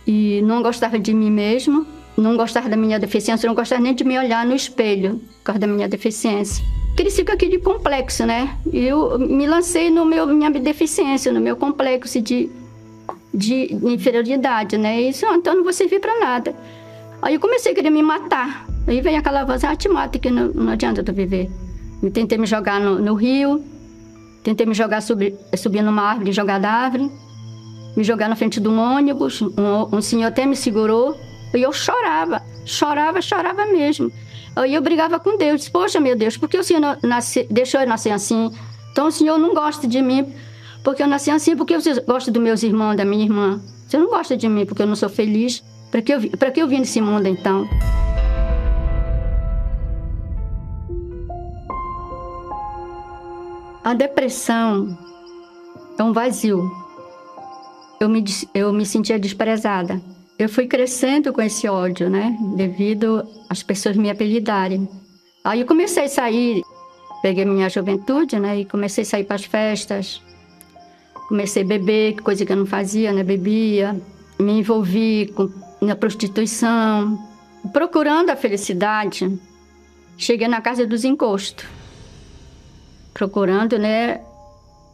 e 0.07 0.41
não 0.43 0.63
gostava 0.63 0.99
de 0.99 1.15
mim 1.15 1.31
mesmo, 1.31 1.87
não 2.17 2.37
gostava 2.37 2.69
da 2.69 2.77
minha 2.77 2.99
deficiência, 2.99 3.47
não 3.47 3.55
gostava 3.55 3.81
nem 3.81 3.95
de 3.95 4.03
me 4.03 4.19
olhar 4.19 4.45
no 4.45 4.55
espelho 4.55 5.21
por 5.39 5.45
causa 5.45 5.61
da 5.61 5.67
minha 5.67 5.89
deficiência. 5.89 6.65
Cresci 6.97 7.25
com 7.25 7.33
aquele 7.33 7.59
complexo, 7.59 8.27
né? 8.27 8.57
Eu 8.73 9.19
me 9.19 9.47
lancei 9.47 9.91
no 9.91 10.05
meu 10.05 10.27
minha 10.27 10.51
deficiência, 10.51 11.33
no 11.33 11.41
meu 11.41 11.57
complexo 11.57 12.21
de 12.21 12.51
de 13.33 13.75
inferioridade, 13.83 14.77
né? 14.77 15.01
E 15.01 15.09
isso, 15.09 15.25
ah, 15.27 15.37
então 15.37 15.55
não 15.55 15.65
vou 15.65 15.73
servir 15.73 16.01
para 16.01 16.19
nada. 16.21 16.55
Aí 17.23 17.35
eu 17.35 17.41
comecei 17.41 17.73
a 17.73 17.75
querer 17.75 17.91
me 17.91 18.03
matar. 18.03 18.67
Aí 18.87 19.01
vem 19.01 19.17
aquela 19.17 19.45
voz, 19.45 19.63
ah, 19.63 19.77
te 19.77 19.89
mata 19.89 20.19
que 20.19 20.29
não, 20.29 20.49
não 20.49 20.73
adianta 20.73 21.05
tu 21.05 21.13
viver. 21.13 21.49
Eu 22.03 22.11
tentei 22.11 22.37
me 22.37 22.47
jogar 22.47 22.81
no, 22.81 22.99
no 22.99 23.15
rio, 23.15 23.65
tentei 24.43 24.67
me 24.67 24.75
jogar, 24.75 25.01
subir, 25.01 25.37
subir 25.57 25.83
numa 25.83 26.03
árvore, 26.03 26.33
jogar 26.33 26.59
da 26.59 26.69
árvore, 26.69 27.09
me 27.97 28.03
jogar 28.03 28.29
na 28.29 28.35
frente 28.35 28.59
de 28.59 28.69
um 28.69 28.77
ônibus, 28.79 29.41
um, 29.41 29.97
um 29.97 30.03
senhor 30.03 30.27
até 30.27 30.45
me 30.45 30.57
segurou, 30.57 31.17
e 31.55 31.63
eu 31.63 31.73
chorava, 31.73 32.43
chorava, 32.65 33.23
chorava 33.23 33.67
mesmo. 33.67 34.11
Aí 34.57 34.75
eu 34.75 34.83
brigava 34.83 35.21
com 35.21 35.39
Deus, 35.39 35.61
disse, 35.61 35.71
poxa, 35.71 36.01
meu 36.01 36.17
Deus, 36.17 36.37
por 36.37 36.49
que 36.49 36.59
o 36.59 36.65
senhor 36.65 36.99
nasce, 37.05 37.47
deixou 37.49 37.81
eu 37.81 37.87
nascer 37.87 38.11
assim? 38.11 38.51
Então 38.91 39.07
o 39.07 39.13
senhor 39.13 39.39
não 39.39 39.55
gosta 39.55 39.87
de 39.87 40.03
mim, 40.03 40.35
porque 40.83 41.03
eu 41.03 41.07
nasci 41.07 41.31
assim, 41.31 41.57
porque 41.57 41.79
você 41.79 42.01
gosta 42.01 42.33
dos 42.33 42.43
meus 42.43 42.63
irmãos, 42.65 42.97
da 42.97 43.05
minha 43.05 43.25
irmã. 43.25 43.63
Você 43.87 43.97
não 43.97 44.09
gosta 44.09 44.37
de 44.37 44.49
mim 44.49 44.67
porque 44.67 44.83
eu 44.83 44.87
não 44.87 44.97
sou 44.97 45.09
feliz. 45.09 45.63
Para 45.93 46.03
que, 46.03 46.13
eu, 46.13 46.21
que 46.21 46.63
eu 46.63 46.67
vim 46.67 46.81
nesse 46.81 47.01
mundo 47.01 47.29
então? 47.29 47.69
A 53.85 53.95
depressão 53.95 54.99
é 55.99 56.03
um 56.03 56.13
vazio. 56.13 56.69
Eu 58.01 58.09
me, 58.09 58.25
eu 58.55 58.73
me 58.73 58.85
sentia 58.85 59.19
desprezada. 59.19 60.03
Eu 60.39 60.49
fui 60.49 60.67
crescendo 60.67 61.33
com 61.33 61.43
esse 61.43 61.69
ódio, 61.69 62.11
né? 62.11 62.37
Devido 62.57 63.23
às 63.49 63.63
pessoas 63.63 63.97
me 63.97 64.11
apelidarem. 64.11 64.89
Aí 65.45 65.61
eu 65.61 65.67
comecei 65.67 66.07
a 66.07 66.09
sair, 66.09 66.63
peguei 67.21 67.45
minha 67.45 67.69
juventude, 67.69 68.41
né? 68.41 68.61
E 68.61 68.65
comecei 68.65 69.03
a 69.03 69.07
sair 69.07 69.25
para 69.25 69.37
as 69.37 69.45
festas, 69.45 70.21
Comecei 71.33 71.63
a 71.63 71.67
beber, 71.67 72.21
coisa 72.21 72.45
que 72.45 72.53
eu 72.53 72.57
não 72.57 72.67
fazia, 72.67 73.11
né? 73.11 73.23
Bebia. 73.23 73.99
Me 74.39 74.59
envolvi 74.59 75.33
com, 75.35 75.49
na 75.83 75.97
prostituição. 75.97 77.19
Procurando 77.73 78.31
a 78.31 78.37
felicidade, 78.37 79.39
cheguei 80.17 80.49
na 80.49 80.61
casa 80.61 80.87
dos 80.87 81.05
encostos. 81.05 81.67
Procurando, 83.13 83.79
né? 83.79 84.21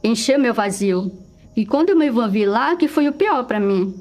Encher 0.03 0.39
meu 0.39 0.55
vazio. 0.55 1.12
E 1.55 1.66
quando 1.66 1.91
eu 1.91 1.97
me 1.97 2.07
envolvi 2.07 2.47
lá, 2.47 2.76
que 2.76 2.89
foi 2.89 3.09
o 3.09 3.12
pior 3.12 3.45
para 3.45 3.61
mim. 3.61 3.95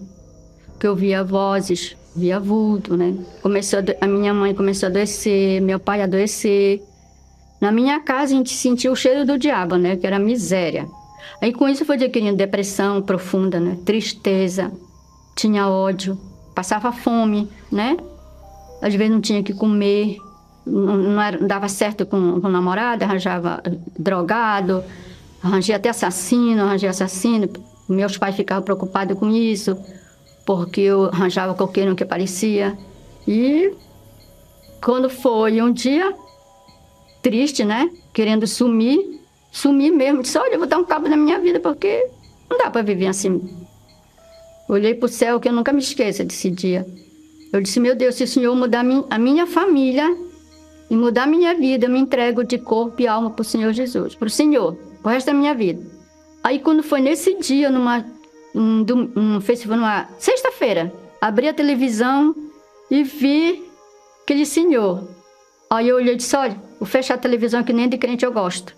Que 0.79 0.87
eu 0.87 0.95
via 0.95 1.23
vozes, 1.23 1.95
via 2.15 2.39
vulto, 2.39 2.95
né? 2.95 3.15
Começou 3.41 3.79
a, 3.79 4.05
a 4.05 4.07
minha 4.07 4.33
mãe 4.33 4.53
começou 4.53 4.87
a 4.87 4.89
adoecer, 4.89 5.61
meu 5.61 5.79
pai 5.79 6.01
a 6.01 6.05
adoecer. 6.05 6.81
Na 7.59 7.71
minha 7.71 7.99
casa 7.99 8.33
a 8.33 8.37
gente 8.37 8.53
sentia 8.53 8.91
o 8.91 8.95
cheiro 8.95 9.25
do 9.25 9.37
diabo, 9.37 9.75
né? 9.75 9.95
Que 9.95 10.05
era 10.05 10.19
miséria. 10.19 10.87
Aí 11.41 11.51
com 11.51 11.67
isso 11.67 11.85
fui 11.85 11.95
adquirindo 11.95 12.37
depressão 12.37 13.01
profunda, 13.01 13.59
né? 13.59 13.77
Tristeza, 13.85 14.71
tinha 15.35 15.67
ódio, 15.67 16.17
passava 16.57 16.91
fome, 16.91 17.47
né? 17.71 17.95
Às 18.81 18.95
vezes 18.95 19.13
não 19.13 19.21
tinha 19.21 19.43
que 19.43 19.53
comer, 19.53 20.17
não, 20.65 21.21
era, 21.21 21.37
não 21.37 21.47
dava 21.47 21.69
certo 21.69 22.03
com, 22.03 22.17
o 22.17 22.49
namorado, 22.49 23.03
arranjava 23.03 23.61
drogado, 23.97 24.83
arranjei 25.43 25.75
até 25.75 25.89
assassino, 25.89 26.63
arranjei 26.63 26.89
assassino. 26.89 27.47
Meus 27.87 28.17
pais 28.17 28.35
ficavam 28.35 28.63
preocupados 28.63 29.19
com 29.19 29.29
isso, 29.29 29.77
porque 30.47 30.81
eu 30.81 31.05
arranjava 31.05 31.53
qualquer 31.53 31.87
um 31.91 31.93
que 31.93 32.01
aparecia. 32.01 32.75
E 33.27 33.71
quando 34.83 35.11
foi 35.11 35.61
um 35.61 35.71
dia, 35.71 36.11
triste, 37.21 37.63
né? 37.63 37.87
Querendo 38.13 38.47
sumir, 38.47 39.21
sumi 39.51 39.91
mesmo, 39.91 40.23
disse, 40.23 40.39
olha, 40.39 40.53
eu 40.53 40.59
vou 40.59 40.67
dar 40.67 40.79
um 40.79 40.85
cabo 40.85 41.07
na 41.07 41.17
minha 41.17 41.39
vida, 41.39 41.59
porque 41.59 42.09
não 42.49 42.57
dá 42.57 42.71
para 42.71 42.81
viver 42.81 43.05
assim. 43.05 43.47
Olhei 44.67 44.93
para 44.93 45.05
o 45.05 45.09
céu, 45.09 45.39
que 45.39 45.47
eu 45.47 45.53
nunca 45.53 45.71
me 45.71 45.79
esqueça 45.79 46.23
desse 46.23 46.49
dia. 46.49 46.85
Eu 47.51 47.61
disse, 47.61 47.79
meu 47.79 47.95
Deus, 47.95 48.15
se 48.15 48.23
o 48.23 48.27
Senhor 48.27 48.55
mudar 48.55 48.85
a 49.09 49.17
minha 49.17 49.47
família 49.47 50.05
e 50.89 50.95
mudar 50.95 51.23
a 51.23 51.27
minha 51.27 51.53
vida, 51.55 51.85
eu 51.85 51.89
me 51.89 51.99
entrego 51.99 52.43
de 52.43 52.57
corpo 52.57 53.01
e 53.01 53.07
alma 53.07 53.29
para 53.29 53.41
o 53.41 53.45
Senhor 53.45 53.71
Jesus, 53.71 54.15
para 54.15 54.27
o 54.27 54.31
Senhor, 54.31 54.77
o 55.03 55.07
resto 55.07 55.27
da 55.27 55.33
minha 55.33 55.53
vida. 55.53 55.81
Aí 56.43 56.59
quando 56.59 56.83
foi 56.83 56.99
nesse 56.99 57.37
dia, 57.39 57.69
numa, 57.69 58.05
um, 58.53 58.85
um 59.15 59.41
festival, 59.41 59.77
numa 59.77 60.09
sexta-feira, 60.19 60.93
abri 61.21 61.47
a 61.47 61.53
televisão 61.53 62.35
e 62.91 63.03
vi 63.03 63.63
aquele 64.23 64.45
senhor. 64.45 65.07
Aí 65.69 65.87
eu 65.87 65.95
olhei 65.95 66.13
e 66.13 66.17
disse, 66.17 66.35
olha, 66.35 66.57
Vou 66.79 66.87
fechar 66.87 67.15
a 67.15 67.17
televisão 67.17 67.63
que 67.63 67.73
nem 67.73 67.89
de 67.89 67.97
crente 67.97 68.23
eu 68.23 68.31
gosto. 68.31 68.75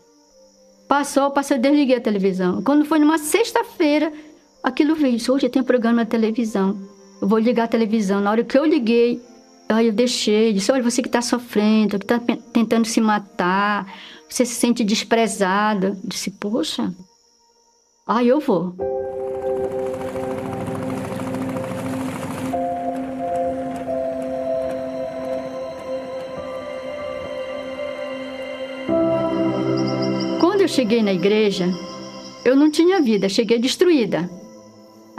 Passou, 0.87 1.29
passou, 1.31 1.57
desliguei 1.57 1.97
a 1.97 2.01
televisão. 2.01 2.61
Quando 2.63 2.85
foi 2.85 2.97
numa 2.99 3.17
sexta-feira, 3.17 4.11
aquilo 4.63 4.95
veio. 4.95 5.17
Hoje 5.31 5.49
tem 5.49 5.63
programa 5.63 5.97
na 5.97 6.05
televisão. 6.05 6.77
Eu 7.21 7.27
vou 7.27 7.39
ligar 7.39 7.65
a 7.65 7.67
televisão. 7.67 8.21
Na 8.21 8.31
hora 8.31 8.43
que 8.43 8.57
eu 8.57 8.65
liguei, 8.65 9.21
aí 9.67 9.87
eu 9.87 9.93
deixei. 9.93 10.53
Disse: 10.53 10.71
Olha, 10.71 10.83
você 10.83 11.01
que 11.01 11.07
está 11.07 11.21
sofrendo, 11.21 11.97
que 11.99 12.05
está 12.05 12.19
tentando 12.53 12.85
se 12.85 13.01
matar, 13.01 13.91
você 14.27 14.45
se 14.45 14.55
sente 14.55 14.83
desprezado. 14.83 15.97
Disse: 16.03 16.31
Poxa, 16.31 16.93
aí 18.07 18.27
eu 18.27 18.39
vou. 18.39 18.75
Quando 30.39 30.61
eu 30.61 30.67
cheguei 30.67 31.01
na 31.01 31.13
igreja, 31.13 31.69
eu 32.45 32.55
não 32.55 32.71
tinha 32.71 33.01
vida, 33.01 33.27
cheguei 33.27 33.59
destruída, 33.59 34.29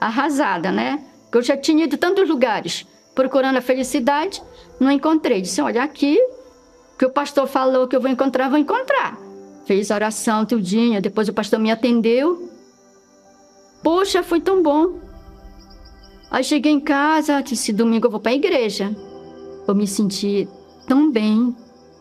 arrasada, 0.01 0.73
né? 0.73 1.05
Porque 1.25 1.39
eu 1.39 1.43
já 1.43 1.57
tinha 1.57 1.85
ido 1.85 1.97
tantos 1.99 2.29
lugares 2.29 2.87
procurando 3.15 3.59
a 3.59 3.61
felicidade, 3.61 4.43
não 4.81 4.91
encontrei. 4.91 5.43
Disse: 5.43 5.61
olha, 5.61 5.83
aqui 5.83 6.19
que 6.99 7.05
o 7.05 7.11
pastor 7.11 7.47
falou 7.47 7.87
que 7.87 7.95
eu 7.95 8.01
vou 8.01 8.11
encontrar, 8.11 8.49
vou 8.49 8.59
encontrar. 8.59 9.19
Fez 9.67 9.91
oração 9.91 10.45
tudinho, 10.45 11.01
depois 11.01 11.29
o 11.29 11.33
pastor 11.33 11.61
me 11.61 11.71
atendeu. 11.71 12.51
Poxa, 13.83 14.23
foi 14.23 14.41
tão 14.41 14.63
bom. 14.63 14.99
Aí 16.31 16.43
cheguei 16.43 16.73
em 16.73 16.81
casa, 16.81 17.43
disse: 17.43 17.73
domingo 17.73 18.07
eu 18.07 18.11
vou 18.11 18.21
para 18.21 18.33
a 18.33 18.35
igreja. 18.35 18.95
Eu 19.69 19.75
me 19.75 19.87
senti 19.87 20.49
tão 20.89 21.11
bem, 21.11 21.55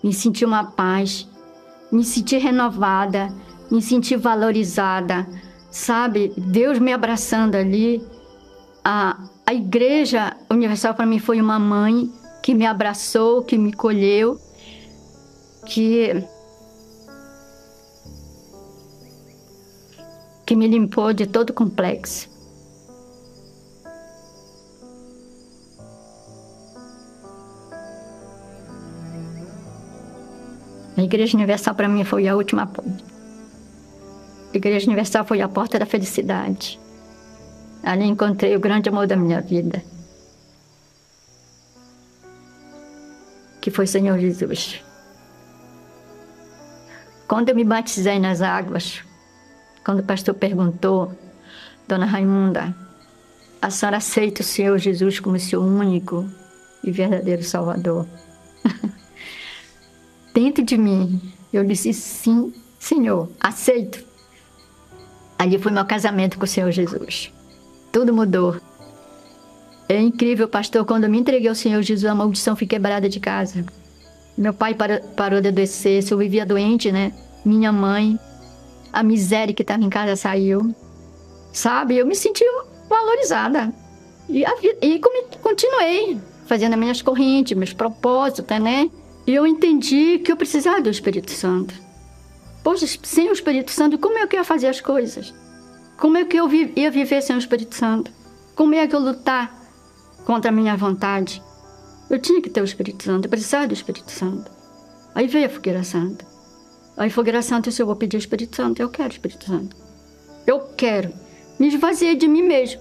me 0.04 0.14
senti 0.14 0.43
uma 0.43 0.64
paz, 0.72 1.28
me 1.91 2.04
senti 2.04 2.38
renovada, 2.38 3.32
me 3.70 3.82
senti 3.82 4.16
valorizada, 4.16 5.28
sabe? 5.72 6.34
Deus 6.38 6.80
me 6.80 6.93
abraçando 6.93 7.55
ali. 7.55 8.01
A, 8.84 9.17
a 9.45 9.53
Igreja 9.53 10.36
Universal 10.49 10.93
para 10.93 11.05
mim 11.05 11.20
foi 11.20 11.41
uma 11.41 11.59
mãe 11.59 12.11
que 12.41 12.53
me 12.53 12.65
abraçou, 12.65 13.43
que 13.43 13.57
me 13.57 13.74
colheu, 13.74 14.39
que 15.65 16.24
que 20.45 20.55
me 20.55 20.67
limpou 20.67 21.13
de 21.13 21.28
todo 21.28 21.53
complexo. 21.53 22.28
A 30.97 31.03
Igreja 31.03 31.38
Universal 31.38 31.76
para 31.76 31.88
mim 31.88 32.03
foi 32.03 32.28
a 32.28 32.36
última 32.36 32.65
ponta. 32.65 33.09
Igreja 34.54 34.88
Universal 34.88 35.26
foi 35.26 35.41
a 35.41 35.47
porta 35.47 35.78
da 35.78 35.86
felicidade. 35.86 36.80
Ali 37.84 38.06
encontrei 38.06 38.56
o 38.56 38.60
grande 38.60 38.89
amor 38.89 39.06
da 39.06 39.16
minha 39.16 39.41
vida. 39.41 39.84
Que 43.62 43.70
foi 43.70 43.86
Senhor 43.86 44.18
Jesus. 44.18 44.84
Quando 47.28 47.50
eu 47.50 47.56
me 47.56 47.64
batizei 47.64 48.20
nas 48.20 48.41
águas, 48.41 49.04
quando 49.86 50.00
o 50.00 50.04
pastor 50.04 50.34
perguntou, 50.34 51.14
Dona 51.88 52.06
Raimunda, 52.06 52.76
a 53.62 53.70
senhora 53.70 53.97
aceita 53.97 54.41
o 54.41 54.45
Senhor 54.45 54.78
Jesus 54.80 55.20
como 55.20 55.39
seu 55.39 55.62
único 55.62 56.28
e 56.84 56.91
verdadeiro 56.91 57.43
Salvador? 57.43 58.08
Dentro 60.34 60.64
de 60.64 60.78
mim, 60.78 61.22
eu 61.54 61.64
disse 61.64 61.93
sim, 61.93 62.52
Senhor, 62.80 63.30
aceito. 63.39 64.09
Ali 65.40 65.58
foi 65.58 65.72
meu 65.72 65.86
casamento 65.86 66.38
com 66.38 66.44
o 66.44 66.48
Senhor 66.48 66.70
Jesus. 66.70 67.32
Tudo 67.94 68.14
mudou. 68.14 68.58
É 69.88 69.98
incrível, 69.98 70.50
pastor, 70.50 70.86
quando 70.86 71.06
eu 71.06 71.10
me 71.10 71.18
entreguei 71.18 71.48
ao 71.48 71.56
Senhor 71.56 71.82
Jesus, 71.82 72.12
a 72.12 72.14
maldição 72.14 72.58
foi 72.58 72.68
quebrada 72.68 73.08
de 73.08 73.22
casa. 73.22 73.66
Meu 74.38 74.54
pai 74.54 74.76
parou, 74.76 75.42
de 75.42 75.48
adoecer, 75.48 76.04
eu 76.12 76.18
vivia 76.18 76.46
doente, 76.46 76.92
né? 76.92 77.14
Minha 77.46 77.72
mãe, 77.72 78.20
a 78.92 79.02
miséria 79.02 79.54
que 79.54 79.64
estava 79.64 79.82
em 79.82 79.90
casa 79.90 80.18
saiu. 80.18 80.76
Sabe? 81.54 81.98
Eu 81.98 82.06
me 82.06 82.16
senti 82.16 82.44
valorizada. 82.90 83.74
E, 84.28 84.46
a, 84.46 84.54
e 84.82 85.00
continuei 85.42 86.20
fazendo 86.46 86.74
as 86.74 86.80
minhas 86.80 87.02
correntes, 87.02 87.58
meus 87.58 87.74
propósitos, 87.74 88.60
né? 88.60 88.92
E 89.26 89.34
eu 89.34 89.48
entendi 89.48 90.20
que 90.20 90.32
eu 90.32 90.36
precisava 90.36 90.82
do 90.82 90.90
Espírito 90.90 91.32
Santo. 91.32 91.74
Poxa, 92.70 92.86
sem 93.01 93.28
o 93.28 93.34
Espírito 93.34 93.72
Santo, 93.72 93.97
como 93.97 94.20
é 94.20 94.28
que 94.28 94.36
eu 94.36 94.41
ia 94.41 94.43
fazer 94.43 94.67
as 94.67 94.80
coisas? 94.80 95.34
Como 95.97 96.20
é 96.20 96.24
que 96.24 96.38
eu 96.38 96.47
ia 96.53 96.91
viver 96.91 97.20
sem 97.20 97.36
o 97.36 97.39
Espírito 97.39 97.74
Santo? 97.74 98.11
Como 98.55 98.76
é 98.76 98.88
que 98.88 98.95
eu 98.95 98.99
lutar 98.99 99.51
contra 100.24 100.51
a 100.51 100.53
minha 100.53 100.78
vontade? 100.78 101.41
Eu 102.11 102.20
tinha 102.20 102.39
que 102.39 102.47
ter 102.47 102.61
o 102.61 102.63
Espírito 102.63 103.03
Santo, 103.03 103.26
eu 103.26 103.30
precisava 103.32 103.65
do 103.65 103.74
Espírito 103.74 104.11
Santo. 104.11 104.51
Aí 105.15 105.26
veio 105.26 105.47
a 105.47 105.49
fogueira 105.49 105.84
santa. 105.84 106.24
Aí 106.95 107.09
fogueira 107.09 107.41
santa, 107.41 107.72
se 107.72 107.82
eu 107.82 107.88
vou 107.88 107.95
pedir 107.95 108.17
o 108.17 108.20
Espírito 108.20 108.55
Santo, 108.55 108.80
eu 108.80 108.89
quero 108.89 109.09
o 109.09 109.13
Espírito 109.13 109.45
Santo. 109.45 109.76
Eu 110.45 110.59
quero. 110.78 111.11
Me 111.57 111.70
esvaziei 111.70 112.15
de 112.15 112.28
mim 112.28 112.43
mesmo. 112.43 112.80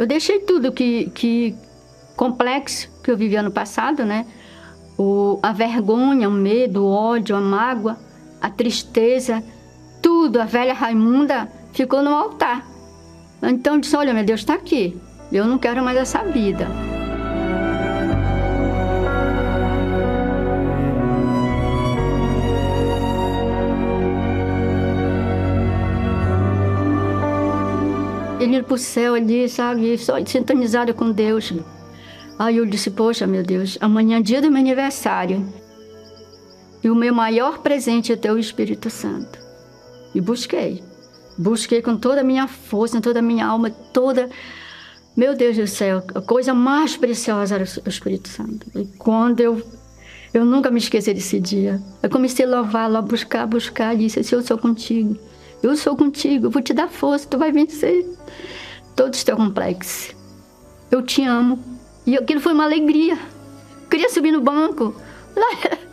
Eu 0.00 0.04
deixei 0.04 0.40
tudo 0.40 0.72
que, 0.72 1.10
que 1.10 1.54
complexo 2.16 2.90
que 3.04 3.08
eu 3.12 3.16
vivia 3.16 3.40
no 3.40 3.52
passado, 3.52 4.04
né? 4.04 4.26
O, 4.98 5.38
a 5.40 5.52
vergonha, 5.52 6.28
o 6.28 6.32
medo, 6.32 6.82
o 6.82 6.90
ódio, 6.90 7.36
a 7.36 7.40
mágoa 7.40 8.10
a 8.42 8.50
tristeza, 8.50 9.42
tudo, 10.02 10.40
a 10.40 10.44
velha 10.44 10.74
Raimunda 10.74 11.48
ficou 11.72 12.02
no 12.02 12.10
altar. 12.10 12.66
Então 13.40 13.78
disse: 13.78 13.96
Olha, 13.96 14.12
meu 14.12 14.24
Deus 14.24 14.40
está 14.40 14.54
aqui, 14.54 15.00
eu 15.30 15.46
não 15.46 15.58
quero 15.58 15.82
mais 15.82 15.96
essa 15.96 16.24
vida. 16.24 16.66
Ele 28.40 28.56
ia 28.56 28.62
para 28.64 28.74
o 28.74 28.78
céu 28.78 29.14
ali, 29.14 29.48
sabe, 29.48 29.96
só 29.96 30.14
sintonizado 30.26 30.92
com 30.92 31.12
Deus. 31.12 31.52
Aí 32.36 32.56
eu 32.56 32.66
disse: 32.66 32.90
Poxa, 32.90 33.24
meu 33.24 33.44
Deus, 33.44 33.78
amanhã 33.80 34.18
é 34.18 34.22
dia 34.22 34.42
do 34.42 34.50
meu 34.50 34.58
aniversário. 34.58 35.61
E 36.82 36.90
o 36.90 36.94
meu 36.94 37.14
maior 37.14 37.58
presente 37.58 38.12
é 38.12 38.16
ter 38.16 38.30
o 38.30 38.38
Espírito 38.38 38.90
Santo. 38.90 39.38
E 40.14 40.20
busquei. 40.20 40.82
Busquei 41.38 41.80
com 41.80 41.96
toda 41.96 42.20
a 42.20 42.24
minha 42.24 42.46
força, 42.46 43.00
toda 43.00 43.20
a 43.20 43.22
minha 43.22 43.46
alma, 43.46 43.70
toda. 43.70 44.28
Meu 45.16 45.34
Deus 45.34 45.56
do 45.56 45.66
céu, 45.66 46.02
a 46.14 46.20
coisa 46.20 46.52
mais 46.52 46.96
preciosa 46.96 47.54
era 47.54 47.64
o 47.64 47.88
Espírito 47.88 48.28
Santo. 48.28 48.66
E 48.74 48.84
quando 48.98 49.40
eu. 49.40 49.62
Eu 50.34 50.46
nunca 50.46 50.70
me 50.70 50.78
esqueci 50.78 51.12
desse 51.12 51.38
dia. 51.38 51.80
Eu 52.02 52.08
comecei 52.08 52.46
a 52.46 52.48
louvar, 52.48 52.94
a 52.94 53.02
buscar, 53.02 53.46
buscar, 53.46 53.94
e 53.94 53.98
disse: 53.98 54.20
assim, 54.20 54.34
Eu 54.34 54.42
sou 54.42 54.56
contigo. 54.56 55.18
Eu 55.62 55.76
sou 55.76 55.96
contigo, 55.96 56.46
eu 56.46 56.50
vou 56.50 56.60
te 56.60 56.74
dar 56.74 56.88
força, 56.88 57.28
tu 57.28 57.38
vai 57.38 57.52
vencer 57.52 58.04
todos 58.96 59.18
os 59.18 59.24
teus 59.24 59.38
complexos. 59.38 60.14
Eu 60.90 61.02
te 61.02 61.22
amo. 61.22 61.58
E 62.04 62.16
aquilo 62.16 62.40
foi 62.40 62.52
uma 62.52 62.64
alegria. 62.64 63.14
Eu 63.14 63.88
queria 63.88 64.08
subir 64.08 64.32
no 64.32 64.40
banco. 64.40 64.94
Lá, 65.36 65.78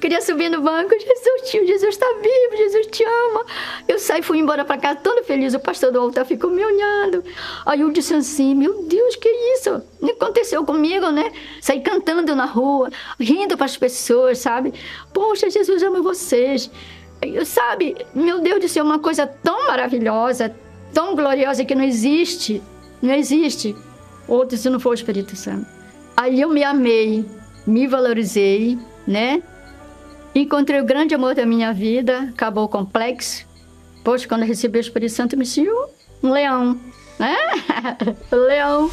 Queria 0.00 0.20
subir 0.20 0.48
no 0.48 0.60
banco, 0.60 0.90
Jesus, 0.90 1.50
tio, 1.50 1.66
Jesus 1.66 1.94
está 1.94 2.06
vivo, 2.20 2.56
Jesus 2.56 2.86
te 2.86 3.04
ama. 3.04 3.44
Eu 3.86 3.98
saí, 3.98 4.22
fui 4.22 4.38
embora 4.38 4.64
para 4.64 4.78
casa 4.78 5.00
toda 5.02 5.22
feliz. 5.22 5.54
O 5.54 5.60
pastor 5.60 5.92
do 5.92 6.00
altar 6.00 6.24
ficou 6.24 6.50
me 6.50 6.64
olhando. 6.64 7.24
Aí 7.66 7.80
eu 7.80 7.90
disse 7.90 8.14
assim: 8.14 8.54
Meu 8.54 8.84
Deus, 8.84 9.16
que 9.16 9.28
isso? 9.28 9.82
Não 10.00 10.10
aconteceu 10.10 10.64
comigo, 10.64 11.10
né? 11.10 11.32
Saí 11.60 11.80
cantando 11.80 12.34
na 12.34 12.44
rua, 12.44 12.90
rindo 13.18 13.56
para 13.56 13.66
as 13.66 13.76
pessoas, 13.76 14.38
sabe? 14.38 14.72
Poxa, 15.12 15.50
Jesus 15.50 15.82
ama 15.82 16.00
vocês. 16.00 16.70
Eu, 17.20 17.44
sabe, 17.44 17.96
meu 18.14 18.40
Deus 18.40 18.60
do 18.60 18.68
céu, 18.68 18.84
uma 18.84 19.00
coisa 19.00 19.26
tão 19.26 19.66
maravilhosa, 19.66 20.54
tão 20.94 21.16
gloriosa 21.16 21.64
que 21.64 21.74
não 21.74 21.84
existe. 21.84 22.62
Não 23.02 23.14
existe 23.14 23.74
outro 24.26 24.56
se 24.56 24.68
não 24.68 24.78
for 24.78 24.90
o 24.90 24.94
Espírito 24.94 25.34
Santo. 25.34 25.66
Aí 26.16 26.40
eu 26.40 26.48
me 26.48 26.62
amei, 26.64 27.24
me 27.66 27.86
valorizei, 27.86 28.78
né? 29.06 29.42
Encontrei 30.34 30.80
o 30.80 30.84
grande 30.84 31.14
amor 31.14 31.34
da 31.34 31.44
minha 31.44 31.72
vida, 31.72 32.28
acabou 32.30 32.64
o 32.64 32.68
complexo. 32.68 33.46
Poxa, 34.04 34.28
quando 34.28 34.42
eu 34.42 34.48
recebi 34.48 34.78
o 34.78 34.80
Espírito 34.80 35.12
Santo, 35.12 35.36
me 35.36 35.44
senti 35.44 35.70
um 36.22 36.30
leão, 36.30 36.78
né? 37.18 37.36
leão. 38.30 38.90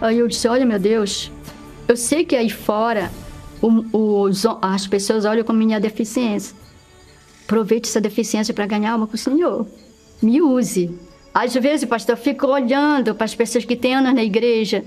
Aí 0.00 0.18
eu 0.18 0.28
disse, 0.28 0.46
olha 0.46 0.66
meu 0.66 0.78
Deus, 0.78 1.32
eu 1.88 1.96
sei 1.96 2.24
que 2.24 2.36
aí 2.36 2.50
fora 2.50 3.10
o, 3.60 4.26
o, 4.26 4.30
as 4.62 4.86
pessoas 4.86 5.24
olham 5.24 5.44
com 5.44 5.52
minha 5.52 5.80
deficiência. 5.80 6.54
Aproveite 7.46 7.88
essa 7.88 8.00
deficiência 8.00 8.52
para 8.52 8.66
ganhar 8.66 8.90
alma 8.92 9.06
com 9.06 9.14
o 9.14 9.18
Senhor. 9.18 9.66
me 10.20 10.42
use. 10.42 10.90
Às 11.32 11.54
vezes, 11.54 11.88
pastor, 11.88 12.14
eu 12.16 12.20
fico 12.20 12.48
olhando 12.48 13.14
para 13.14 13.24
as 13.24 13.36
pessoas 13.36 13.64
que 13.64 13.76
têm 13.76 13.94
anos 13.94 14.14
na 14.14 14.24
igreja, 14.24 14.84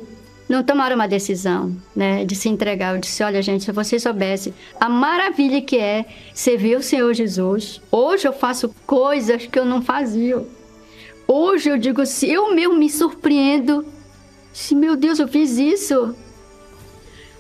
não 0.49 0.62
tomaram 0.62 0.95
uma 0.95 1.07
decisão, 1.07 1.74
né, 1.95 2.26
de 2.26 2.36
se 2.36 2.49
entregar. 2.49 2.95
Eu 2.95 2.99
disse, 2.99 3.24
olha, 3.24 3.41
gente, 3.41 3.64
se 3.64 3.72
vocês 3.72 4.03
soubessem 4.03 4.53
a 4.78 4.89
maravilha 4.89 5.62
que 5.62 5.78
é 5.78 6.05
servir 6.34 6.76
o 6.76 6.84
Senhor 6.84 7.14
Jesus. 7.14 7.80
Hoje 7.89 8.28
eu 8.28 8.34
faço 8.34 8.76
coisas 8.86 9.45
que 9.45 9.57
eu 9.57 9.64
não 9.64 9.82
fazia. 9.82 10.45
Hoje 11.26 11.70
eu 11.70 11.78
digo, 11.78 12.05
se 12.05 12.30
eu 12.30 12.53
mesmo 12.53 12.76
me 12.76 12.89
surpreendo, 12.89 13.86
se 14.51 14.76
meu 14.76 14.97
Deus, 14.97 15.20
eu 15.20 15.30
fiz 15.30 15.57
isso. 15.57 16.14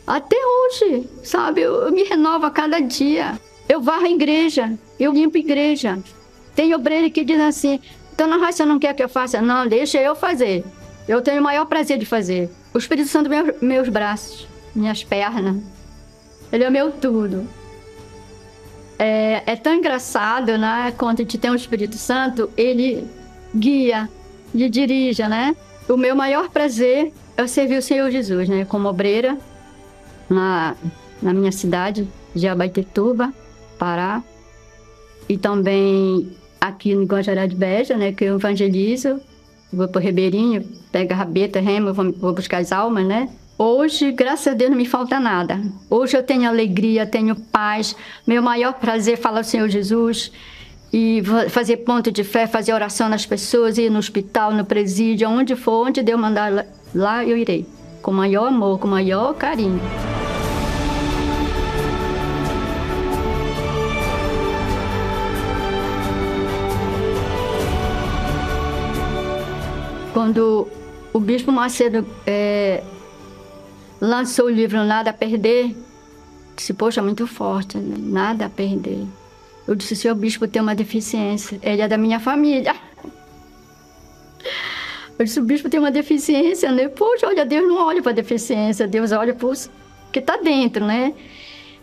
Até 0.07 0.37
hoje, 0.37 1.09
sabe, 1.23 1.61
eu, 1.61 1.73
eu 1.87 1.91
me 1.91 2.03
renovo 2.03 2.45
a 2.45 2.51
cada 2.51 2.79
dia. 2.79 3.37
Eu 3.69 3.79
varro 3.81 4.05
a 4.05 4.09
igreja, 4.09 4.73
eu 4.99 5.13
limpo 5.13 5.37
a 5.37 5.39
igreja. 5.39 5.99
Tem 6.55 6.73
obreiro 6.73 7.11
que 7.11 7.23
diz 7.23 7.39
assim, 7.39 7.79
Dona 8.17 8.37
Raça 8.37 8.65
não 8.65 8.79
quer 8.79 8.95
que 8.95 9.03
eu 9.03 9.07
faça? 9.07 9.41
Não, 9.41 9.67
deixa 9.67 9.99
eu 9.99 10.15
fazer. 10.15 10.65
Eu 11.07 11.21
tenho 11.21 11.39
o 11.39 11.43
maior 11.43 11.65
prazer 11.65 11.99
de 11.99 12.05
fazer. 12.05 12.49
O 12.73 12.79
Espírito 12.79 13.07
Santo, 13.07 13.29
meus, 13.29 13.61
meus 13.61 13.87
braços, 13.87 14.47
minhas 14.75 15.03
pernas. 15.03 15.57
Ele 16.51 16.63
é 16.63 16.69
meu 16.69 16.91
tudo. 16.91 17.47
É, 18.97 19.43
é 19.45 19.55
tão 19.55 19.75
engraçado, 19.75 20.57
né? 20.57 20.91
Quando 20.97 21.19
a 21.19 21.23
gente 21.23 21.37
tem 21.37 21.51
o 21.51 21.55
Espírito 21.55 21.95
Santo, 21.95 22.49
ele 22.57 23.07
guia, 23.55 24.09
lhe 24.53 24.67
dirija, 24.67 25.29
né? 25.29 25.55
O 25.87 25.95
meu 25.95 26.15
maior 26.15 26.49
prazer 26.49 27.13
é 27.37 27.47
servir 27.47 27.77
o 27.77 27.81
Senhor 27.81 28.09
Jesus, 28.09 28.49
né? 28.49 28.65
Como 28.65 28.89
obreira 28.89 29.37
na, 30.29 30.75
na 31.21 31.33
minha 31.33 31.51
cidade 31.51 32.07
de 32.35 32.47
Abaitetuba, 32.47 33.33
Pará. 33.79 34.21
E 35.27 35.37
também 35.37 36.31
aqui 36.61 36.93
no 36.93 37.05
Guajará 37.05 37.47
de 37.47 37.55
Beja, 37.55 37.97
né? 37.97 38.11
Que 38.11 38.25
eu 38.25 38.35
evangelizo 38.35 39.19
vou 39.71 39.87
pro 39.87 40.01
Ribeirinho, 40.01 40.63
pego 40.91 41.13
a 41.13 41.15
rabeta, 41.15 41.59
remo, 41.59 41.93
vou, 41.93 42.11
vou 42.11 42.33
buscar 42.33 42.57
as 42.57 42.71
almas, 42.71 43.05
né? 43.05 43.29
Hoje, 43.57 44.11
graças 44.11 44.47
a 44.47 44.55
Deus, 44.55 44.71
não 44.71 44.77
me 44.77 44.85
falta 44.85 45.19
nada. 45.19 45.61
Hoje 45.89 46.15
eu 46.15 46.23
tenho 46.23 46.47
alegria, 46.47 47.05
tenho 47.05 47.35
paz. 47.35 47.95
Meu 48.25 48.41
maior 48.41 48.73
prazer 48.73 49.15
é 49.15 49.17
falar 49.17 49.41
o 49.41 49.43
Senhor 49.43 49.67
Jesus 49.67 50.31
e 50.93 51.21
fazer 51.49 51.77
ponto 51.77 52.11
de 52.11 52.23
fé, 52.23 52.47
fazer 52.47 52.73
oração 52.73 53.09
nas 53.09 53.25
pessoas, 53.25 53.77
ir 53.77 53.91
no 53.91 53.99
hospital, 53.99 54.53
no 54.53 54.63
presídio, 54.65 55.29
onde 55.29 55.55
for, 55.55 55.87
onde 55.87 56.01
Deus 56.01 56.19
mandar 56.19 56.65
lá, 56.95 57.25
eu 57.25 57.37
irei. 57.37 57.65
Com 58.01 58.13
maior 58.13 58.47
amor, 58.47 58.79
com 58.79 58.87
maior 58.87 59.33
carinho. 59.33 59.79
Quando 70.19 70.67
o 71.13 71.19
Bispo 71.21 71.49
Macedo 71.49 72.05
é, 72.27 72.83
lançou 74.01 74.47
o 74.47 74.49
livro 74.49 74.83
Nada 74.83 75.11
a 75.11 75.13
Perder, 75.13 75.73
disse, 76.57 76.73
poxa, 76.73 77.01
muito 77.01 77.25
forte, 77.25 77.77
né? 77.77 77.95
nada 77.97 78.47
a 78.47 78.49
perder. 78.49 79.07
Eu 79.65 79.75
disse, 79.75 79.95
seu 79.95 80.13
bispo 80.13 80.45
tem 80.45 80.61
uma 80.61 80.75
deficiência, 80.75 81.57
ele 81.63 81.81
é 81.81 81.87
da 81.87 81.97
minha 81.97 82.19
família. 82.19 82.75
Eu 85.17 85.23
disse, 85.23 85.39
o 85.39 85.43
bispo 85.43 85.69
tem 85.69 85.79
uma 85.79 85.91
deficiência, 85.91 86.69
né? 86.69 86.89
Poxa, 86.89 87.25
olha, 87.25 87.45
Deus 87.45 87.65
não 87.65 87.85
olha 87.85 88.01
para 88.01 88.11
deficiência, 88.11 88.87
Deus 88.87 89.13
olha 89.13 89.33
para 89.33 89.47
o 89.47 89.53
que 90.11 90.19
está 90.19 90.35
dentro, 90.35 90.85
né? 90.85 91.13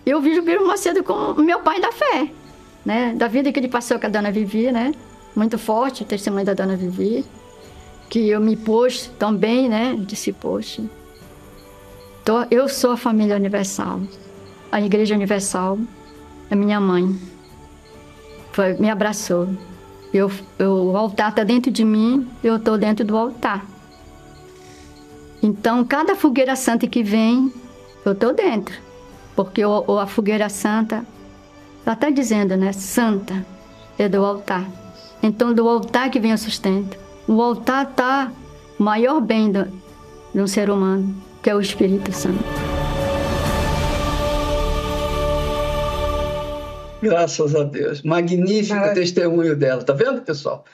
Eu 0.05 0.20
vi 0.20 0.39
o 0.39 0.43
Bispo 0.43 0.66
Macedo 0.66 1.03
como 1.03 1.43
meu 1.43 1.61
pai 1.61 1.80
da 1.80 1.91
fé, 1.91 2.28
né? 2.84 3.14
Da 3.14 3.28
vida 3.28 3.51
que 3.51 3.59
ele 3.59 3.68
passou 3.68 3.99
com 3.99 4.07
a 4.07 4.11
Dona 4.11 4.30
Vivi, 4.30 4.70
né? 4.70 4.93
Muito 5.34 5.59
forte 5.59 6.03
o 6.03 6.07
testemunho 6.07 6.45
da 6.45 6.53
Dona 6.53 6.76
Vivi 6.76 7.24
que 8.09 8.29
eu 8.29 8.41
me 8.41 8.57
pus 8.57 9.11
também, 9.19 9.69
né? 9.69 9.97
Disse, 9.99 10.33
poxa, 10.33 10.83
tô, 12.25 12.45
eu 12.51 12.69
sou 12.69 12.93
a 12.93 12.97
família 12.97 13.37
universal. 13.37 14.01
A 14.71 14.81
Igreja 14.81 15.15
Universal 15.15 15.79
é 16.51 16.55
minha 16.55 16.81
mãe. 16.81 17.19
Foi, 18.53 18.75
me 18.75 18.91
abraçou. 18.91 19.49
Eu, 20.13 20.31
eu, 20.59 20.73
o 20.73 20.97
altar 20.97 21.31
está 21.31 21.45
dentro 21.45 21.71
de 21.71 21.85
mim, 21.85 22.29
eu 22.43 22.57
estou 22.57 22.79
dentro 22.79 23.05
do 23.05 23.17
altar. 23.17 23.67
Então, 25.43 25.85
cada 25.85 26.17
fogueira 26.17 26.57
santa 26.57 26.87
que 26.87 27.03
vem, 27.03 27.53
eu 28.05 28.13
estou 28.13 28.33
dentro. 28.33 28.75
Porque 29.35 29.65
o, 29.65 29.99
a 29.99 30.07
fogueira 30.07 30.49
santa, 30.49 31.05
ela 31.85 31.95
está 31.95 32.11
dizendo, 32.11 32.57
né? 32.57 32.73
Santa 32.73 33.47
é 33.99 34.09
do 34.09 34.25
altar. 34.25 34.67
Então, 35.23 35.53
do 35.53 35.69
altar 35.69 36.11
que 36.11 36.19
vem 36.19 36.33
o 36.33 36.39
sustento. 36.39 37.06
O 37.29 37.43
altar 37.43 37.91
está 37.91 38.33
o 38.79 38.83
maior 38.83 39.20
bem 39.20 39.51
do, 39.51 39.64
de 40.33 40.41
um 40.41 40.47
ser 40.47 40.70
humano, 40.70 41.12
que 41.43 41.51
é 41.51 41.55
o 41.57 41.61
Espírito 41.61 42.12
Santo. 42.12 42.39
Graças 47.03 47.55
a 47.57 47.64
Deus. 47.64 48.03
Magnífico 48.03 48.79
o 48.79 48.95
testemunho 48.95 49.57
dela. 49.57 49.83
Tá 49.83 49.93
vendo, 49.93 50.22
pessoal? 50.22 50.64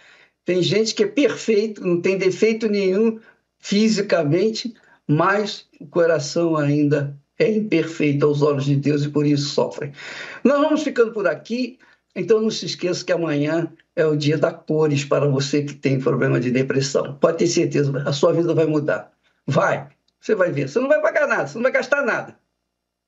Tem 0.44 0.62
gente 0.62 0.94
que 0.94 1.04
é 1.04 1.06
perfeito, 1.06 1.86
não 1.86 2.00
tem 2.02 2.18
defeito 2.18 2.68
nenhum 2.68 3.18
fisicamente, 3.58 4.74
mas 5.08 5.66
o 5.80 5.86
coração 5.86 6.56
ainda 6.56 7.16
é 7.38 7.50
imperfeito 7.50 8.26
aos 8.26 8.42
olhos 8.42 8.66
de 8.66 8.76
Deus 8.76 9.04
e 9.04 9.08
por 9.08 9.24
isso 9.24 9.48
sofrem. 9.48 9.92
Nós 10.44 10.60
vamos 10.60 10.82
ficando 10.82 11.12
por 11.12 11.26
aqui. 11.26 11.78
Então 12.14 12.42
não 12.42 12.50
se 12.50 12.66
esqueça 12.66 13.02
que 13.02 13.12
amanhã 13.12 13.72
é 13.94 14.06
o 14.06 14.16
dia 14.16 14.38
da 14.38 14.52
cores 14.52 15.04
para 15.04 15.26
você 15.26 15.62
que 15.62 15.74
tem 15.74 16.00
problema 16.00 16.40
de 16.40 16.50
depressão. 16.50 17.14
Pode 17.20 17.38
ter 17.38 17.46
certeza, 17.46 17.92
a 18.06 18.12
sua 18.12 18.32
vida 18.32 18.54
vai 18.54 18.66
mudar. 18.66 19.12
Vai, 19.46 19.88
você 20.20 20.34
vai 20.34 20.50
ver. 20.50 20.68
Você 20.68 20.78
não 20.78 20.88
vai 20.88 21.00
pagar 21.00 21.26
nada, 21.26 21.46
você 21.46 21.56
não 21.56 21.62
vai 21.62 21.72
gastar 21.72 22.02
nada. 22.02 22.36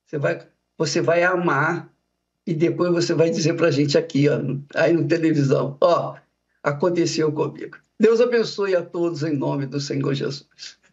Você 0.07 0.19
vai, 0.19 0.41
você 0.77 1.01
vai 1.01 1.23
amar 1.23 1.89
e 2.47 2.53
depois 2.53 2.93
você 2.93 3.15
vai 3.15 3.31
dizer 3.31 3.55
para 3.55 3.69
a 3.69 3.71
gente 3.71 3.97
aqui, 3.97 4.29
ó, 4.29 4.39
aí 4.75 4.93
no 4.93 5.09
televisão, 5.09 5.77
ó, 5.81 6.17
aconteceu 6.63 7.33
comigo. 7.33 7.79
Deus 7.99 8.21
abençoe 8.21 8.77
a 8.77 8.83
todos 8.83 9.23
em 9.23 9.37
nome 9.37 9.67
do 9.67 9.81
Senhor 9.81 10.13
Jesus. 10.13 10.47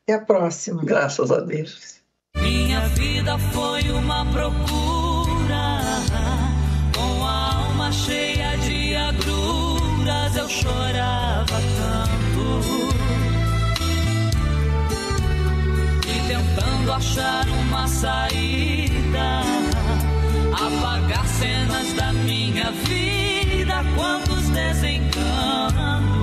Até 0.04 0.14
a 0.14 0.22
próxima. 0.22 0.84
Graças 0.84 1.32
a 1.32 1.39
Deus. 1.42 2.02
Minha 2.38 2.88
vida 2.89 3.38
foi 3.38 3.92
uma 3.92 4.26
procura 4.32 5.01
chorava 10.52 11.62
tanto 11.78 12.91
e 16.06 16.28
tentando 16.28 16.91
achar 16.91 17.47
uma 17.47 17.88
saída, 17.88 19.43
apagar 20.52 21.26
cenas 21.26 21.93
da 21.93 22.12
minha 22.12 22.70
vida, 22.72 23.82
quantos 23.95 24.49
desencantos. 24.49 26.21